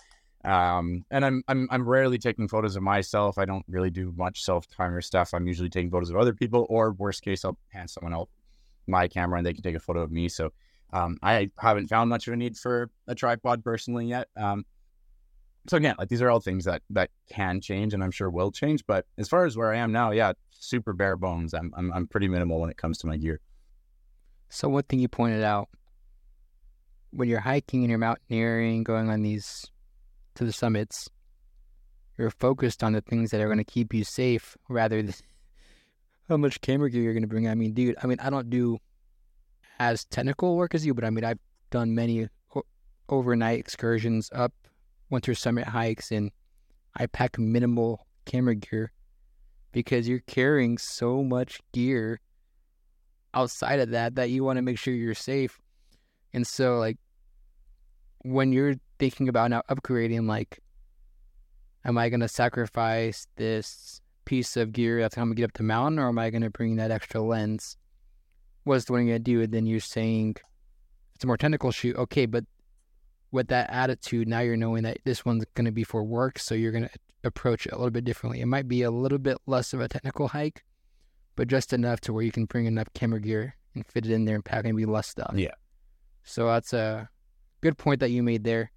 Um, 0.44 1.04
and 1.10 1.24
I'm 1.24 1.42
I'm 1.48 1.66
I'm 1.70 1.88
rarely 1.88 2.18
taking 2.18 2.46
photos 2.46 2.76
of 2.76 2.82
myself. 2.82 3.38
I 3.38 3.46
don't 3.46 3.64
really 3.68 3.90
do 3.90 4.12
much 4.16 4.44
self 4.44 4.68
timer 4.68 5.00
stuff. 5.00 5.34
I'm 5.34 5.48
usually 5.48 5.70
taking 5.70 5.90
photos 5.90 6.10
of 6.10 6.16
other 6.16 6.34
people, 6.34 6.66
or 6.68 6.92
worst 6.92 7.22
case, 7.22 7.44
I'll 7.44 7.58
hand 7.72 7.90
someone 7.90 8.12
else 8.12 8.28
my 8.86 9.08
camera 9.08 9.38
and 9.38 9.46
they 9.46 9.54
can 9.54 9.62
take 9.62 9.76
a 9.76 9.80
photo 9.80 10.00
of 10.02 10.10
me. 10.10 10.28
So 10.28 10.52
um, 10.92 11.18
I 11.22 11.50
haven't 11.58 11.88
found 11.88 12.10
much 12.10 12.26
of 12.28 12.34
a 12.34 12.36
need 12.36 12.56
for 12.56 12.90
a 13.06 13.14
tripod 13.14 13.64
personally 13.64 14.06
yet. 14.06 14.28
Um, 14.36 14.64
so 15.68 15.76
again, 15.76 15.96
like 15.98 16.08
these 16.08 16.22
are 16.22 16.30
all 16.30 16.40
things 16.40 16.64
that 16.64 16.82
that 16.90 17.10
can 17.30 17.60
change 17.60 17.92
and 17.92 18.02
I'm 18.02 18.12
sure 18.12 18.30
will 18.30 18.52
change. 18.52 18.84
But 18.86 19.06
as 19.18 19.28
far 19.28 19.46
as 19.46 19.56
where 19.56 19.72
I 19.72 19.78
am 19.78 19.92
now, 19.92 20.12
yeah, 20.12 20.32
super 20.50 20.92
bare 20.92 21.16
bones. 21.16 21.54
I'm 21.54 21.72
I'm, 21.76 21.92
I'm 21.92 22.06
pretty 22.06 22.28
minimal 22.28 22.60
when 22.60 22.70
it 22.70 22.76
comes 22.76 22.98
to 22.98 23.06
my 23.06 23.16
gear. 23.16 23.40
So 24.48 24.68
one 24.68 24.84
thing 24.84 25.00
you 25.00 25.08
pointed 25.08 25.42
out 25.42 25.68
when 27.10 27.28
you're 27.28 27.40
hiking 27.40 27.80
and 27.80 27.90
you're 27.90 27.98
mountaineering, 27.98 28.84
going 28.84 29.10
on 29.10 29.22
these 29.22 29.66
to 30.36 30.44
the 30.44 30.52
summits, 30.52 31.08
you're 32.16 32.30
focused 32.30 32.84
on 32.84 32.92
the 32.92 33.00
things 33.00 33.30
that 33.30 33.40
are 33.40 33.46
going 33.46 33.58
to 33.58 33.64
keep 33.64 33.92
you 33.92 34.04
safe 34.04 34.56
rather 34.68 35.02
than 35.02 35.14
how 36.28 36.36
much 36.36 36.60
camera 36.60 36.90
gear 36.90 37.02
you're 37.02 37.12
going 37.12 37.22
to 37.22 37.28
bring. 37.28 37.48
I 37.48 37.54
mean, 37.54 37.72
dude, 37.72 37.96
I 38.02 38.06
mean, 38.06 38.18
I 38.20 38.30
don't 38.30 38.50
do 38.50 38.78
as 39.78 40.04
technical 40.04 40.56
work 40.56 40.74
as 40.74 40.84
you, 40.84 40.94
but 40.94 41.04
I 41.04 41.10
mean, 41.10 41.24
I've 41.24 41.38
done 41.70 41.94
many 41.94 42.28
overnight 43.08 43.58
excursions 43.58 44.30
up 44.32 44.52
winter 45.10 45.34
summit 45.34 45.66
hikes, 45.66 46.10
and 46.10 46.30
I 46.96 47.06
pack 47.06 47.38
minimal 47.38 48.06
camera 48.24 48.56
gear 48.56 48.92
because 49.72 50.08
you're 50.08 50.22
carrying 50.26 50.78
so 50.78 51.22
much 51.22 51.60
gear 51.72 52.20
outside 53.34 53.80
of 53.80 53.90
that 53.90 54.16
that 54.16 54.30
you 54.30 54.42
want 54.42 54.56
to 54.56 54.62
make 54.62 54.78
sure 54.78 54.94
you're 54.94 55.14
safe. 55.14 55.60
And 56.32 56.46
so, 56.46 56.78
like, 56.78 56.96
when 58.24 58.52
you're 58.52 58.74
thinking 58.98 59.28
about 59.28 59.50
now 59.50 59.62
upgrading, 59.70 60.26
like, 60.26 60.58
am 61.84 61.98
I 61.98 62.08
going 62.08 62.20
to 62.20 62.28
sacrifice 62.28 63.26
this 63.36 64.00
piece 64.26 64.58
of 64.58 64.72
gear 64.72 65.00
that's 65.00 65.14
how 65.14 65.22
I'm 65.22 65.28
going 65.28 65.36
to 65.36 65.40
get 65.40 65.50
up 65.50 65.54
the 65.54 65.62
mountain, 65.62 65.98
or 65.98 66.08
am 66.08 66.18
I 66.18 66.28
going 66.28 66.42
to 66.42 66.50
bring 66.50 66.76
that 66.76 66.90
extra 66.90 67.22
lens? 67.22 67.78
What's 68.64 68.84
the 68.84 68.92
one 68.92 69.06
you're 69.06 69.14
gonna 69.14 69.20
do, 69.20 69.42
and 69.42 69.52
then 69.52 69.64
you're 69.64 69.78
saying 69.78 70.34
it's 71.14 71.22
a 71.22 71.26
more 71.28 71.36
technical 71.36 71.70
shoot. 71.70 71.94
Okay, 71.94 72.26
but 72.26 72.44
with 73.30 73.46
that 73.48 73.70
attitude, 73.70 74.26
now 74.26 74.40
you're 74.40 74.56
knowing 74.56 74.82
that 74.82 74.98
this 75.04 75.24
one's 75.24 75.44
gonna 75.54 75.70
be 75.70 75.84
for 75.84 76.02
work, 76.02 76.40
so 76.40 76.54
you're 76.56 76.72
gonna 76.72 76.90
approach 77.22 77.66
it 77.66 77.72
a 77.72 77.76
little 77.76 77.92
bit 77.92 78.04
differently. 78.04 78.40
It 78.40 78.46
might 78.46 78.66
be 78.66 78.82
a 78.82 78.90
little 78.90 79.18
bit 79.18 79.38
less 79.46 79.72
of 79.72 79.80
a 79.80 79.86
technical 79.86 80.26
hike, 80.26 80.64
but 81.36 81.46
just 81.46 81.72
enough 81.72 82.00
to 82.02 82.12
where 82.12 82.24
you 82.24 82.32
can 82.32 82.46
bring 82.46 82.66
enough 82.66 82.88
camera 82.92 83.20
gear 83.20 83.54
and 83.76 83.86
fit 83.86 84.04
it 84.04 84.10
in 84.10 84.24
there 84.24 84.34
and 84.34 84.44
pack 84.44 84.64
maybe 84.64 84.84
less 84.84 85.06
stuff. 85.06 85.34
Yeah. 85.36 85.54
So 86.24 86.46
that's 86.46 86.72
a 86.72 87.08
good 87.60 87.78
point 87.78 88.00
that 88.00 88.10
you 88.10 88.24
made 88.24 88.42
there. 88.42 88.72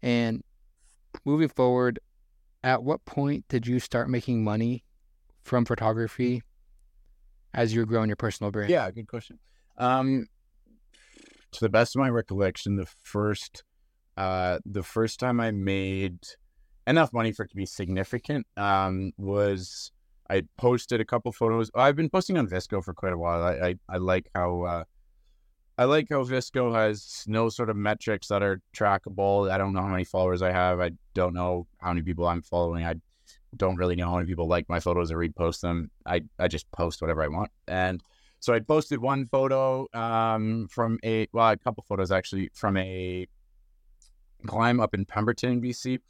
And 0.00 0.44
moving 1.24 1.48
forward, 1.48 1.98
at 2.62 2.82
what 2.82 3.04
point 3.04 3.44
did 3.48 3.66
you 3.66 3.78
start 3.78 4.08
making 4.08 4.42
money 4.42 4.84
from 5.42 5.64
photography 5.64 6.42
as 7.54 7.74
you're 7.74 7.86
growing 7.86 8.08
your 8.08 8.16
personal 8.16 8.50
brand? 8.50 8.70
Yeah, 8.70 8.90
good 8.90 9.08
question. 9.08 9.38
Um, 9.76 10.26
to 11.52 11.60
the 11.60 11.68
best 11.68 11.96
of 11.96 12.00
my 12.00 12.10
recollection, 12.10 12.76
the 12.76 12.86
first 13.02 13.64
uh, 14.16 14.58
the 14.66 14.82
first 14.82 15.20
time 15.20 15.40
I 15.40 15.52
made 15.52 16.18
enough 16.86 17.12
money 17.12 17.32
for 17.32 17.44
it 17.44 17.50
to 17.50 17.56
be 17.56 17.66
significant 17.66 18.46
um, 18.56 19.12
was 19.16 19.92
I 20.28 20.42
posted 20.56 21.00
a 21.00 21.04
couple 21.04 21.30
photos. 21.32 21.70
I've 21.74 21.96
been 21.96 22.10
posting 22.10 22.36
on 22.36 22.48
VSCO 22.48 22.82
for 22.82 22.94
quite 22.94 23.12
a 23.12 23.18
while. 23.18 23.42
I 23.42 23.52
I, 23.52 23.74
I 23.88 23.96
like 23.98 24.28
how 24.34 24.62
uh, 24.62 24.84
I 25.78 25.84
like 25.84 26.08
how 26.10 26.24
VSCO 26.24 26.74
has 26.74 27.24
no 27.28 27.48
sort 27.48 27.70
of 27.70 27.76
metrics 27.76 28.26
that 28.28 28.42
are 28.42 28.60
trackable. 28.76 29.48
I 29.48 29.58
don't 29.58 29.72
know 29.72 29.82
how 29.82 29.86
many 29.86 30.02
followers 30.02 30.42
I 30.42 30.50
have. 30.50 30.80
I 30.80 30.90
don't 31.14 31.34
know 31.34 31.68
how 31.78 31.90
many 31.90 32.02
people 32.02 32.26
I'm 32.26 32.42
following. 32.42 32.84
I 32.84 32.96
don't 33.56 33.76
really 33.76 33.94
know 33.94 34.06
how 34.06 34.16
many 34.16 34.26
people 34.26 34.48
like 34.48 34.68
my 34.68 34.80
photos 34.80 35.12
or 35.12 35.18
repost 35.18 35.60
them. 35.60 35.92
I, 36.04 36.22
I 36.36 36.48
just 36.48 36.68
post 36.72 37.00
whatever 37.00 37.22
I 37.22 37.28
want. 37.28 37.52
And 37.68 38.02
so 38.40 38.52
I 38.52 38.58
posted 38.58 38.98
one 38.98 39.26
photo 39.26 39.86
um, 39.94 40.66
from 40.68 40.98
a, 41.04 41.28
well, 41.32 41.50
a 41.50 41.56
couple 41.56 41.84
photos 41.88 42.10
actually 42.10 42.50
from 42.54 42.76
a 42.76 43.28
climb 44.48 44.80
up 44.80 44.94
in 44.94 45.04
Pemberton, 45.04 45.62
BC. 45.62 46.00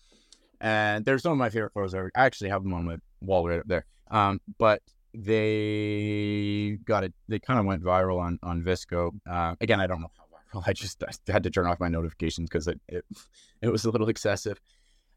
And 0.63 1.05
there's 1.05 1.23
some 1.23 1.33
of 1.33 1.39
my 1.39 1.51
favorite 1.51 1.75
photos. 1.75 1.95
I 1.95 2.05
actually 2.15 2.49
have 2.49 2.63
them 2.63 2.73
on 2.73 2.87
my 2.87 2.97
wall 3.21 3.47
right 3.47 3.61
up 3.61 3.69
there. 3.69 3.85
Um, 4.11 4.41
but 4.57 4.81
they 5.15 6.79
got 6.85 7.05
it. 7.05 7.15
They 7.29 7.39
kind 7.39 7.59
of 7.59 7.67
went 7.67 7.83
viral 7.83 8.21
on 8.21 8.39
on 8.43 8.63
VSCO. 8.63 9.11
Uh, 9.29 9.55
again, 9.61 9.81
I 9.81 9.87
don't 9.87 10.01
know 10.01 10.11
how 10.17 10.61
viral. 10.61 10.65
I 10.67 10.73
just 10.73 11.03
I 11.03 11.33
had 11.33 11.43
to 11.45 11.51
turn 11.51 11.67
off 11.67 11.81
my 11.81 11.89
notifications 11.89 12.49
because 12.49 12.69
it, 12.69 12.81
it 12.89 13.05
it 13.63 13.69
was 13.69 13.85
a 13.85 13.91
little 13.91 14.09
excessive. 14.09 14.61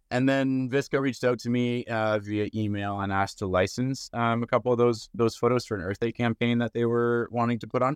And 0.10 0.28
then 0.28 0.70
VSCO 0.70 1.00
reached 1.00 1.24
out 1.24 1.40
to 1.40 1.50
me 1.50 1.86
uh, 1.86 2.20
via 2.20 2.50
email 2.54 3.00
and 3.00 3.14
asked 3.14 3.40
to 3.40 3.48
license 3.48 4.10
um, 4.12 4.44
a 4.44 4.48
couple 4.48 4.72
of 4.72 4.78
those 4.78 5.10
those 5.14 5.36
photos 5.36 5.66
for 5.66 5.76
an 5.76 5.84
Earth 5.84 6.00
Day 6.00 6.12
campaign 6.12 6.58
that 6.60 6.74
they 6.74 6.86
were 6.86 7.30
wanting 7.32 7.60
to 7.60 7.68
put 7.68 7.82
on. 7.82 7.96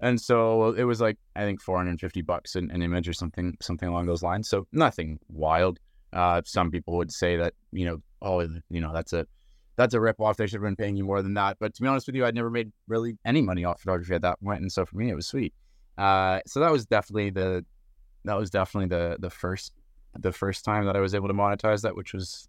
And 0.00 0.20
so 0.20 0.72
it 0.74 0.84
was 0.84 1.00
like 1.00 1.18
I 1.34 1.40
think 1.40 1.60
450 1.60 2.22
bucks 2.22 2.54
an, 2.54 2.70
an 2.70 2.82
image 2.82 3.08
or 3.08 3.12
something 3.12 3.56
something 3.60 3.88
along 3.88 4.06
those 4.06 4.22
lines. 4.22 4.48
So 4.48 4.66
nothing 4.72 5.18
wild. 5.28 5.80
Uh, 6.12 6.42
some 6.44 6.70
people 6.70 6.96
would 6.96 7.12
say 7.12 7.36
that 7.36 7.54
you 7.72 7.84
know 7.84 7.98
oh 8.22 8.40
you 8.70 8.80
know 8.80 8.92
that's 8.92 9.12
a 9.12 9.26
that's 9.78 9.94
a 9.94 10.00
rip 10.00 10.20
off. 10.20 10.36
They 10.36 10.46
should 10.46 10.56
have 10.56 10.62
been 10.62 10.76
paying 10.76 10.96
you 10.96 11.04
more 11.04 11.22
than 11.22 11.34
that. 11.34 11.56
But 11.60 11.72
to 11.74 11.82
be 11.82 11.88
honest 11.88 12.08
with 12.08 12.16
you, 12.16 12.26
I'd 12.26 12.34
never 12.34 12.50
made 12.50 12.72
really 12.88 13.16
any 13.24 13.40
money 13.40 13.64
off 13.64 13.80
photography 13.80 14.12
at 14.12 14.22
that 14.22 14.40
point, 14.42 14.60
and 14.60 14.70
so 14.70 14.84
for 14.84 14.96
me, 14.96 15.08
it 15.08 15.14
was 15.14 15.28
sweet. 15.28 15.54
Uh, 15.96 16.40
so 16.46 16.60
that 16.60 16.72
was 16.72 16.84
definitely 16.84 17.30
the 17.30 17.64
that 18.24 18.36
was 18.36 18.50
definitely 18.50 18.88
the 18.88 19.16
the 19.20 19.30
first 19.30 19.72
the 20.18 20.32
first 20.32 20.64
time 20.64 20.84
that 20.86 20.96
I 20.96 21.00
was 21.00 21.14
able 21.14 21.28
to 21.28 21.34
monetize 21.34 21.82
that, 21.82 21.94
which 21.94 22.12
was 22.12 22.48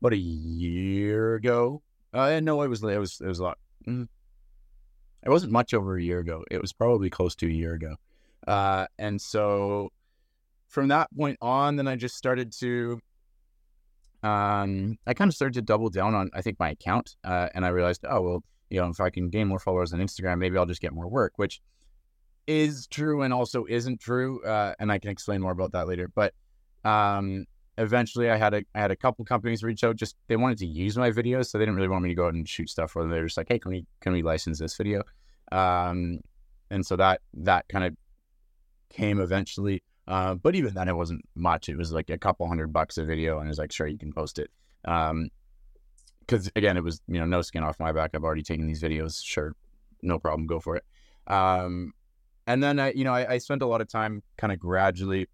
about 0.00 0.12
a 0.12 0.16
year 0.16 1.34
ago. 1.34 1.82
Uh, 2.14 2.40
no, 2.40 2.62
it 2.62 2.68
was 2.68 2.82
it 2.82 2.98
was 2.98 3.20
it 3.20 3.26
was 3.26 3.40
a 3.40 3.42
lot. 3.42 3.58
Mm, 3.86 4.06
it 5.24 5.30
wasn't 5.30 5.50
much 5.50 5.74
over 5.74 5.96
a 5.96 6.02
year 6.02 6.20
ago. 6.20 6.44
It 6.48 6.62
was 6.62 6.72
probably 6.72 7.10
close 7.10 7.34
to 7.36 7.46
a 7.46 7.50
year 7.50 7.74
ago. 7.74 7.96
Uh, 8.46 8.86
and 9.00 9.20
so 9.20 9.90
from 10.68 10.88
that 10.88 11.08
point 11.16 11.38
on, 11.42 11.74
then 11.74 11.88
I 11.88 11.96
just 11.96 12.16
started 12.16 12.52
to 12.60 13.00
um, 14.22 14.96
I 15.06 15.14
kind 15.14 15.28
of 15.28 15.34
started 15.34 15.54
to 15.54 15.62
double 15.62 15.90
down 15.90 16.14
on, 16.14 16.30
I 16.34 16.42
think, 16.42 16.58
my 16.58 16.70
account. 16.70 17.16
Uh, 17.24 17.48
and 17.54 17.64
I 17.64 17.68
realized, 17.68 18.04
oh, 18.08 18.20
well, 18.20 18.44
you 18.70 18.80
know, 18.80 18.88
if 18.88 19.00
I 19.00 19.10
can 19.10 19.28
gain 19.28 19.48
more 19.48 19.58
followers 19.58 19.92
on 19.92 20.00
Instagram, 20.00 20.38
maybe 20.38 20.58
I'll 20.58 20.66
just 20.66 20.80
get 20.80 20.92
more 20.92 21.08
work, 21.08 21.34
which 21.36 21.60
is 22.46 22.86
true 22.86 23.22
and 23.22 23.32
also 23.32 23.66
isn't 23.68 24.00
true. 24.00 24.44
Uh, 24.44 24.74
and 24.78 24.90
I 24.90 24.98
can 24.98 25.10
explain 25.10 25.40
more 25.40 25.52
about 25.52 25.72
that 25.72 25.86
later. 25.86 26.08
But 26.14 26.34
um, 26.84 27.44
eventually 27.78 28.30
I 28.30 28.36
had 28.36 28.54
a, 28.54 28.62
I 28.74 28.80
had 28.80 28.90
a 28.90 28.96
couple 28.96 29.24
companies 29.24 29.62
reach 29.62 29.84
out, 29.84 29.96
just 29.96 30.16
they 30.28 30.36
wanted 30.36 30.58
to 30.58 30.66
use 30.66 30.96
my 30.96 31.10
videos. 31.10 31.46
So 31.46 31.58
they 31.58 31.62
didn't 31.62 31.76
really 31.76 31.88
want 31.88 32.02
me 32.02 32.10
to 32.10 32.14
go 32.14 32.26
out 32.26 32.34
and 32.34 32.48
shoot 32.48 32.70
stuff 32.70 32.90
for 32.90 33.02
them. 33.02 33.10
They 33.10 33.18
were 33.18 33.26
just 33.26 33.36
like, 33.36 33.48
hey, 33.48 33.58
can 33.58 33.70
we, 33.70 33.86
can 34.00 34.12
we 34.12 34.22
license 34.22 34.58
this 34.58 34.76
video? 34.76 35.02
Um, 35.52 36.20
and 36.70 36.84
so 36.84 36.96
that, 36.96 37.20
that 37.34 37.68
kind 37.68 37.84
of 37.84 37.94
came 38.90 39.20
eventually. 39.20 39.82
Uh, 40.08 40.34
but 40.34 40.54
even 40.54 40.74
then, 40.74 40.88
it 40.88 40.96
wasn't 40.96 41.22
much. 41.34 41.68
It 41.68 41.76
was 41.76 41.92
like 41.92 42.10
a 42.10 42.18
couple 42.18 42.46
hundred 42.46 42.72
bucks 42.72 42.98
a 42.98 43.04
video, 43.04 43.38
and 43.38 43.46
it 43.46 43.48
was 43.48 43.58
like, 43.58 43.72
sure, 43.72 43.86
you 43.86 43.98
can 43.98 44.12
post 44.12 44.38
it. 44.38 44.50
Um, 44.84 45.30
because 46.20 46.50
again, 46.56 46.76
it 46.76 46.82
was 46.82 47.00
you 47.06 47.18
know 47.18 47.26
no 47.26 47.42
skin 47.42 47.62
off 47.62 47.78
my 47.78 47.92
back. 47.92 48.10
I've 48.14 48.24
already 48.24 48.42
taken 48.42 48.66
these 48.66 48.82
videos. 48.82 49.20
Sure, 49.24 49.54
no 50.02 50.18
problem, 50.18 50.46
go 50.46 50.60
for 50.60 50.76
it. 50.76 50.84
Um, 51.26 51.92
and 52.46 52.62
then 52.62 52.78
I, 52.78 52.92
you 52.92 53.04
know, 53.04 53.12
I, 53.12 53.34
I 53.34 53.38
spent 53.38 53.62
a 53.62 53.66
lot 53.66 53.80
of 53.80 53.88
time 53.88 54.22
kind 54.36 54.52
of 54.52 54.58
gradually 54.58 55.28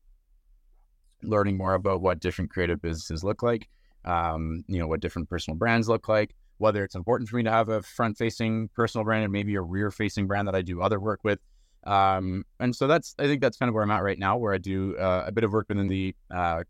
learning 1.22 1.56
more 1.56 1.74
about 1.74 2.00
what 2.00 2.20
different 2.20 2.50
creative 2.50 2.80
businesses 2.80 3.22
look 3.22 3.42
like. 3.42 3.68
Um, 4.04 4.64
you 4.66 4.78
know, 4.78 4.87
what 4.87 5.00
different 5.00 5.28
personal 5.28 5.56
brands 5.56 5.88
look 5.88 6.08
like. 6.08 6.35
Whether 6.58 6.85
it's 6.85 6.94
important 6.94 7.28
for 7.28 7.37
me 7.37 7.42
to 7.44 7.50
have 7.50 7.68
a 7.68 7.82
front-facing 7.82 8.68
personal 8.74 9.04
brand 9.04 9.24
and 9.24 9.32
maybe 9.32 9.54
a 9.56 9.61
rear-facing 9.61 10.26
brand 10.26 10.48
that 10.48 10.54
I 10.54 10.62
do 10.62 10.80
other 10.80 11.00
work 11.00 11.20
with. 11.24 11.40
Um, 11.85 12.45
and 12.61 12.75
so 12.75 12.87
that's, 12.87 13.14
I 13.18 13.25
think 13.25 13.40
that's 13.40 13.57
kind 13.57 13.68
of 13.68 13.75
where 13.75 13.83
I'm 13.83 13.90
at 13.90 14.03
right 14.03 14.18
now, 14.18 14.37
where 14.37 14.55
I 14.55 14.59
do 14.59 14.97
uh, 14.97 15.25
a 15.27 15.33
bit 15.33 15.45
of 15.45 15.53
work 15.53 15.68
within 15.68 15.88
the, 15.88 16.14
uh, 16.31 16.62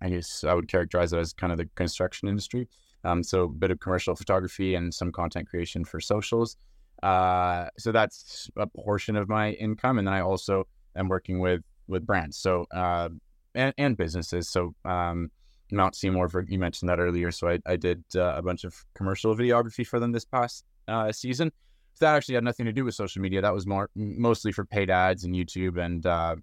I 0.00 0.08
guess 0.08 0.44
I 0.44 0.54
would 0.54 0.68
characterize 0.68 1.12
it 1.12 1.18
as 1.18 1.32
kind 1.32 1.52
of 1.52 1.58
the 1.58 1.68
construction 1.74 2.28
industry. 2.28 2.68
Um, 3.04 3.22
so 3.22 3.44
a 3.44 3.48
bit 3.48 3.70
of 3.70 3.80
commercial 3.80 4.14
photography 4.14 4.74
and 4.74 4.92
some 4.94 5.12
content 5.12 5.48
creation 5.48 5.84
for 5.84 6.00
socials. 6.00 6.56
Uh, 7.02 7.68
so 7.78 7.90
that's 7.90 8.48
a 8.56 8.66
portion 8.66 9.16
of 9.16 9.28
my 9.28 9.52
income, 9.52 9.98
and 9.98 10.06
then 10.06 10.14
I 10.14 10.20
also 10.20 10.68
am 10.94 11.08
working 11.08 11.40
with 11.40 11.62
with 11.88 12.06
brands. 12.06 12.36
So 12.38 12.66
uh, 12.72 13.08
and, 13.54 13.74
and 13.76 13.96
businesses. 13.96 14.48
So 14.48 14.74
um, 14.84 15.30
Mount 15.72 15.96
Seymour, 15.96 16.28
for, 16.28 16.44
you 16.48 16.58
mentioned 16.58 16.88
that 16.88 17.00
earlier. 17.00 17.32
So 17.32 17.48
I, 17.48 17.58
I 17.66 17.76
did 17.76 18.04
uh, 18.14 18.34
a 18.36 18.42
bunch 18.42 18.64
of 18.64 18.84
commercial 18.94 19.34
videography 19.34 19.86
for 19.86 19.98
them 19.98 20.12
this 20.12 20.24
past 20.24 20.64
uh, 20.86 21.10
season. 21.10 21.50
That 22.00 22.16
actually 22.16 22.34
had 22.34 22.44
nothing 22.44 22.66
to 22.66 22.72
do 22.72 22.84
with 22.84 22.94
social 22.94 23.22
media. 23.22 23.40
That 23.42 23.54
was 23.54 23.66
more 23.66 23.90
mostly 23.94 24.50
for 24.50 24.64
paid 24.64 24.90
ads 24.90 25.24
and 25.24 25.34
YouTube 25.34 25.78
and 25.78 26.04
uh, 26.04 26.36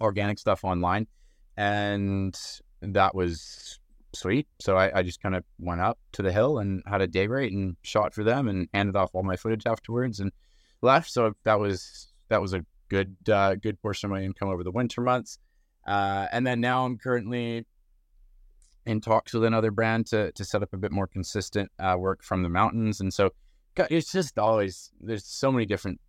organic 0.00 0.38
stuff 0.38 0.64
online, 0.64 1.06
and 1.56 2.38
that 2.80 3.14
was 3.14 3.80
sweet. 4.14 4.46
So 4.60 4.76
I, 4.76 4.98
I 4.98 5.02
just 5.02 5.20
kind 5.20 5.34
of 5.34 5.44
went 5.58 5.80
up 5.80 5.98
to 6.12 6.22
the 6.22 6.32
hill 6.32 6.58
and 6.58 6.82
had 6.86 7.00
a 7.00 7.06
day 7.06 7.26
rate 7.26 7.52
and 7.52 7.76
shot 7.82 8.14
for 8.14 8.24
them 8.24 8.48
and 8.48 8.68
handed 8.72 8.96
off 8.96 9.10
all 9.14 9.22
my 9.22 9.36
footage 9.36 9.66
afterwards 9.66 10.20
and 10.20 10.32
left. 10.82 11.10
So 11.10 11.34
that 11.44 11.58
was 11.58 12.12
that 12.28 12.40
was 12.40 12.52
a 12.52 12.64
good 12.88 13.16
uh, 13.28 13.54
good 13.56 13.80
portion 13.80 14.06
of 14.06 14.10
my 14.12 14.22
income 14.22 14.48
over 14.48 14.64
the 14.64 14.70
winter 14.70 15.00
months. 15.00 15.38
Uh, 15.86 16.26
and 16.32 16.46
then 16.46 16.60
now 16.60 16.84
I'm 16.84 16.98
currently 16.98 17.64
in 18.86 19.00
talks 19.00 19.32
with 19.32 19.44
another 19.44 19.70
brand 19.70 20.06
to 20.06 20.32
to 20.32 20.44
set 20.44 20.62
up 20.62 20.72
a 20.72 20.76
bit 20.76 20.92
more 20.92 21.06
consistent 21.06 21.70
uh, 21.78 21.96
work 21.98 22.22
from 22.22 22.42
the 22.42 22.48
mountains. 22.48 23.00
And 23.00 23.12
so 23.12 23.30
it's 23.78 24.12
just 24.12 24.38
always 24.38 24.90
there's 25.00 25.24
so 25.24 25.52
many 25.52 25.66
different 25.66 26.00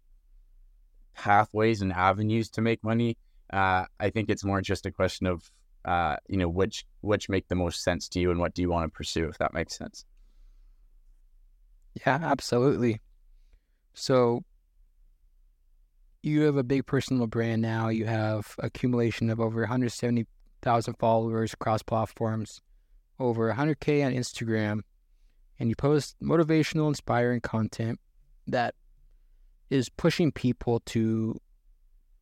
pathways 1.14 1.82
and 1.82 1.92
avenues 1.92 2.50
to 2.52 2.62
make 2.62 2.84
money. 2.84 3.18
Uh, 3.52 3.86
I 4.00 4.10
think 4.10 4.30
it's 4.30 4.44
more 4.44 4.62
just 4.62 4.86
a 4.86 4.92
question 4.92 5.28
of 5.28 5.52
uh, 5.86 6.18
you 6.28 6.38
know 6.38 6.50
which 6.50 6.86
which 7.02 7.30
make 7.30 7.48
the 7.48 7.56
most 7.56 7.84
sense 7.84 8.10
to 8.10 8.20
you 8.20 8.32
and 8.32 8.40
what 8.40 8.54
do 8.54 8.62
you 8.62 8.70
want 8.70 8.92
to 8.92 8.96
pursue, 8.96 9.28
if 9.28 9.38
that 9.38 9.54
makes 9.54 9.78
sense. 9.78 10.06
Yeah, 12.06 12.20
absolutely. 12.22 13.02
So 13.94 14.44
you 16.22 16.42
have 16.42 16.58
a 16.58 16.64
big 16.64 16.86
personal 16.86 17.28
brand 17.28 17.62
now. 17.62 17.90
You 17.90 18.06
have 18.06 18.54
accumulation 18.60 19.30
of 19.30 19.40
over 19.40 19.62
170,000 19.62 20.94
followers 21.00 21.54
across 21.54 21.82
platforms, 21.82 22.62
over 23.20 23.52
100k 23.52 24.06
on 24.06 24.14
Instagram, 24.14 24.82
and 25.60 25.70
you 25.70 25.76
post 25.76 26.16
motivational, 26.22 26.88
inspiring 26.88 27.42
content 27.42 28.00
that 28.48 28.76
is 29.70 29.90
pushing 29.90 30.32
people 30.32 30.80
to 30.82 31.40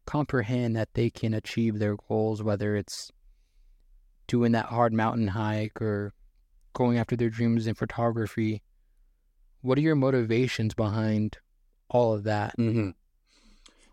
comprehend 0.06 0.76
that 0.76 0.93
they 0.93 1.10
can 1.10 1.34
achieve 1.34 1.80
their 1.80 1.95
goals, 1.95 2.41
whether 2.41 2.76
it's 2.76 3.12
doing 4.28 4.52
that 4.54 4.65
hard 4.65 4.93
mountain 4.93 5.28
hike 5.28 5.82
or 5.82 6.13
going 6.74 6.98
after 6.98 7.15
their 7.15 7.30
dreams 7.30 7.67
in 7.67 7.76
photography. 7.76 8.62
What 9.62 9.78
are 9.78 9.82
your 9.82 9.95
motivations 9.95 10.74
behind 10.74 11.38
all 11.89 12.13
of 12.13 12.24
that? 12.24 12.58
Mm-hmm. 12.58 12.91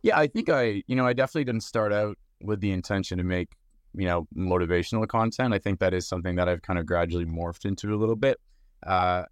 Yeah, 0.02 0.18
I 0.18 0.26
think 0.26 0.48
I, 0.48 0.82
you 0.86 0.96
know, 0.96 1.06
I 1.06 1.12
definitely 1.12 1.44
didn't 1.44 1.62
start 1.62 1.92
out 1.92 2.18
with 2.42 2.60
the 2.60 2.72
intention 2.72 3.18
to 3.18 3.24
make, 3.24 3.50
you 3.94 4.06
know, 4.06 4.26
motivational 4.36 5.06
content. 5.06 5.54
I 5.54 5.58
think 5.58 5.78
that 5.78 5.94
is 5.94 6.06
something 6.08 6.36
that 6.36 6.48
I've 6.48 6.62
kind 6.62 6.78
of 6.78 6.86
gradually 6.86 7.24
morphed 7.24 7.64
into 7.64 7.94
a 7.94 7.96
little 7.96 8.16
bit. 8.16 8.40
Uh, 8.86 9.24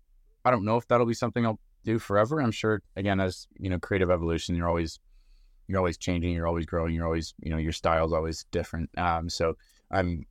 I 0.44 0.50
don't 0.50 0.64
know 0.64 0.76
if 0.76 0.86
that'll 0.88 1.06
be 1.06 1.14
something 1.14 1.44
I'll 1.44 1.60
do 1.84 1.98
forever. 1.98 2.40
I'm 2.40 2.50
sure 2.50 2.82
again, 2.96 3.20
as 3.20 3.46
you 3.58 3.70
know, 3.70 3.78
creative 3.78 4.10
evolution, 4.10 4.54
you're 4.54 4.68
always 4.68 4.98
you're 5.66 5.78
always 5.78 5.98
changing, 5.98 6.32
you're 6.32 6.46
always 6.48 6.66
growing, 6.66 6.94
you're 6.94 7.06
always 7.06 7.34
you 7.42 7.50
know 7.50 7.58
your 7.58 7.72
style's 7.72 8.12
always 8.12 8.44
different. 8.50 8.90
Um, 8.98 9.28
so 9.28 9.56
I'm 9.90 10.26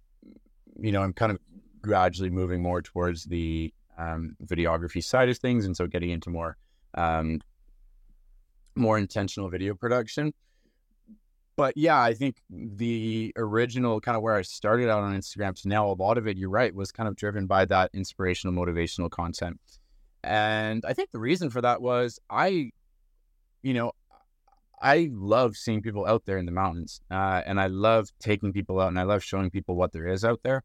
you 0.80 0.92
know 0.92 1.02
I'm 1.02 1.14
kind 1.14 1.32
of 1.32 1.40
gradually 1.82 2.30
moving 2.30 2.62
more 2.62 2.82
towards 2.82 3.26
the 3.26 3.74
um, 3.98 4.36
videography 4.46 5.04
side 5.04 5.30
of 5.30 5.38
things, 5.38 5.66
and 5.66 5.76
so 5.76 5.88
getting 5.88 6.10
into 6.10 6.30
more 6.30 6.58
um, 6.96 7.42
more 8.76 8.98
intentional 8.98 9.50
video 9.50 9.76
production. 9.76 10.34
But 11.60 11.76
yeah, 11.76 12.02
I 12.02 12.14
think 12.14 12.38
the 12.50 13.34
original 13.36 14.00
kind 14.00 14.16
of 14.16 14.24
where 14.24 14.34
I 14.34 14.44
started 14.44 14.90
out 14.90 15.04
on 15.04 15.14
Instagram 15.14 15.62
to 15.62 15.68
now, 15.68 15.92
a 15.92 15.92
lot 15.92 16.18
of 16.18 16.26
it, 16.26 16.38
you're 16.38 16.50
right, 16.50 16.74
was 16.74 16.90
kind 16.94 17.10
of 17.10 17.18
driven 17.18 17.48
by 17.48 17.66
that 17.66 17.92
inspirational, 17.94 18.54
motivational 18.54 19.10
content. 19.10 19.60
And 20.24 20.86
I 20.88 20.94
think 20.94 21.12
the 21.12 21.20
reason 21.20 21.50
for 21.50 21.60
that 21.60 21.82
was 21.82 22.18
I, 22.30 22.72
you 23.62 23.74
know, 23.74 23.92
I 24.82 25.10
love 25.12 25.58
seeing 25.58 25.82
people 25.82 26.06
out 26.06 26.24
there 26.26 26.38
in 26.38 26.46
the 26.46 26.54
mountains, 26.54 27.02
uh, 27.12 27.42
and 27.46 27.60
I 27.60 27.68
love 27.68 28.08
taking 28.22 28.54
people 28.54 28.80
out, 28.80 28.88
and 28.88 28.98
I 28.98 29.04
love 29.04 29.22
showing 29.22 29.50
people 29.50 29.76
what 29.76 29.92
there 29.92 30.08
is 30.08 30.24
out 30.24 30.40
there. 30.44 30.64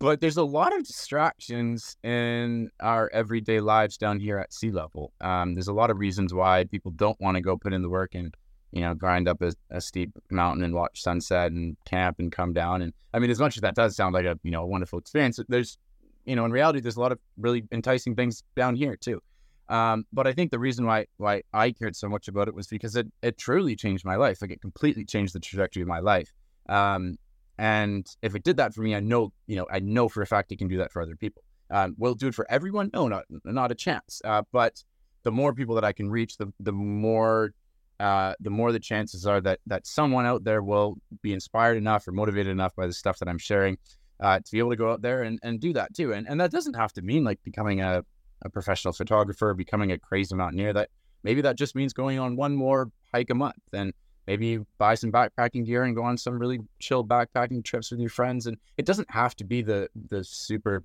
But 0.00 0.20
there's 0.20 0.36
a 0.36 0.42
lot 0.42 0.76
of 0.76 0.84
distractions 0.84 1.96
in 2.02 2.70
our 2.80 3.08
everyday 3.12 3.60
lives 3.60 3.96
down 3.96 4.18
here 4.18 4.38
at 4.38 4.52
sea 4.52 4.72
level. 4.72 5.12
Um, 5.20 5.54
there's 5.54 5.68
a 5.68 5.72
lot 5.72 5.90
of 5.90 5.98
reasons 5.98 6.34
why 6.34 6.64
people 6.64 6.90
don't 6.90 7.20
want 7.20 7.36
to 7.36 7.40
go 7.40 7.56
put 7.56 7.72
in 7.72 7.82
the 7.82 7.88
work 7.88 8.16
and 8.16 8.34
you 8.72 8.80
know 8.80 8.94
grind 8.94 9.28
up 9.28 9.42
a, 9.42 9.52
a, 9.70 9.80
steep 9.80 10.10
mountain 10.30 10.62
and 10.62 10.74
watch 10.74 11.02
sunset 11.02 11.52
and 11.52 11.76
camp 11.84 12.18
and 12.18 12.30
come 12.30 12.52
down. 12.52 12.82
And 12.82 12.92
I 13.12 13.18
mean, 13.18 13.30
as 13.30 13.40
much 13.40 13.56
as 13.56 13.62
that 13.62 13.74
does 13.74 13.96
sound 13.96 14.14
like 14.14 14.26
a 14.26 14.38
you 14.42 14.50
know 14.50 14.62
a 14.62 14.66
wonderful 14.66 14.98
experience, 14.98 15.40
there's 15.48 15.78
you 16.24 16.36
know, 16.36 16.44
in 16.44 16.52
reality, 16.52 16.80
there's 16.80 16.96
a 16.96 17.00
lot 17.00 17.12
of 17.12 17.18
really 17.38 17.64
enticing 17.72 18.14
things 18.14 18.42
down 18.56 18.76
here 18.76 18.96
too. 18.96 19.20
Um, 19.68 20.04
but 20.12 20.26
I 20.26 20.32
think 20.32 20.50
the 20.50 20.58
reason 20.58 20.84
why 20.84 21.06
why 21.16 21.42
I 21.52 21.70
cared 21.72 21.94
so 21.94 22.08
much 22.08 22.28
about 22.28 22.48
it 22.48 22.54
was 22.54 22.66
because 22.66 22.96
it 22.96 23.06
it 23.22 23.38
truly 23.38 23.76
changed 23.76 24.04
my 24.04 24.16
life. 24.16 24.42
Like 24.42 24.50
it 24.50 24.60
completely 24.60 25.04
changed 25.04 25.34
the 25.34 25.40
trajectory 25.40 25.82
of 25.82 25.88
my 25.88 26.00
life. 26.00 26.32
Um, 26.68 27.16
and 27.58 28.06
if 28.22 28.34
it 28.34 28.42
did 28.42 28.56
that 28.56 28.74
for 28.74 28.82
me, 28.82 28.94
I 28.94 29.00
know 29.00 29.32
you 29.46 29.56
know 29.56 29.66
I 29.70 29.78
know 29.80 30.08
for 30.08 30.22
a 30.22 30.26
fact 30.26 30.50
it 30.52 30.58
can 30.58 30.68
do 30.68 30.78
that 30.78 30.92
for 30.92 31.02
other 31.02 31.16
people. 31.16 31.42
Um, 31.70 31.94
will 31.98 32.14
do 32.14 32.28
it 32.28 32.34
for 32.34 32.50
everyone? 32.50 32.90
No, 32.92 33.06
not 33.06 33.24
not 33.44 33.70
a 33.70 33.76
chance. 33.76 34.20
Uh, 34.24 34.42
but 34.50 34.82
the 35.22 35.30
more 35.30 35.54
people 35.54 35.76
that 35.76 35.84
I 35.84 35.92
can 35.92 36.10
reach, 36.10 36.36
the 36.36 36.52
the 36.58 36.72
more 36.72 37.52
uh, 38.00 38.34
the 38.40 38.50
more 38.50 38.72
the 38.72 38.80
chances 38.80 39.26
are 39.26 39.40
that 39.42 39.60
that 39.66 39.86
someone 39.86 40.24
out 40.24 40.42
there 40.42 40.62
will 40.62 40.96
be 41.22 41.32
inspired 41.32 41.76
enough 41.76 42.08
or 42.08 42.12
motivated 42.12 42.50
enough 42.50 42.74
by 42.74 42.86
the 42.86 42.92
stuff 42.92 43.18
that 43.18 43.28
I'm 43.28 43.38
sharing 43.38 43.76
uh, 44.20 44.38
to 44.38 44.50
be 44.50 44.58
able 44.58 44.70
to 44.70 44.76
go 44.76 44.90
out 44.90 45.02
there 45.02 45.22
and, 45.22 45.38
and 45.42 45.60
do 45.60 45.72
that 45.74 45.94
too. 45.94 46.12
And 46.14 46.26
and 46.28 46.40
that 46.40 46.50
doesn't 46.50 46.74
have 46.74 46.92
to 46.94 47.02
mean 47.02 47.24
like 47.24 47.42
becoming 47.44 47.80
a, 47.80 48.02
a 48.42 48.48
professional 48.48 48.92
photographer, 48.92 49.52
becoming 49.54 49.92
a 49.92 49.98
crazy 49.98 50.34
mountaineer. 50.34 50.72
That 50.72 50.88
maybe 51.22 51.42
that 51.42 51.56
just 51.56 51.74
means 51.74 51.92
going 51.92 52.18
on 52.18 52.36
one 52.36 52.54
more 52.56 52.90
hike 53.12 53.30
a 53.30 53.34
month 53.34 53.62
and 53.72 53.92
maybe 54.26 54.46
you 54.46 54.66
buy 54.78 54.94
some 54.94 55.12
backpacking 55.12 55.66
gear 55.66 55.84
and 55.84 55.94
go 55.94 56.02
on 56.02 56.16
some 56.16 56.38
really 56.38 56.60
chill 56.78 57.04
backpacking 57.04 57.64
trips 57.64 57.90
with 57.90 58.00
your 58.00 58.10
friends. 58.10 58.46
And 58.46 58.56
it 58.78 58.86
doesn't 58.86 59.10
have 59.10 59.36
to 59.36 59.44
be 59.44 59.60
the 59.60 59.88
the 60.08 60.24
super, 60.24 60.84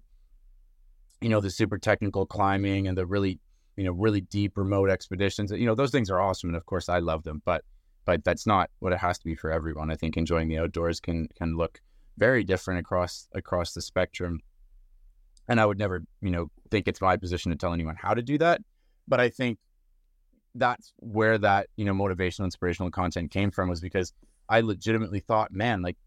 you 1.22 1.30
know, 1.30 1.39
the 1.39 1.49
super 1.49 1.78
technical 1.78 2.26
climbing 2.26 2.88
and 2.88 2.97
the 2.97 3.05
really, 3.05 3.39
you 3.78 3.84
know, 3.84 3.91
really 3.91 4.21
deep 4.21 4.57
remote 4.57 4.89
expeditions. 4.89 5.51
You 5.51 5.65
know, 5.65 5.76
those 5.76 5.91
things 5.91 6.09
are 6.09 6.19
awesome, 6.19 6.49
and 6.49 6.57
of 6.57 6.65
course 6.65 6.89
I 6.89 6.99
love 6.99 7.23
them. 7.23 7.41
But 7.45 7.63
but 8.05 8.23
that's 8.23 8.45
not 8.45 8.69
what 8.80 8.93
it 8.93 8.99
has 8.99 9.17
to 9.19 9.26
be 9.26 9.36
for 9.36 9.51
everyone. 9.51 9.91
I 9.91 9.95
think 9.95 10.15
enjoying 10.15 10.47
the 10.47 10.59
outdoors 10.59 10.99
can 10.99 11.28
can 11.36 11.57
look 11.57 11.82
very 12.17 12.43
different 12.43 12.80
across 12.80 13.28
across 13.34 13.73
the 13.73 13.82
spectrum. 13.82 14.39
And 15.47 15.59
I 15.59 15.65
would 15.65 15.78
never, 15.78 16.03
you 16.21 16.32
know, 16.32 16.49
think 16.71 16.88
it's 16.88 17.01
my 17.01 17.17
position 17.17 17.51
to 17.51 17.57
tell 17.57 17.71
anyone 17.71 17.95
how 17.95 18.15
to 18.15 18.23
do 18.23 18.39
that. 18.39 18.61
But 19.07 19.19
I 19.19 19.30
think 19.30 19.59
that's 20.55 20.93
where 20.97 21.38
that 21.38 21.67
you 21.76 21.86
know 21.86 21.93
motivational 21.93 22.45
inspirational 22.45 22.89
content 22.89 23.30
came 23.30 23.51
from 23.51 23.69
was 23.69 23.82
because 23.82 24.13
i 24.49 24.61
legitimately 24.61 25.19
thought 25.19 25.51
man 25.51 25.82
like 25.82 25.97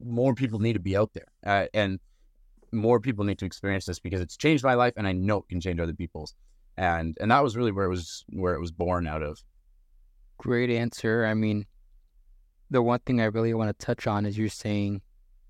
more 0.00 0.34
people 0.34 0.58
need 0.58 0.72
to 0.72 0.80
be 0.80 0.96
out 0.96 1.12
there 1.12 1.28
uh, 1.46 1.66
and 1.72 2.00
more 2.72 2.98
people 2.98 3.24
need 3.24 3.38
to 3.38 3.44
experience 3.44 3.84
this 3.84 3.98
because 3.98 4.20
it's 4.20 4.36
changed 4.36 4.64
my 4.64 4.74
life 4.74 4.94
and 4.96 5.06
i 5.06 5.12
know 5.12 5.38
it 5.38 5.48
can 5.48 5.60
change 5.60 5.78
other 5.78 5.94
people's 5.94 6.34
and 6.76 7.16
and 7.20 7.30
that 7.30 7.42
was 7.42 7.56
really 7.56 7.72
where 7.72 7.86
it 7.86 7.90
was 7.90 8.24
where 8.30 8.54
it 8.54 8.60
was 8.60 8.72
born 8.72 9.06
out 9.06 9.22
of 9.22 9.42
great 10.38 10.70
answer 10.70 11.24
i 11.24 11.34
mean 11.34 11.64
the 12.70 12.82
one 12.82 13.00
thing 13.00 13.20
i 13.20 13.24
really 13.24 13.54
want 13.54 13.68
to 13.68 13.86
touch 13.86 14.06
on 14.06 14.26
is 14.26 14.36
you're 14.36 14.48
saying 14.48 15.00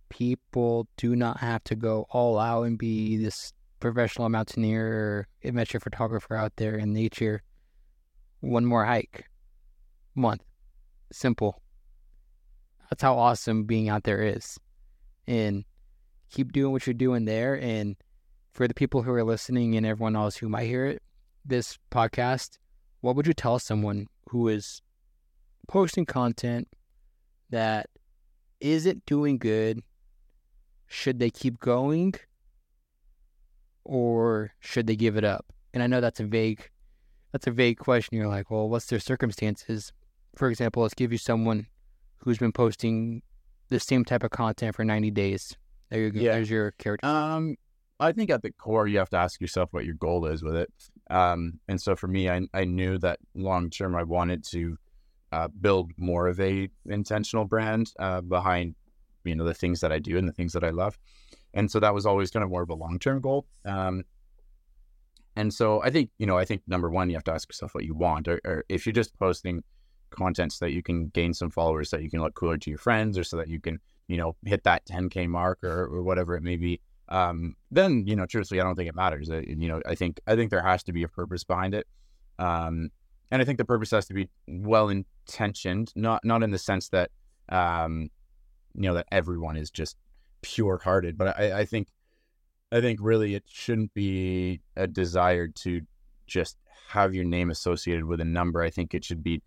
people 0.09 0.87
do 0.97 1.17
not 1.17 1.39
have 1.39 1.63
to 1.65 1.75
go 1.75 2.07
all 2.11 2.39
out 2.39 2.63
and 2.63 2.79
be 2.79 3.17
this 3.17 3.53
professional 3.81 4.29
mountaineer 4.29 4.87
or 4.87 5.29
adventure 5.45 5.81
photographer 5.81 6.37
out 6.37 6.53
there 6.57 6.77
in 6.77 6.93
nature 6.93 7.43
one 8.41 8.65
more 8.65 8.85
hike 8.85 9.29
month. 10.15 10.43
Simple. 11.13 11.63
That's 12.91 13.03
how 13.03 13.17
awesome 13.17 13.65
being 13.65 13.89
out 13.89 14.05
there 14.05 14.23
is. 14.23 14.59
And 15.27 15.65
keep 16.31 16.53
doing 16.53 16.73
what 16.73 16.87
you're 16.87 16.95
doing 16.95 17.25
there. 17.25 17.61
And 17.61 17.97
for 18.53 18.67
the 18.67 18.75
people 18.75 19.03
who 19.03 19.13
are 19.13 19.25
listening 19.25 19.77
and 19.77 19.85
everyone 19.87 20.17
else 20.17 20.37
who 20.37 20.49
might 20.49 20.67
hear 20.67 20.87
it, 20.87 21.03
this 21.49 21.79
podcast, 21.91 22.59
what 23.01 23.17
would 23.17 23.27
you 23.27 23.33
tell 23.33 23.59
someone 23.59 24.07
who 24.31 24.49
is 24.49 24.83
posting 25.69 26.07
content 26.07 26.69
that 27.51 27.89
isn't 28.61 29.07
doing 29.07 29.39
good? 29.39 29.81
Should 30.89 31.19
they 31.19 31.31
keep 31.31 31.59
going 31.59 32.15
or 33.85 34.53
should 34.61 34.87
they 34.87 34.97
give 34.97 35.17
it 35.17 35.25
up? 35.25 35.47
And 35.75 35.83
I 35.83 35.87
know 35.87 36.01
that's 36.01 36.21
a 36.21 36.25
vague 36.25 36.71
that's 37.33 37.47
a 37.47 37.51
vague 37.51 37.79
question. 37.79 38.17
You're 38.17 38.29
like, 38.29 38.51
well, 38.51 38.69
what's 38.69 38.87
their 38.87 39.01
circumstances? 39.01 39.93
For 40.37 40.49
example, 40.49 40.83
let's 40.83 40.95
give 40.95 41.13
you 41.13 41.19
someone 41.19 41.67
who's 42.19 42.39
been 42.39 42.53
posting 42.53 43.23
the 43.69 43.81
same 43.81 44.05
type 44.05 44.23
of 44.23 44.31
content 44.31 44.75
for 44.75 44.85
90 44.85 45.11
days. 45.11 45.57
There 45.91 46.01
you 46.01 46.11
go. 46.11 46.21
Yeah. 46.21 46.33
There's 46.33 46.51
your 46.51 46.71
character. 46.73 47.07
Um, 47.07 47.57
I 47.99 48.13
think 48.13 48.31
at 48.31 48.43
the 48.43 48.51
core, 48.51 48.87
you 48.87 48.99
have 48.99 49.11
to 49.11 49.17
ask 49.17 49.41
yourself 49.41 49.73
what 49.73 49.85
your 49.85 49.95
goal 49.95 50.27
is 50.27 50.43
with 50.43 50.57
it. 50.57 50.73
Um, 51.09 51.61
and 51.69 51.81
so 51.81 51.97
for 51.97 52.09
me, 52.09 52.29
I, 52.29 52.43
I 52.53 52.65
knew 52.65 52.99
that 52.99 53.19
long 53.35 53.71
term, 53.71 53.95
I 53.95 54.03
wanted 54.03 54.45
to 54.51 54.77
uh, 55.33 55.49
build 55.49 55.93
more 55.97 56.29
of 56.29 56.39
a 56.41 56.69
intentional 56.87 57.45
brand 57.45 57.93
uh, 57.99 58.21
behind, 58.21 58.75
you 59.25 59.35
know, 59.35 59.45
the 59.45 59.55
things 59.55 59.81
that 59.81 59.93
I 59.93 59.99
do 59.99 60.19
and 60.19 60.29
the 60.29 60.33
things 60.33 60.53
that 60.53 60.65
I 60.65 60.71
love. 60.71 60.99
And 61.55 61.71
so 61.71 61.81
that 61.81 61.95
was 61.95 62.05
always 62.05 62.31
kind 62.31 62.45
of 62.45 62.51
more 62.51 62.63
of 62.63 62.71
a 62.71 62.75
long 62.75 62.99
term 62.99 63.21
goal. 63.21 63.47
Um, 63.65 64.05
and 65.35 65.53
so 65.53 65.83
I 65.83 65.91
think, 65.91 66.11
you 66.19 66.27
know, 66.27 66.39
I 66.39 66.45
think 66.45 66.63
number 66.67 66.91
one, 66.91 67.09
you 67.09 67.17
have 67.17 67.25
to 67.25 67.33
ask 67.33 67.49
yourself 67.49 67.75
what 67.75 67.85
you 67.85 67.95
want. 67.95 68.29
Or, 68.29 68.41
or, 68.45 68.65
if 68.69 68.87
you're 68.87 68.93
just 68.93 69.19
posting 69.19 69.63
content 70.11 70.53
so 70.53 70.65
that 70.65 70.73
you 70.73 70.83
can 70.83 71.09
gain 71.09 71.35
some 71.35 71.51
followers, 71.51 71.91
so 71.91 71.97
that 71.97 72.03
you 72.03 72.11
can 72.11 72.21
look 72.21 72.35
cooler 72.35 72.57
to 72.57 72.71
your 72.71 72.79
friends, 72.79 73.19
or 73.19 73.25
so 73.25 73.37
that 73.37 73.49
you 73.49 73.61
can, 73.61 73.79
you 74.09 74.17
know, 74.17 74.37
hit 74.45 74.65
that 74.65 74.87
10K 74.87 75.29
mark 75.29 75.63
or, 75.63 75.85
or 75.85 76.03
whatever 76.03 76.37
it 76.37 76.43
may 76.43 76.57
be, 76.57 76.81
um, 77.09 77.55
then, 77.71 78.05
you 78.07 78.17
know, 78.17 78.27
truthfully, 78.27 78.61
I 78.61 78.65
don't 78.65 78.77
think 78.77 78.89
it 78.89 78.95
matters. 78.95 79.31
I, 79.31 79.41
you 79.41 79.69
know, 79.69 79.81
I 79.87 79.95
think, 79.95 80.21
I 80.27 80.37
think 80.37 80.51
there 80.51 80.63
has 80.63 80.83
to 80.85 80.93
be 80.93 81.03
a 81.03 81.09
purpose 81.09 81.45
behind 81.45 81.75
it. 81.75 81.87
Um, 82.39 82.91
and 83.31 83.43
I 83.43 83.45
think 83.45 83.59
the 83.59 83.65
purpose 83.65 83.91
has 83.91 84.07
to 84.07 84.15
be 84.15 84.29
well 84.47 84.89
intentioned, 84.89 85.93
not, 85.97 86.25
not 86.25 86.43
in 86.43 86.51
the 86.51 86.59
sense 86.59 86.89
that, 86.91 87.11
um, 87.49 88.11
you 88.75 88.83
know, 88.83 88.95
that 88.95 89.07
everyone 89.11 89.57
is 89.57 89.71
just 89.71 89.97
pure 90.43 90.79
hearted, 90.79 91.17
but 91.17 91.39
I, 91.39 91.61
I 91.61 91.65
think 91.65 91.89
I 92.73 92.81
think 92.81 92.99
really 93.01 93.35
it 93.35 93.45
shouldn't 93.47 93.95
be 93.95 94.61
a 94.77 94.87
desire 94.87 95.49
to 95.49 95.81
just 96.27 96.57
have 96.89 97.15
your 97.15 97.25
name 97.25 97.51
associated 97.51 98.05
with 98.05 98.21
a 98.21 98.25
number. 98.25 98.61
I 98.61 98.71
think 98.71 98.93
it 98.93 99.05
should 99.05 99.23
be 99.23 99.43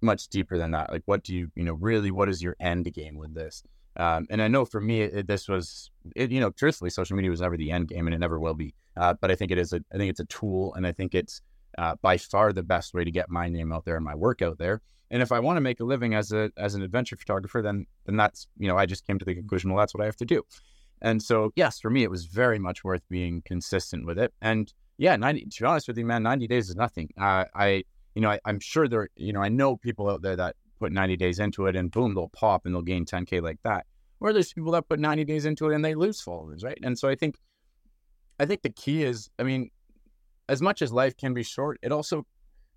much 0.00 0.28
deeper 0.28 0.58
than 0.58 0.72
that. 0.72 0.92
Like, 0.92 1.02
what 1.06 1.22
do 1.24 1.34
you, 1.34 1.50
you 1.54 1.64
know, 1.64 1.72
really, 1.74 2.10
what 2.10 2.28
is 2.28 2.42
your 2.42 2.56
end 2.60 2.92
game 2.92 3.16
with 3.16 3.34
this? 3.34 3.62
Um, 3.98 4.26
and 4.30 4.40
I 4.40 4.48
know 4.48 4.64
for 4.64 4.80
me, 4.80 5.02
it, 5.02 5.26
this 5.26 5.48
was, 5.48 5.90
it, 6.14 6.30
you 6.30 6.40
know, 6.40 6.50
truthfully, 6.50 6.90
social 6.90 7.16
media 7.16 7.30
was 7.30 7.40
never 7.40 7.56
the 7.56 7.70
end 7.70 7.88
game, 7.88 8.06
and 8.06 8.14
it 8.14 8.18
never 8.18 8.38
will 8.38 8.54
be. 8.54 8.74
Uh, 8.96 9.14
but 9.20 9.30
I 9.30 9.34
think 9.34 9.50
it 9.50 9.58
is 9.58 9.72
a, 9.72 9.80
I 9.92 9.98
think 9.98 10.10
it's 10.10 10.20
a 10.20 10.24
tool, 10.26 10.74
and 10.74 10.86
I 10.86 10.92
think 10.92 11.14
it's 11.14 11.42
uh, 11.76 11.96
by 12.00 12.16
far 12.16 12.52
the 12.52 12.62
best 12.62 12.94
way 12.94 13.04
to 13.04 13.10
get 13.10 13.28
my 13.28 13.48
name 13.48 13.72
out 13.72 13.84
there 13.84 13.96
and 13.96 14.04
my 14.04 14.14
work 14.14 14.42
out 14.42 14.58
there. 14.58 14.80
And 15.10 15.22
if 15.22 15.32
I 15.32 15.40
want 15.40 15.56
to 15.56 15.60
make 15.60 15.80
a 15.80 15.84
living 15.84 16.14
as 16.14 16.32
a 16.32 16.50
as 16.56 16.74
an 16.74 16.82
adventure 16.82 17.16
photographer, 17.16 17.62
then 17.62 17.86
then 18.06 18.16
that's, 18.16 18.46
you 18.58 18.68
know, 18.68 18.76
I 18.76 18.86
just 18.86 19.06
came 19.06 19.18
to 19.18 19.24
the 19.24 19.34
conclusion, 19.34 19.70
well, 19.70 19.80
that's 19.80 19.94
what 19.94 20.02
I 20.02 20.06
have 20.06 20.16
to 20.16 20.24
do. 20.24 20.42
And 21.00 21.22
so, 21.22 21.52
yes, 21.56 21.80
for 21.80 21.90
me, 21.90 22.02
it 22.02 22.10
was 22.10 22.26
very 22.26 22.58
much 22.58 22.84
worth 22.84 23.02
being 23.08 23.42
consistent 23.42 24.04
with 24.04 24.18
it. 24.18 24.32
And 24.42 24.72
yeah, 24.98 25.16
90, 25.16 25.46
to 25.46 25.62
be 25.62 25.66
honest 25.66 25.88
with 25.88 25.96
you, 25.96 26.04
man, 26.04 26.24
90 26.24 26.48
days 26.48 26.68
is 26.68 26.76
nothing. 26.76 27.08
Uh, 27.18 27.44
I, 27.54 27.84
you 28.14 28.22
know, 28.22 28.30
I, 28.30 28.40
am 28.46 28.58
sure 28.58 28.88
there, 28.88 29.08
you 29.14 29.32
know, 29.32 29.40
I 29.40 29.48
know 29.48 29.76
people 29.76 30.10
out 30.10 30.22
there 30.22 30.34
that 30.36 30.56
put 30.80 30.92
90 30.92 31.16
days 31.16 31.38
into 31.38 31.66
it 31.66 31.76
and 31.76 31.90
boom, 31.90 32.14
they'll 32.14 32.30
pop 32.30 32.66
and 32.66 32.74
they'll 32.74 32.82
gain 32.82 33.04
10K 33.04 33.40
like 33.40 33.58
that. 33.62 33.86
Or 34.20 34.32
there's 34.32 34.52
people 34.52 34.72
that 34.72 34.88
put 34.88 34.98
90 34.98 35.24
days 35.24 35.44
into 35.44 35.70
it 35.70 35.74
and 35.74 35.84
they 35.84 35.94
lose 35.94 36.20
followers, 36.20 36.64
right? 36.64 36.78
And 36.82 36.98
so 36.98 37.08
I 37.08 37.14
think, 37.14 37.36
I 38.40 38.46
think 38.46 38.62
the 38.62 38.70
key 38.70 39.04
is, 39.04 39.30
I 39.38 39.44
mean, 39.44 39.70
as 40.48 40.60
much 40.60 40.82
as 40.82 40.92
life 40.92 41.16
can 41.16 41.34
be 41.34 41.42
short, 41.42 41.78
it 41.82 41.92
also, 41.92 42.26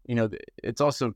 you 0.05 0.15
know, 0.15 0.29
it's 0.63 0.81
also 0.81 1.13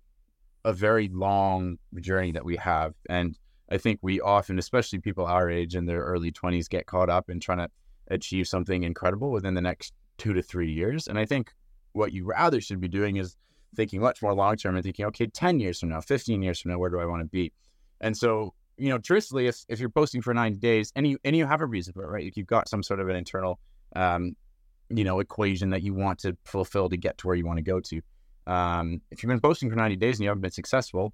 a 0.64 0.74
very 0.74 1.10
long 1.10 1.78
journey 2.00 2.32
that 2.32 2.44
we 2.44 2.56
have. 2.56 2.94
And 3.10 3.38
I 3.70 3.78
think 3.78 4.00
we 4.02 4.20
often, 4.22 4.58
especially 4.58 5.00
people 5.00 5.26
our 5.26 5.50
age 5.50 5.76
in 5.76 5.86
their 5.86 6.02
early 6.02 6.32
20s, 6.32 6.70
get 6.70 6.86
caught 6.86 7.10
up 7.10 7.30
in 7.30 7.40
trying 7.40 7.60
to 7.60 7.70
achieve 8.08 8.48
something 8.48 8.84
incredible 8.84 9.32
within 9.32 9.54
the 9.54 9.62
next 9.62 9.94
two 10.18 10.34
to 10.34 10.42
three 10.42 10.72
years. 10.72 11.08
And 11.08 11.20
I 11.20 11.26
think 11.26 11.52
what 11.94 12.14
you 12.14 12.26
rather 12.26 12.62
should 12.62 12.80
be 12.80 12.88
doing 12.88 13.18
is 13.18 13.36
thinking 13.76 14.02
much 14.02 14.22
more 14.22 14.34
long 14.34 14.56
term 14.56 14.76
and 14.76 14.84
thinking, 14.84 15.06
okay, 15.06 15.28
10 15.28 15.60
years 15.60 15.80
from 15.80 15.90
now, 15.90 16.02
15 16.02 16.42
years 16.42 16.62
from 16.62 16.72
now, 16.72 16.78
where 16.78 16.90
do 16.90 17.00
I 17.00 17.06
want 17.06 17.22
to 17.22 17.28
be? 17.28 17.52
And 18.02 18.16
so, 18.16 18.54
you 18.78 18.90
know, 18.90 18.98
truthfully, 18.98 19.48
if, 19.48 19.64
if 19.70 19.80
you're 19.80 19.90
posting 19.90 20.22
for 20.22 20.34
90 20.34 20.60
days 20.60 20.92
and 20.96 21.08
you, 21.08 21.18
and 21.24 21.36
you 21.36 21.46
have 21.46 21.62
a 21.62 21.66
reason 21.66 21.94
for 21.94 22.04
it, 22.04 22.08
right? 22.08 22.26
If 22.26 22.38
you've 22.38 22.48
got 22.48 22.70
some 22.70 22.84
sort 22.84 23.00
of 23.00 23.10
an 23.10 23.16
internal, 23.16 23.60
um, 23.96 24.36
you 24.90 25.04
know, 25.04 25.20
equation 25.20 25.70
that 25.72 25.82
you 25.82 25.94
want 25.94 26.20
to 26.20 26.38
fulfill 26.44 26.90
to 26.90 26.98
get 26.98 27.18
to 27.20 27.28
where 27.28 27.36
you 27.36 27.46
want 27.46 27.58
to 27.58 27.64
go 27.64 27.80
to. 27.80 28.02
Um, 28.48 29.02
if 29.12 29.24
you've 29.24 29.30
been 29.30 29.40
posting 29.40 29.70
for 29.70 29.76
90 29.76 29.96
days 29.96 30.18
and 30.18 30.24
you 30.24 30.30
haven't 30.30 30.42
been 30.42 30.52
successful, 30.52 31.14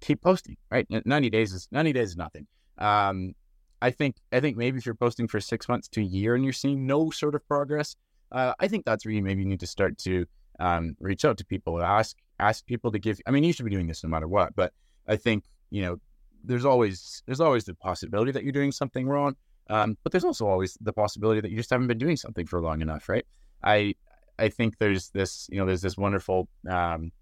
keep 0.00 0.22
posting, 0.22 0.56
right? 0.70 0.86
90 0.88 1.30
days 1.30 1.52
is 1.52 1.68
90 1.72 1.92
days 1.92 2.10
is 2.10 2.16
nothing. 2.16 2.46
Um, 2.78 3.34
I 3.82 3.90
think 3.90 4.16
I 4.32 4.40
think 4.40 4.56
maybe 4.56 4.78
if 4.78 4.86
you're 4.86 4.94
posting 4.94 5.26
for 5.26 5.40
six 5.40 5.68
months 5.68 5.88
to 5.88 6.00
a 6.00 6.04
year 6.04 6.34
and 6.34 6.44
you're 6.44 6.52
seeing 6.52 6.86
no 6.86 7.10
sort 7.10 7.34
of 7.34 7.46
progress, 7.48 7.96
uh, 8.32 8.52
I 8.60 8.68
think 8.68 8.84
that's 8.84 9.04
where 9.04 9.14
you 9.14 9.22
maybe 9.22 9.44
need 9.44 9.60
to 9.60 9.66
start 9.66 9.98
to 9.98 10.26
um, 10.58 10.96
reach 11.00 11.24
out 11.24 11.38
to 11.38 11.44
people, 11.44 11.82
ask 11.82 12.16
ask 12.38 12.66
people 12.66 12.92
to 12.92 12.98
give. 12.98 13.20
I 13.26 13.30
mean, 13.30 13.44
you 13.44 13.52
should 13.52 13.64
be 13.64 13.70
doing 13.70 13.86
this 13.86 14.04
no 14.04 14.10
matter 14.10 14.28
what, 14.28 14.54
but 14.54 14.72
I 15.08 15.16
think 15.16 15.44
you 15.70 15.82
know 15.82 16.00
there's 16.44 16.64
always 16.64 17.22
there's 17.26 17.40
always 17.40 17.64
the 17.64 17.74
possibility 17.74 18.32
that 18.32 18.42
you're 18.44 18.52
doing 18.52 18.72
something 18.72 19.06
wrong, 19.06 19.36
um, 19.68 19.96
but 20.02 20.12
there's 20.12 20.24
also 20.24 20.46
always 20.46 20.76
the 20.80 20.92
possibility 20.92 21.40
that 21.40 21.50
you 21.50 21.56
just 21.56 21.70
haven't 21.70 21.86
been 21.86 21.98
doing 21.98 22.16
something 22.16 22.46
for 22.46 22.60
long 22.60 22.80
enough, 22.80 23.08
right? 23.08 23.26
I 23.62 23.94
I 24.38 24.48
think 24.48 24.78
there's 24.78 25.10
this 25.10 25.48
you 25.50 25.58
know 25.58 25.66
there's 25.66 25.82
this 25.82 25.96
wonderful 25.96 26.48
um, 26.68 27.12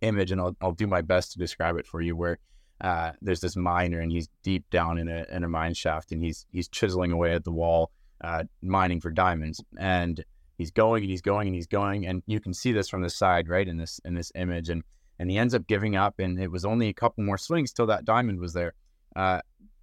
image, 0.00 0.32
and 0.32 0.40
I'll, 0.40 0.56
I'll 0.60 0.72
do 0.72 0.86
my 0.86 1.02
best 1.02 1.32
to 1.32 1.38
describe 1.38 1.76
it 1.76 1.86
for 1.86 2.00
you. 2.00 2.16
Where 2.16 2.38
uh, 2.80 3.12
there's 3.20 3.40
this 3.40 3.56
miner, 3.56 4.00
and 4.00 4.12
he's 4.12 4.28
deep 4.42 4.68
down 4.70 4.98
in 4.98 5.08
a 5.08 5.26
in 5.30 5.44
a 5.44 5.48
mine 5.48 5.74
shaft, 5.74 6.12
and 6.12 6.22
he's 6.22 6.46
he's 6.50 6.68
chiseling 6.68 7.12
away 7.12 7.34
at 7.34 7.44
the 7.44 7.52
wall, 7.52 7.90
uh, 8.22 8.44
mining 8.62 9.00
for 9.00 9.10
diamonds, 9.10 9.62
and 9.78 10.24
he's 10.58 10.70
going 10.70 11.02
and 11.02 11.10
he's 11.10 11.22
going 11.22 11.48
and 11.48 11.54
he's 11.54 11.66
going, 11.66 12.06
and 12.06 12.22
you 12.26 12.40
can 12.40 12.52
see 12.52 12.72
this 12.72 12.88
from 12.88 13.02
the 13.02 13.10
side, 13.10 13.48
right 13.48 13.68
in 13.68 13.78
this 13.78 14.00
in 14.04 14.14
this 14.14 14.32
image, 14.34 14.68
and 14.68 14.82
and 15.18 15.30
he 15.30 15.38
ends 15.38 15.54
up 15.54 15.66
giving 15.66 15.96
up, 15.96 16.18
and 16.18 16.40
it 16.40 16.50
was 16.50 16.64
only 16.64 16.88
a 16.88 16.94
couple 16.94 17.24
more 17.24 17.38
swings 17.38 17.72
till 17.72 17.86
that 17.86 18.04
diamond 18.04 18.40
was 18.40 18.52
there, 18.52 18.74
uh, 19.16 19.40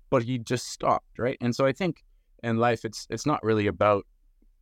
but 0.09 0.23
he 0.23 0.37
just 0.37 0.69
stopped, 0.69 1.19
right, 1.19 1.37
and 1.41 1.55
so 1.55 1.65
I 1.65 1.71
think 1.71 2.03
in 2.45 2.57
life, 2.57 2.85
it's 2.85 3.07
it's 3.09 3.25
not 3.25 3.43
really 3.43 3.67
about 3.67 4.05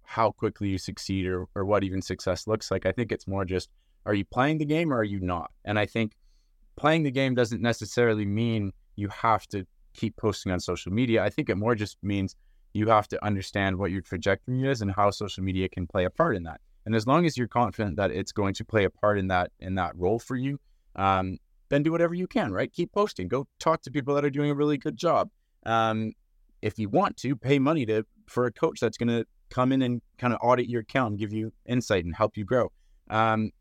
how 0.03 0.31
quickly 0.31 0.69
you 0.69 0.77
succeed 0.77 1.25
or, 1.25 1.47
or 1.55 1.65
what 1.65 1.83
even 1.83 2.01
success 2.01 2.47
looks 2.47 2.71
like. 2.71 2.85
I 2.85 2.91
think 2.91 3.11
it's 3.11 3.27
more 3.27 3.45
just 3.45 3.69
are 4.05 4.13
you 4.13 4.25
playing 4.25 4.57
the 4.57 4.65
game 4.65 4.91
or 4.91 4.97
are 4.97 5.03
you 5.03 5.19
not? 5.19 5.51
And 5.65 5.77
I 5.79 5.85
think 5.85 6.13
playing 6.75 7.03
the 7.03 7.11
game 7.11 7.35
doesn't 7.35 7.61
necessarily 7.61 8.25
mean 8.25 8.71
you 8.95 9.07
have 9.09 9.47
to 9.47 9.65
keep 9.93 10.15
posting 10.17 10.51
on 10.51 10.59
social 10.59 10.91
media. 10.91 11.23
I 11.23 11.29
think 11.29 11.49
it 11.49 11.55
more 11.55 11.75
just 11.75 11.97
means 12.03 12.35
you 12.73 12.87
have 12.87 13.07
to 13.09 13.23
understand 13.23 13.77
what 13.77 13.91
your 13.91 14.01
trajectory 14.01 14.67
is 14.67 14.81
and 14.81 14.91
how 14.91 15.11
social 15.11 15.43
media 15.43 15.69
can 15.69 15.87
play 15.87 16.05
a 16.05 16.09
part 16.09 16.35
in 16.35 16.43
that. 16.43 16.59
And 16.85 16.95
as 16.95 17.07
long 17.07 17.25
as 17.25 17.37
you're 17.37 17.47
confident 17.47 17.95
that 17.97 18.11
it's 18.11 18.31
going 18.31 18.53
to 18.55 18.65
play 18.65 18.83
a 18.83 18.89
part 18.89 19.17
in 19.17 19.27
that 19.27 19.51
in 19.59 19.75
that 19.75 19.95
role 19.95 20.19
for 20.19 20.35
you, 20.35 20.59
um, 20.95 21.37
then 21.69 21.83
do 21.83 21.91
whatever 21.91 22.13
you 22.13 22.27
can. 22.27 22.51
Right? 22.51 22.71
Keep 22.71 22.91
posting. 22.91 23.27
Go 23.27 23.47
talk 23.59 23.81
to 23.83 23.91
people 23.91 24.15
that 24.15 24.25
are 24.25 24.29
doing 24.29 24.49
a 24.49 24.55
really 24.55 24.77
good 24.77 24.97
job. 24.97 25.29
Um, 25.65 26.13
if 26.61 26.79
you 26.79 26.89
want 26.89 27.17
to, 27.17 27.35
pay 27.35 27.59
money 27.59 27.85
to 27.85 28.05
for 28.27 28.45
a 28.45 28.51
coach 28.51 28.79
that's 28.79 28.97
going 28.97 29.09
to 29.09 29.25
come 29.49 29.71
in 29.71 29.81
and 29.81 30.01
kind 30.17 30.33
of 30.33 30.39
audit 30.41 30.67
your 30.67 30.81
account 30.81 31.11
and 31.11 31.19
give 31.19 31.31
you 31.31 31.51
insight 31.65 32.05
and 32.05 32.15
help 32.15 32.37
you 32.37 32.43
grow. 32.43 32.71
Um, 33.09 33.51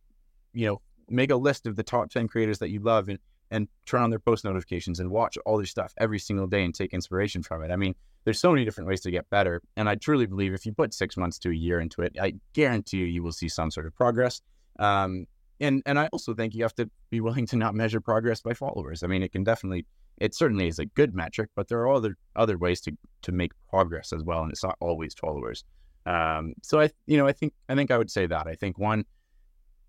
you 0.55 0.67
know, 0.67 0.81
make 1.09 1.31
a 1.31 1.37
list 1.37 1.67
of 1.67 1.77
the 1.77 1.83
top 1.83 2.11
10 2.11 2.29
creators 2.29 2.59
that 2.61 2.71
you 2.71 2.81
love 2.81 3.09
and, 3.09 3.19
and 3.51 3.69
turn 3.87 4.03
on 4.03 4.11
their 4.11 4.19
post 4.19 4.45
notifications 4.45 5.01
and 5.01 5.11
watch 5.11 5.37
all 5.45 5.59
their 5.59 5.67
stuff 5.67 5.93
every 5.99 6.19
single 6.19 6.47
day 6.47 6.65
and 6.65 6.75
take 6.75 6.95
inspiration 6.95 7.43
from 7.43 7.63
it. 7.63 7.71
I 7.71 7.77
mean, 7.77 7.95
there's 8.25 8.41
so 8.41 8.51
many 8.51 8.65
different 8.65 8.89
ways 8.89 9.01
to 9.03 9.11
get 9.11 9.29
better. 9.31 9.63
And 9.77 9.89
I 9.89 9.97
truly 9.97 10.27
believe 10.27 10.55
if 10.55 10.65
you 10.67 10.73
put 10.73 10.95
six 10.95 11.17
months 11.17 11.39
to 11.41 11.51
a 11.51 11.55
year 11.55 11.81
into 11.81 12.03
it, 12.03 12.17
I 12.21 12.35
guarantee 12.53 12.99
you, 12.99 13.07
you 13.07 13.23
will 13.23 13.33
see 13.33 13.49
some 13.49 13.71
sort 13.71 13.87
of 13.87 13.95
progress. 13.95 14.41
Um, 14.79 15.27
and, 15.61 15.83
and 15.87 15.99
I 15.99 16.09
also 16.13 16.35
think 16.35 16.55
you 16.55 16.63
have 16.63 16.75
to 16.75 16.91
be 17.11 17.21
willing 17.21 17.47
to 17.47 17.57
not 17.57 17.75
measure 17.75 18.01
progress 18.01 18.41
by 18.41 18.55
followers. 18.55 19.03
I 19.03 19.07
mean, 19.07 19.23
it 19.23 19.33
can 19.33 19.45
definitely, 19.45 19.87
it 20.19 20.35
certainly 20.35 20.69
is 20.69 20.79
a 20.79 20.87
good 20.87 21.15
metric, 21.15 21.51
but 21.55 21.69
there 21.69 21.81
are 21.81 21.93
other, 21.93 22.17
other 22.37 22.59
ways 22.59 22.81
to, 22.83 22.97
to 23.23 23.33
make 23.33 23.53
progress 23.71 24.13
as 24.13 24.23
well. 24.23 24.43
And 24.43 24.51
it's 24.53 24.65
not 24.65 24.77
always 24.81 25.15
followers. 25.15 25.65
Um, 26.07 26.55
so 26.63 26.81
I, 26.81 26.91
you 27.07 27.17
know, 27.17 27.27
I 27.27 27.33
think, 27.33 27.53
I 27.69 27.75
think 27.75 27.91
I 27.91 27.99
would 27.99 28.11
say 28.11 28.27
that 28.27 28.47
I 28.47 28.55
think 28.55 28.79
one, 28.79 29.05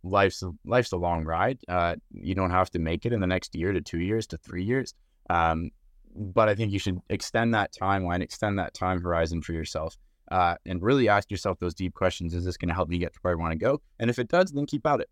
life's 0.04 0.44
life's 0.66 0.92
a 0.92 0.98
long 0.98 1.24
ride. 1.24 1.60
Uh, 1.68 1.96
you 2.12 2.36
don't 2.36 2.52
have 2.52 2.70
to 2.72 2.80
make 2.80 3.06
it 3.06 3.14
in 3.14 3.22
the 3.22 3.28
next 3.28 3.56
year 3.56 3.72
to 3.72 3.82
two 3.82 4.00
years 4.00 4.28
to 4.28 4.38
three 4.38 4.64
years. 4.64 4.94
Um, 5.30 5.72
but 6.16 6.50
I 6.50 6.56
think 6.56 6.72
you 6.72 6.80
should 6.80 7.00
extend 7.10 7.54
that 7.54 7.74
timeline, 7.74 8.22
extend 8.22 8.60
that 8.60 8.74
time 8.74 9.02
horizon 9.02 9.42
for 9.42 9.54
yourself, 9.54 9.98
uh, 10.32 10.56
and 10.66 10.82
really 10.82 11.10
ask 11.10 11.30
yourself 11.32 11.60
those 11.60 11.74
deep 11.74 11.94
questions. 11.94 12.34
Is 12.34 12.46
this 12.46 12.58
going 12.58 12.70
to 12.70 12.76
help 12.76 12.90
me 12.90 12.98
get 12.98 13.14
to 13.14 13.20
where 13.22 13.34
I 13.34 13.36
want 13.36 13.52
to 13.52 13.58
go? 13.58 13.82
And 14.00 14.10
if 14.10 14.20
it 14.20 14.28
does, 14.28 14.52
then 14.52 14.66
keep 14.66 14.86
at 14.86 15.02
it. 15.02 15.10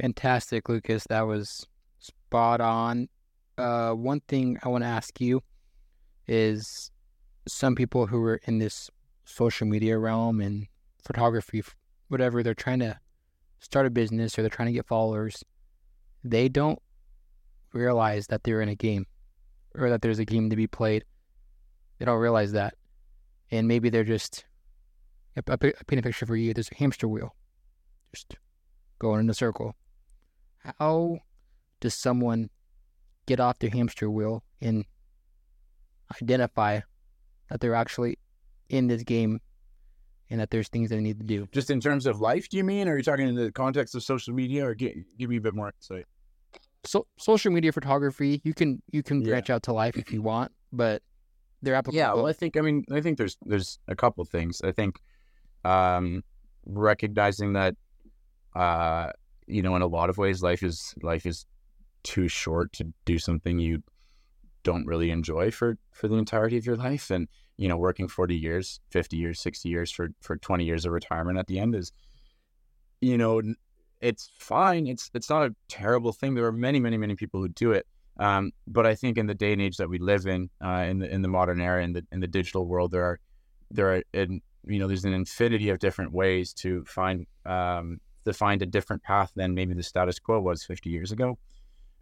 Fantastic, 0.00 0.68
Lukas. 0.68 1.04
That 1.08 1.22
was 1.22 1.66
spot 1.98 2.60
on. 2.60 3.08
Uh, 3.58 3.92
one 3.92 4.20
thing 4.28 4.58
I 4.62 4.68
want 4.68 4.84
to 4.84 4.88
ask 4.88 5.20
you 5.20 5.42
is 6.26 6.90
some 7.46 7.74
people 7.74 8.06
who 8.06 8.22
are 8.24 8.40
in 8.44 8.58
this 8.58 8.90
social 9.24 9.66
media 9.66 9.98
realm 9.98 10.40
and 10.40 10.66
photography, 11.04 11.62
whatever, 12.08 12.42
they're 12.42 12.54
trying 12.54 12.80
to 12.80 12.98
start 13.58 13.86
a 13.86 13.90
business 13.90 14.38
or 14.38 14.42
they're 14.42 14.50
trying 14.50 14.66
to 14.66 14.72
get 14.72 14.86
followers, 14.86 15.44
they 16.24 16.48
don't 16.48 16.78
realize 17.72 18.26
that 18.28 18.42
they're 18.44 18.62
in 18.62 18.68
a 18.68 18.74
game 18.74 19.06
or 19.74 19.90
that 19.90 20.02
there's 20.02 20.18
a 20.18 20.24
game 20.24 20.50
to 20.50 20.56
be 20.56 20.66
played. 20.66 21.04
They 21.98 22.04
don't 22.04 22.18
realize 22.18 22.52
that. 22.52 22.74
And 23.50 23.68
maybe 23.68 23.90
they're 23.90 24.04
just, 24.04 24.44
I 25.36 25.56
paint 25.56 25.74
a 25.74 26.02
picture 26.02 26.26
for 26.26 26.36
you. 26.36 26.54
There's 26.54 26.70
a 26.70 26.76
hamster 26.76 27.08
wheel 27.08 27.34
just 28.12 28.36
going 28.98 29.20
in 29.20 29.30
a 29.30 29.34
circle. 29.34 29.74
How 30.78 31.18
does 31.80 31.94
someone 31.94 32.50
get 33.26 33.40
off 33.40 33.58
their 33.58 33.70
hamster 33.70 34.10
wheel 34.10 34.42
and 34.60 34.84
identify 36.20 36.80
that 37.48 37.60
they're 37.60 37.74
actually 37.74 38.18
in 38.68 38.86
this 38.86 39.02
game 39.02 39.40
and 40.30 40.40
that 40.40 40.50
there's 40.50 40.68
things 40.68 40.90
they 40.90 41.00
need 41.00 41.18
to 41.18 41.26
do. 41.26 41.48
Just 41.52 41.70
in 41.70 41.80
terms 41.80 42.06
of 42.06 42.20
life, 42.20 42.48
do 42.48 42.56
you 42.56 42.64
mean? 42.64 42.88
Or 42.88 42.92
are 42.92 42.96
you 42.96 43.02
talking 43.02 43.28
in 43.28 43.34
the 43.34 43.50
context 43.50 43.94
of 43.94 44.02
social 44.02 44.32
media, 44.32 44.66
or 44.66 44.74
give, 44.74 44.94
give 45.18 45.28
me 45.28 45.36
a 45.36 45.40
bit 45.40 45.54
more 45.54 45.72
insight? 45.76 46.06
So, 46.84 47.06
social 47.18 47.52
media 47.52 47.72
photography, 47.72 48.40
you 48.44 48.54
can 48.54 48.82
you 48.90 49.02
can 49.02 49.20
yeah. 49.20 49.28
branch 49.28 49.50
out 49.50 49.62
to 49.64 49.72
life 49.72 49.96
if 49.96 50.12
you 50.12 50.22
want, 50.22 50.52
but 50.72 51.02
they're 51.62 51.74
applicable. 51.74 51.98
Yeah, 51.98 52.14
well, 52.14 52.26
I 52.26 52.32
think 52.32 52.56
I 52.56 52.60
mean 52.60 52.84
I 52.90 53.00
think 53.00 53.18
there's 53.18 53.36
there's 53.44 53.78
a 53.88 53.96
couple 53.96 54.24
things. 54.24 54.62
I 54.62 54.72
think 54.72 54.98
um, 55.64 56.22
recognizing 56.66 57.52
that 57.54 57.74
uh, 58.54 59.10
you 59.46 59.62
know 59.62 59.76
in 59.76 59.82
a 59.82 59.86
lot 59.86 60.10
of 60.10 60.18
ways 60.18 60.42
life 60.42 60.62
is 60.62 60.94
life 61.02 61.26
is 61.26 61.44
too 62.02 62.28
short 62.28 62.72
to 62.72 62.92
do 63.04 63.18
something 63.18 63.58
you 63.58 63.82
don't 64.62 64.86
really 64.86 65.10
enjoy 65.10 65.50
for 65.50 65.76
for 65.92 66.08
the 66.08 66.16
entirety 66.16 66.56
of 66.56 66.64
your 66.64 66.76
life 66.76 67.10
and 67.10 67.28
you 67.60 67.68
know, 67.68 67.76
working 67.76 68.08
40 68.08 68.34
years, 68.34 68.80
50 68.88 69.18
years, 69.18 69.38
60 69.38 69.68
years 69.68 69.90
for, 69.90 70.08
for 70.22 70.38
20 70.38 70.64
years 70.64 70.86
of 70.86 70.92
retirement 70.92 71.38
at 71.38 71.46
the 71.46 71.58
end 71.58 71.74
is, 71.74 71.92
you 73.02 73.18
know, 73.18 73.42
it's 74.00 74.30
fine. 74.38 74.86
It's, 74.86 75.10
it's 75.14 75.30
not 75.30 75.46
a 75.46 75.54
terrible 75.68 76.12
thing. 76.12 76.34
There 76.34 76.46
are 76.46 76.52
many, 76.52 76.80
many, 76.80 76.96
many 76.96 77.14
people 77.14 77.40
who 77.40 77.48
do 77.48 77.72
it. 77.72 77.86
Um, 78.18 78.52
but 78.66 78.86
I 78.86 78.94
think 78.94 79.16
in 79.18 79.26
the 79.26 79.34
day 79.34 79.52
and 79.52 79.62
age 79.62 79.76
that 79.78 79.88
we 79.88 79.98
live 79.98 80.26
in, 80.26 80.50
uh, 80.62 80.86
in 80.88 80.98
the, 80.98 81.10
in 81.12 81.22
the 81.22 81.28
modern 81.28 81.60
era, 81.60 81.82
in 81.82 81.92
the, 81.92 82.04
in 82.12 82.20
the 82.20 82.26
digital 82.26 82.66
world, 82.66 82.90
there 82.90 83.04
are, 83.04 83.20
there 83.70 83.94
are, 83.94 84.02
in, 84.12 84.42
you 84.66 84.78
know, 84.78 84.86
there's 84.86 85.04
an 85.04 85.14
infinity 85.14 85.70
of 85.70 85.78
different 85.78 86.12
ways 86.12 86.52
to 86.54 86.84
find, 86.84 87.26
um, 87.46 87.98
to 88.24 88.32
find 88.32 88.60
a 88.60 88.66
different 88.66 89.02
path 89.02 89.32
than 89.36 89.54
maybe 89.54 89.72
the 89.72 89.82
status 89.82 90.18
quo 90.18 90.40
was 90.40 90.64
50 90.64 90.90
years 90.90 91.12
ago. 91.12 91.38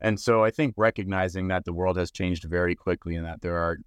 And 0.00 0.18
so 0.18 0.44
I 0.44 0.50
think 0.50 0.74
recognizing 0.76 1.48
that 1.48 1.64
the 1.64 1.72
world 1.72 1.96
has 1.96 2.10
changed 2.10 2.44
very 2.44 2.74
quickly 2.74 3.16
and 3.16 3.26
that 3.26 3.42
there 3.42 3.56
are 3.56 3.78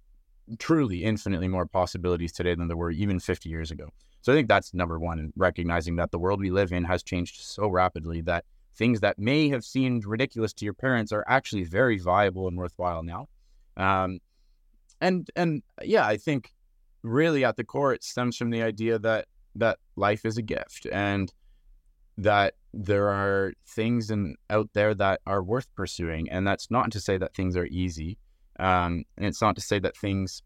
truly 0.58 1.04
infinitely 1.04 1.48
more 1.48 1.66
possibilities 1.66 2.32
today 2.32 2.54
than 2.54 2.68
there 2.68 2.76
were 2.76 2.90
even 2.90 3.18
50 3.18 3.48
years 3.48 3.70
ago. 3.70 3.88
So 4.22 4.32
I 4.32 4.36
think 4.36 4.48
that's 4.48 4.72
number 4.72 4.98
one, 4.98 5.18
and 5.18 5.32
recognizing 5.36 5.96
that 5.96 6.10
the 6.10 6.18
world 6.18 6.40
we 6.40 6.50
live 6.50 6.72
in 6.72 6.84
has 6.84 7.02
changed 7.02 7.40
so 7.40 7.68
rapidly 7.68 8.20
that 8.22 8.44
things 8.74 9.00
that 9.00 9.18
may 9.18 9.48
have 9.50 9.64
seemed 9.64 10.06
ridiculous 10.06 10.52
to 10.54 10.64
your 10.64 10.74
parents 10.74 11.12
are 11.12 11.24
actually 11.28 11.64
very 11.64 11.98
viable 11.98 12.48
and 12.48 12.56
worthwhile 12.56 13.02
now. 13.02 13.28
Um, 13.76 14.20
and 15.00 15.28
and 15.36 15.62
yeah, 15.82 16.06
I 16.06 16.16
think 16.16 16.54
really 17.02 17.44
at 17.44 17.56
the 17.56 17.64
core 17.64 17.92
it 17.92 18.04
stems 18.04 18.36
from 18.36 18.50
the 18.50 18.62
idea 18.62 18.98
that 19.00 19.26
that 19.56 19.78
life 19.96 20.24
is 20.24 20.38
a 20.38 20.42
gift 20.42 20.86
and 20.92 21.32
that 22.16 22.54
there 22.72 23.08
are 23.08 23.52
things 23.66 24.10
in, 24.10 24.36
out 24.48 24.70
there 24.72 24.94
that 24.94 25.20
are 25.26 25.42
worth 25.42 25.74
pursuing. 25.74 26.30
And 26.30 26.46
that's 26.46 26.70
not 26.70 26.90
to 26.92 27.00
say 27.00 27.18
that 27.18 27.34
things 27.34 27.56
are 27.56 27.66
easy. 27.66 28.18
Um, 28.58 29.04
and 29.16 29.26
it's 29.26 29.42
not 29.42 29.56
to 29.56 29.60
say 29.60 29.78
that 29.80 29.96
things 29.96 30.42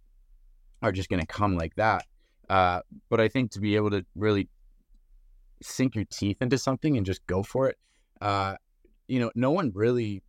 are 0.82 0.92
just 0.92 1.08
going 1.08 1.20
to 1.20 1.26
come 1.26 1.56
like 1.56 1.74
that. 1.76 2.04
Uh, 2.48 2.80
but 3.08 3.20
I 3.20 3.28
think 3.28 3.50
to 3.52 3.60
be 3.60 3.76
able 3.76 3.90
to 3.90 4.04
really 4.14 4.48
sink 5.62 5.94
your 5.94 6.04
teeth 6.10 6.38
into 6.40 6.58
something 6.58 6.96
and 6.96 7.04
just 7.04 7.26
go 7.26 7.42
for 7.42 7.68
it, 7.68 7.76
uh, 8.20 8.56
you 9.08 9.20
know, 9.20 9.30
no 9.34 9.50
one 9.50 9.72
really, 9.74 10.22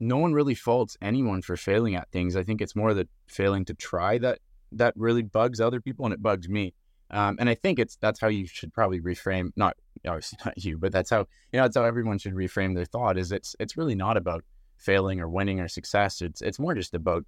no 0.00 0.16
one 0.16 0.32
really 0.32 0.54
faults 0.54 0.96
anyone 1.02 1.42
for 1.42 1.56
failing 1.56 1.94
at 1.94 2.10
things. 2.10 2.36
I 2.36 2.44
think 2.44 2.60
it's 2.60 2.76
more 2.76 2.94
the 2.94 3.08
failing 3.26 3.64
to 3.66 3.74
try 3.74 4.18
that 4.18 4.38
that 4.72 4.94
really 4.96 5.22
bugs 5.22 5.60
other 5.60 5.80
people, 5.80 6.04
and 6.04 6.14
it 6.14 6.22
bugs 6.22 6.48
me. 6.48 6.74
Um, 7.10 7.36
and 7.38 7.48
I 7.48 7.54
think 7.54 7.78
it's 7.78 7.96
that's 7.96 8.20
how 8.20 8.28
you 8.28 8.46
should 8.46 8.72
probably 8.72 9.00
reframe. 9.00 9.50
Not 9.56 9.76
obviously 10.06 10.38
not 10.44 10.62
you, 10.62 10.78
but 10.78 10.92
that's 10.92 11.10
how 11.10 11.20
you 11.52 11.58
know 11.58 11.62
that's 11.62 11.76
how 11.76 11.84
everyone 11.84 12.18
should 12.18 12.34
reframe 12.34 12.74
their 12.74 12.84
thought. 12.84 13.18
Is 13.18 13.32
it's 13.32 13.54
it's 13.60 13.76
really 13.76 13.94
not 13.94 14.16
about 14.16 14.44
failing 14.76 15.20
or 15.20 15.28
winning 15.28 15.60
or 15.60 15.68
success. 15.68 16.22
It's 16.22 16.42
it's 16.42 16.58
more 16.58 16.74
just 16.74 16.94
about 16.94 17.24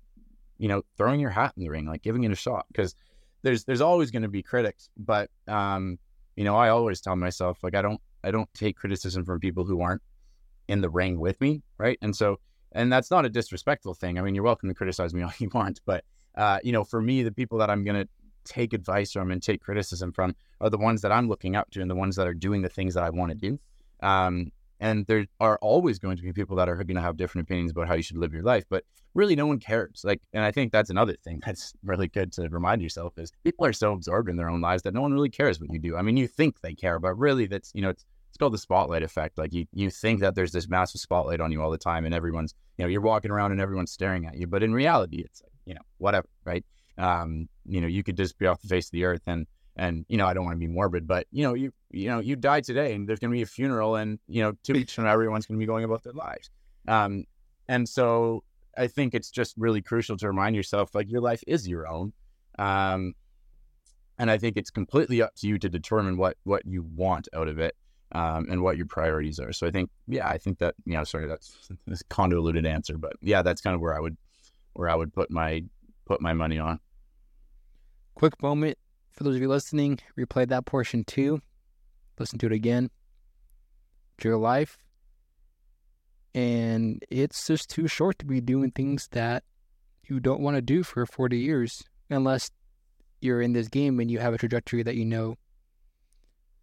you 0.58 0.68
know 0.68 0.82
throwing 0.96 1.20
your 1.20 1.30
hat 1.30 1.52
in 1.56 1.62
the 1.62 1.68
ring, 1.68 1.86
like 1.86 2.02
giving 2.02 2.24
it 2.24 2.32
a 2.32 2.36
shot. 2.36 2.66
Because 2.68 2.94
there's 3.46 3.64
there's 3.64 3.80
always 3.80 4.10
going 4.10 4.22
to 4.22 4.28
be 4.28 4.42
critics, 4.42 4.90
but 4.96 5.30
um, 5.46 5.98
you 6.34 6.42
know 6.42 6.56
I 6.56 6.68
always 6.70 7.00
tell 7.00 7.14
myself 7.14 7.62
like 7.62 7.76
I 7.76 7.82
don't 7.82 8.00
I 8.24 8.32
don't 8.32 8.52
take 8.54 8.76
criticism 8.76 9.24
from 9.24 9.38
people 9.38 9.64
who 9.64 9.80
aren't 9.80 10.02
in 10.66 10.80
the 10.80 10.90
ring 10.90 11.20
with 11.20 11.40
me, 11.40 11.62
right? 11.78 11.96
And 12.02 12.14
so 12.14 12.40
and 12.72 12.92
that's 12.92 13.08
not 13.08 13.24
a 13.24 13.28
disrespectful 13.28 13.94
thing. 13.94 14.18
I 14.18 14.22
mean, 14.22 14.34
you're 14.34 14.42
welcome 14.42 14.68
to 14.68 14.74
criticize 14.74 15.14
me 15.14 15.22
all 15.26 15.32
you 15.38 15.48
want, 15.54 15.80
but 15.86 16.04
uh, 16.34 16.58
you 16.64 16.72
know, 16.72 16.82
for 16.82 17.00
me, 17.00 17.22
the 17.22 17.30
people 17.30 17.58
that 17.58 17.70
I'm 17.70 17.84
going 17.84 18.02
to 18.02 18.08
take 18.44 18.72
advice 18.72 19.12
from 19.12 19.30
and 19.30 19.40
take 19.40 19.62
criticism 19.62 20.12
from 20.12 20.34
are 20.60 20.68
the 20.68 20.78
ones 20.78 21.00
that 21.02 21.12
I'm 21.12 21.28
looking 21.28 21.54
up 21.54 21.70
to 21.70 21.80
and 21.80 21.90
the 21.90 21.94
ones 21.94 22.16
that 22.16 22.26
are 22.26 22.34
doing 22.34 22.62
the 22.62 22.68
things 22.68 22.94
that 22.94 23.04
I 23.04 23.10
want 23.10 23.30
to 23.30 23.36
do. 23.36 23.58
Um, 24.02 24.50
and 24.80 25.06
there 25.06 25.26
are 25.40 25.58
always 25.62 25.98
going 25.98 26.16
to 26.16 26.22
be 26.22 26.32
people 26.32 26.56
that 26.56 26.68
are 26.68 26.76
going 26.76 26.96
to 26.96 27.00
have 27.00 27.16
different 27.16 27.46
opinions 27.46 27.70
about 27.70 27.88
how 27.88 27.94
you 27.94 28.02
should 28.02 28.16
live 28.16 28.32
your 28.32 28.42
life 28.42 28.64
but 28.68 28.84
really 29.14 29.34
no 29.34 29.46
one 29.46 29.58
cares 29.58 30.02
like 30.04 30.20
and 30.32 30.44
i 30.44 30.52
think 30.52 30.70
that's 30.70 30.90
another 30.90 31.14
thing 31.24 31.40
that's 31.46 31.72
really 31.84 32.08
good 32.08 32.32
to 32.32 32.48
remind 32.48 32.82
yourself 32.82 33.12
is 33.18 33.32
people 33.44 33.64
are 33.66 33.72
so 33.72 33.92
absorbed 33.92 34.28
in 34.28 34.36
their 34.36 34.50
own 34.50 34.60
lives 34.60 34.82
that 34.82 34.94
no 34.94 35.00
one 35.00 35.12
really 35.12 35.28
cares 35.28 35.60
what 35.60 35.72
you 35.72 35.78
do. 35.78 35.96
I 35.96 36.02
mean 36.02 36.16
you 36.16 36.28
think 36.28 36.60
they 36.60 36.74
care 36.74 36.98
but 36.98 37.14
really 37.14 37.46
that's 37.46 37.72
you 37.74 37.82
know 37.82 37.90
it's 37.90 38.04
it's 38.28 38.38
called 38.38 38.52
the 38.52 38.58
spotlight 38.58 39.02
effect 39.02 39.38
like 39.38 39.52
you 39.52 39.66
you 39.72 39.90
think 39.90 40.20
that 40.20 40.34
there's 40.34 40.52
this 40.52 40.68
massive 40.68 41.00
spotlight 41.00 41.40
on 41.40 41.50
you 41.52 41.62
all 41.62 41.70
the 41.70 41.78
time 41.78 42.04
and 42.04 42.14
everyone's 42.14 42.54
you 42.76 42.84
know 42.84 42.88
you're 42.88 43.00
walking 43.00 43.30
around 43.30 43.52
and 43.52 43.60
everyone's 43.60 43.90
staring 43.90 44.26
at 44.26 44.36
you 44.36 44.46
but 44.46 44.62
in 44.62 44.72
reality 44.74 45.22
it's 45.24 45.42
you 45.64 45.74
know 45.74 45.80
whatever 45.98 46.28
right? 46.44 46.64
Um 46.98 47.48
you 47.64 47.80
know 47.80 47.86
you 47.86 48.02
could 48.02 48.16
just 48.16 48.38
be 48.38 48.46
off 48.46 48.60
the 48.60 48.68
face 48.68 48.86
of 48.86 48.92
the 48.92 49.04
earth 49.04 49.22
and 49.26 49.46
and 49.76 50.04
you 50.08 50.16
know 50.16 50.26
I 50.26 50.34
don't 50.34 50.44
want 50.44 50.54
to 50.54 50.58
be 50.58 50.66
morbid, 50.66 51.06
but 51.06 51.26
you 51.30 51.42
know 51.42 51.54
you 51.54 51.72
you 51.90 52.08
know 52.08 52.18
you 52.18 52.34
die 52.36 52.60
today, 52.60 52.94
and 52.94 53.08
there's 53.08 53.18
going 53.18 53.30
to 53.30 53.36
be 53.36 53.42
a 53.42 53.46
funeral, 53.46 53.96
and 53.96 54.18
you 54.26 54.42
know 54.42 54.52
two 54.62 54.72
weeks 54.72 54.92
from 54.92 55.06
everyone's 55.06 55.46
going 55.46 55.58
to 55.58 55.62
be 55.62 55.66
going 55.66 55.84
about 55.84 56.02
their 56.02 56.14
lives. 56.14 56.50
Um, 56.88 57.24
and 57.68 57.88
so 57.88 58.42
I 58.76 58.86
think 58.86 59.14
it's 59.14 59.30
just 59.30 59.54
really 59.56 59.82
crucial 59.82 60.16
to 60.18 60.26
remind 60.26 60.56
yourself 60.56 60.94
like 60.94 61.10
your 61.10 61.20
life 61.20 61.42
is 61.46 61.68
your 61.68 61.86
own, 61.86 62.12
um, 62.58 63.14
and 64.18 64.30
I 64.30 64.38
think 64.38 64.56
it's 64.56 64.70
completely 64.70 65.20
up 65.20 65.34
to 65.36 65.46
you 65.46 65.58
to 65.58 65.68
determine 65.68 66.16
what 66.16 66.36
what 66.44 66.64
you 66.64 66.82
want 66.94 67.28
out 67.34 67.48
of 67.48 67.58
it 67.58 67.76
um, 68.12 68.46
and 68.48 68.62
what 68.62 68.76
your 68.78 68.86
priorities 68.86 69.38
are. 69.38 69.52
So 69.52 69.66
I 69.66 69.70
think, 69.70 69.90
yeah, 70.08 70.26
I 70.26 70.38
think 70.38 70.58
that 70.58 70.74
you 70.86 70.94
know, 70.94 71.04
sorry, 71.04 71.26
that's 71.26 71.68
this 71.86 72.02
convoluted 72.08 72.64
answer, 72.64 72.96
but 72.96 73.12
yeah, 73.20 73.42
that's 73.42 73.60
kind 73.60 73.74
of 73.74 73.80
where 73.80 73.94
I 73.94 74.00
would 74.00 74.16
where 74.72 74.88
I 74.88 74.94
would 74.94 75.12
put 75.12 75.30
my 75.30 75.64
put 76.06 76.22
my 76.22 76.32
money 76.32 76.58
on. 76.58 76.80
Quick 78.14 78.40
moment 78.42 78.78
for 79.16 79.24
those 79.24 79.36
of 79.36 79.42
you 79.42 79.48
listening, 79.48 79.98
replay 80.18 80.46
that 80.48 80.66
portion 80.66 81.04
too. 81.04 81.40
Listen 82.18 82.38
to 82.38 82.46
it 82.46 82.52
again. 82.52 82.90
Your 84.22 84.36
life. 84.36 84.78
And 86.34 87.02
it's 87.10 87.46
just 87.46 87.70
too 87.70 87.88
short 87.88 88.18
to 88.18 88.26
be 88.26 88.40
doing 88.40 88.70
things 88.70 89.08
that 89.12 89.42
you 90.04 90.20
don't 90.20 90.40
want 90.40 90.56
to 90.56 90.62
do 90.62 90.82
for 90.82 91.06
40 91.06 91.38
years 91.38 91.82
unless 92.10 92.50
you're 93.20 93.40
in 93.40 93.54
this 93.54 93.68
game 93.68 93.98
and 94.00 94.10
you 94.10 94.18
have 94.18 94.34
a 94.34 94.38
trajectory 94.38 94.82
that 94.82 94.96
you 94.96 95.04
know 95.04 95.36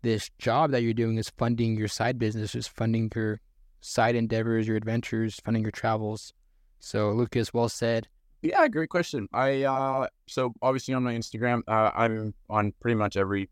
this 0.03 0.29
job 0.37 0.71
that 0.71 0.83
you're 0.83 0.93
doing 0.93 1.17
is 1.17 1.31
funding 1.37 1.75
your 1.75 1.87
side 1.87 2.19
business, 2.19 2.53
is 2.53 2.67
funding 2.67 3.11
your 3.15 3.39
side 3.81 4.15
endeavors, 4.15 4.67
your 4.67 4.77
adventures, 4.77 5.39
funding 5.43 5.63
your 5.63 5.71
travels. 5.71 6.33
So, 6.79 7.11
Lukas, 7.11 7.53
well 7.53 7.69
said. 7.69 8.07
Yeah, 8.43 8.67
great 8.67 8.89
question. 8.89 9.29
I 9.33 9.63
uh, 9.63 10.07
so 10.27 10.53
obviously 10.61 10.93
on 10.93 11.03
my 11.03 11.13
Instagram, 11.13 11.61
uh, 11.65 11.91
I'm 11.95 12.33
on 12.49 12.73
pretty 12.81 12.95
much 12.95 13.15
every 13.15 13.49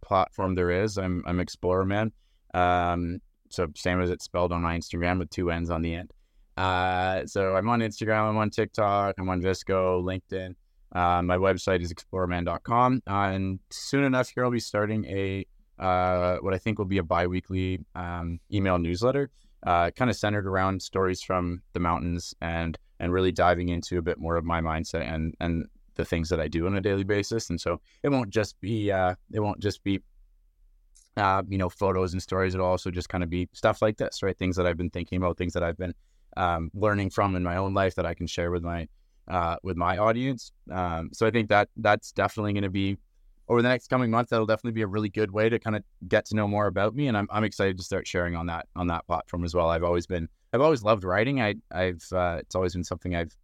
platform 0.00 0.54
there 0.54 0.70
is. 0.70 0.96
I'm 0.96 1.24
I'm 1.26 1.40
Explorer 1.40 1.84
Man. 1.84 2.12
Um, 2.54 3.20
so 3.50 3.66
same 3.74 4.00
as 4.00 4.10
it's 4.10 4.24
spelled 4.24 4.52
on 4.52 4.62
my 4.62 4.78
Instagram 4.78 5.18
with 5.18 5.30
two 5.30 5.50
N's 5.50 5.70
on 5.70 5.82
the 5.82 5.92
end. 5.92 6.12
Uh, 6.56 7.26
so 7.26 7.56
I'm 7.56 7.68
on 7.68 7.80
Instagram, 7.80 8.28
I'm 8.28 8.36
on 8.36 8.50
TikTok, 8.50 9.16
I'm 9.18 9.28
on 9.28 9.42
VSCO, 9.42 10.02
LinkedIn. 10.02 10.54
Uh, 10.92 11.22
my 11.22 11.36
website 11.36 11.82
is 11.82 11.92
explorermann.com. 11.92 13.02
Uh, 13.08 13.12
and 13.12 13.58
soon 13.70 14.04
enough 14.04 14.30
here, 14.30 14.44
I'll 14.44 14.50
be 14.50 14.60
starting 14.60 15.04
a 15.06 15.46
uh, 15.78 16.38
what 16.38 16.54
I 16.54 16.58
think 16.58 16.78
will 16.78 16.86
be 16.86 16.98
a 16.98 17.02
biweekly 17.02 17.80
um, 17.94 18.40
email 18.52 18.78
newsletter, 18.78 19.30
uh, 19.64 19.90
kind 19.90 20.10
of 20.10 20.16
centered 20.16 20.46
around 20.46 20.80
stories 20.82 21.22
from 21.22 21.62
the 21.72 21.80
mountains 21.80 22.34
and 22.40 22.78
and 23.00 23.12
really 23.12 23.32
diving 23.32 23.68
into 23.68 23.98
a 23.98 24.02
bit 24.02 24.18
more 24.18 24.36
of 24.36 24.44
my 24.44 24.60
mindset 24.60 25.02
and 25.02 25.34
and 25.40 25.66
the 25.94 26.04
things 26.04 26.28
that 26.28 26.40
I 26.40 26.48
do 26.48 26.66
on 26.66 26.76
a 26.76 26.80
daily 26.80 27.04
basis. 27.04 27.50
And 27.50 27.60
so 27.60 27.80
it 28.02 28.08
won't 28.08 28.30
just 28.30 28.60
be 28.60 28.90
uh, 28.90 29.14
it 29.32 29.40
won't 29.40 29.60
just 29.60 29.82
be 29.82 30.00
uh, 31.16 31.42
you 31.48 31.58
know 31.58 31.68
photos 31.68 32.12
and 32.12 32.22
stories. 32.22 32.54
It'll 32.54 32.66
also 32.66 32.90
just 32.90 33.08
kind 33.08 33.24
of 33.24 33.30
be 33.30 33.48
stuff 33.52 33.82
like 33.82 33.96
this, 33.96 34.22
right? 34.22 34.38
Things 34.38 34.56
that 34.56 34.66
I've 34.66 34.76
been 34.76 34.90
thinking 34.90 35.18
about, 35.18 35.36
things 35.36 35.52
that 35.52 35.62
I've 35.62 35.76
been 35.76 35.94
um, 36.36 36.70
learning 36.74 37.10
from 37.10 37.34
in 37.36 37.42
my 37.42 37.56
own 37.56 37.74
life 37.74 37.96
that 37.96 38.06
I 38.06 38.14
can 38.14 38.26
share 38.26 38.50
with 38.50 38.62
my 38.62 38.88
uh, 39.26 39.56
with 39.62 39.76
my 39.76 39.98
audience. 39.98 40.52
Um, 40.70 41.10
so 41.12 41.26
I 41.26 41.30
think 41.30 41.48
that 41.48 41.68
that's 41.76 42.12
definitely 42.12 42.52
going 42.54 42.62
to 42.62 42.70
be 42.70 42.96
over 43.48 43.62
the 43.62 43.68
next 43.68 43.88
coming 43.88 44.10
months. 44.10 44.30
That'll 44.30 44.46
definitely 44.46 44.72
be 44.72 44.82
a 44.82 44.86
really 44.86 45.08
good 45.08 45.30
way 45.30 45.48
to 45.48 45.58
kind 45.58 45.76
of 45.76 45.82
get 46.06 46.26
to 46.26 46.36
know 46.36 46.46
more 46.48 46.66
about 46.66 46.94
me, 46.94 47.08
and 47.08 47.16
I'm 47.16 47.28
I'm 47.30 47.44
excited 47.44 47.78
to 47.78 47.84
start 47.84 48.06
sharing 48.06 48.36
on 48.36 48.46
that 48.46 48.66
on 48.76 48.86
that 48.88 49.06
platform 49.06 49.44
as 49.44 49.54
well. 49.54 49.68
I've 49.68 49.84
always 49.84 50.06
been 50.06 50.28
I've 50.52 50.60
always 50.60 50.82
loved 50.82 51.04
writing. 51.04 51.40
I 51.40 51.54
I've 51.70 52.04
uh, 52.12 52.38
it's 52.40 52.54
always 52.54 52.74
been 52.74 52.84
something 52.84 53.14
I've 53.14 53.34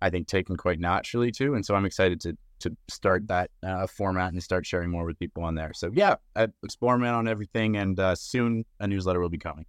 I 0.00 0.10
think 0.10 0.28
taken 0.28 0.56
quite 0.56 0.80
naturally 0.80 1.30
to, 1.32 1.54
and 1.54 1.64
so 1.64 1.74
I'm 1.74 1.84
excited 1.84 2.20
to 2.22 2.36
to 2.60 2.76
start 2.88 3.28
that 3.28 3.50
uh, 3.62 3.86
format 3.86 4.32
and 4.32 4.42
start 4.42 4.66
sharing 4.66 4.90
more 4.90 5.04
with 5.04 5.18
people 5.18 5.44
on 5.44 5.54
there. 5.54 5.72
So 5.74 5.90
yeah, 5.92 6.16
I 6.34 6.48
explore 6.62 6.98
man 6.98 7.14
on 7.14 7.28
everything, 7.28 7.76
and 7.76 7.98
uh, 7.98 8.14
soon 8.14 8.64
a 8.80 8.86
newsletter 8.86 9.20
will 9.20 9.28
be 9.28 9.38
coming. 9.38 9.66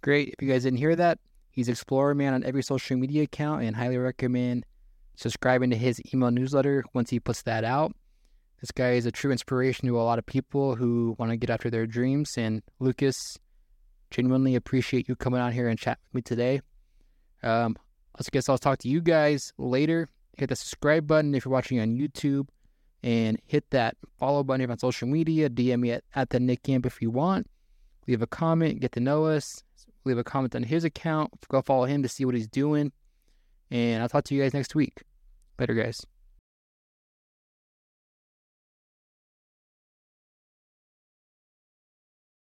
Great. 0.00 0.34
If 0.36 0.42
you 0.42 0.50
guys 0.50 0.64
didn't 0.64 0.78
hear 0.78 0.96
that, 0.96 1.18
he's 1.50 1.68
Explorer 1.68 2.14
Man 2.14 2.34
on 2.34 2.44
every 2.44 2.62
social 2.62 2.96
media 2.96 3.22
account, 3.24 3.62
and 3.62 3.76
highly 3.76 3.98
recommend 3.98 4.64
subscribing 5.16 5.70
to 5.70 5.76
his 5.76 6.00
email 6.12 6.30
newsletter 6.30 6.84
once 6.94 7.10
he 7.10 7.20
puts 7.20 7.42
that 7.42 7.64
out. 7.64 7.92
This 8.62 8.70
guy 8.70 8.92
is 8.92 9.06
a 9.06 9.10
true 9.10 9.32
inspiration 9.32 9.88
to 9.88 10.00
a 10.00 10.02
lot 10.02 10.20
of 10.20 10.24
people 10.24 10.76
who 10.76 11.16
want 11.18 11.32
to 11.32 11.36
get 11.36 11.50
after 11.50 11.68
their 11.68 11.84
dreams. 11.84 12.30
And 12.38 12.62
Lukas, 12.78 13.16
genuinely 14.12 14.54
appreciate 14.54 15.08
you 15.08 15.16
coming 15.16 15.40
on 15.40 15.50
here 15.50 15.68
and 15.68 15.76
chat 15.76 15.98
with 16.04 16.14
me 16.14 16.22
today. 16.22 16.60
Um, 17.42 17.76
I 18.16 18.22
guess 18.30 18.48
I'll 18.48 18.58
talk 18.58 18.78
to 18.78 18.88
you 18.88 19.00
guys 19.00 19.52
later. 19.58 20.08
Hit 20.38 20.48
the 20.48 20.54
subscribe 20.54 21.08
button 21.08 21.34
if 21.34 21.44
you're 21.44 21.52
watching 21.52 21.80
on 21.80 21.96
YouTube, 21.96 22.46
and 23.02 23.40
hit 23.46 23.68
that 23.70 23.96
follow 24.16 24.44
button 24.44 24.60
if 24.60 24.70
on 24.70 24.78
social 24.78 25.08
media. 25.08 25.50
DM 25.50 25.80
me 25.80 25.90
at, 25.90 26.04
at 26.14 26.30
the 26.30 26.38
Nickamp 26.38 26.86
if 26.86 27.02
you 27.02 27.10
want. 27.10 27.50
Leave 28.06 28.22
a 28.22 28.28
comment, 28.28 28.78
get 28.78 28.92
to 28.92 29.00
know 29.00 29.24
us. 29.24 29.64
Leave 30.04 30.18
a 30.18 30.24
comment 30.24 30.54
on 30.54 30.62
his 30.62 30.84
account. 30.84 31.32
Go 31.48 31.62
follow 31.62 31.84
him 31.84 32.02
to 32.02 32.08
see 32.08 32.24
what 32.24 32.36
he's 32.36 32.48
doing. 32.48 32.92
And 33.72 34.02
I'll 34.02 34.08
talk 34.08 34.24
to 34.24 34.34
you 34.36 34.42
guys 34.42 34.54
next 34.54 34.76
week. 34.76 35.02
Later, 35.58 35.74
guys. 35.74 36.06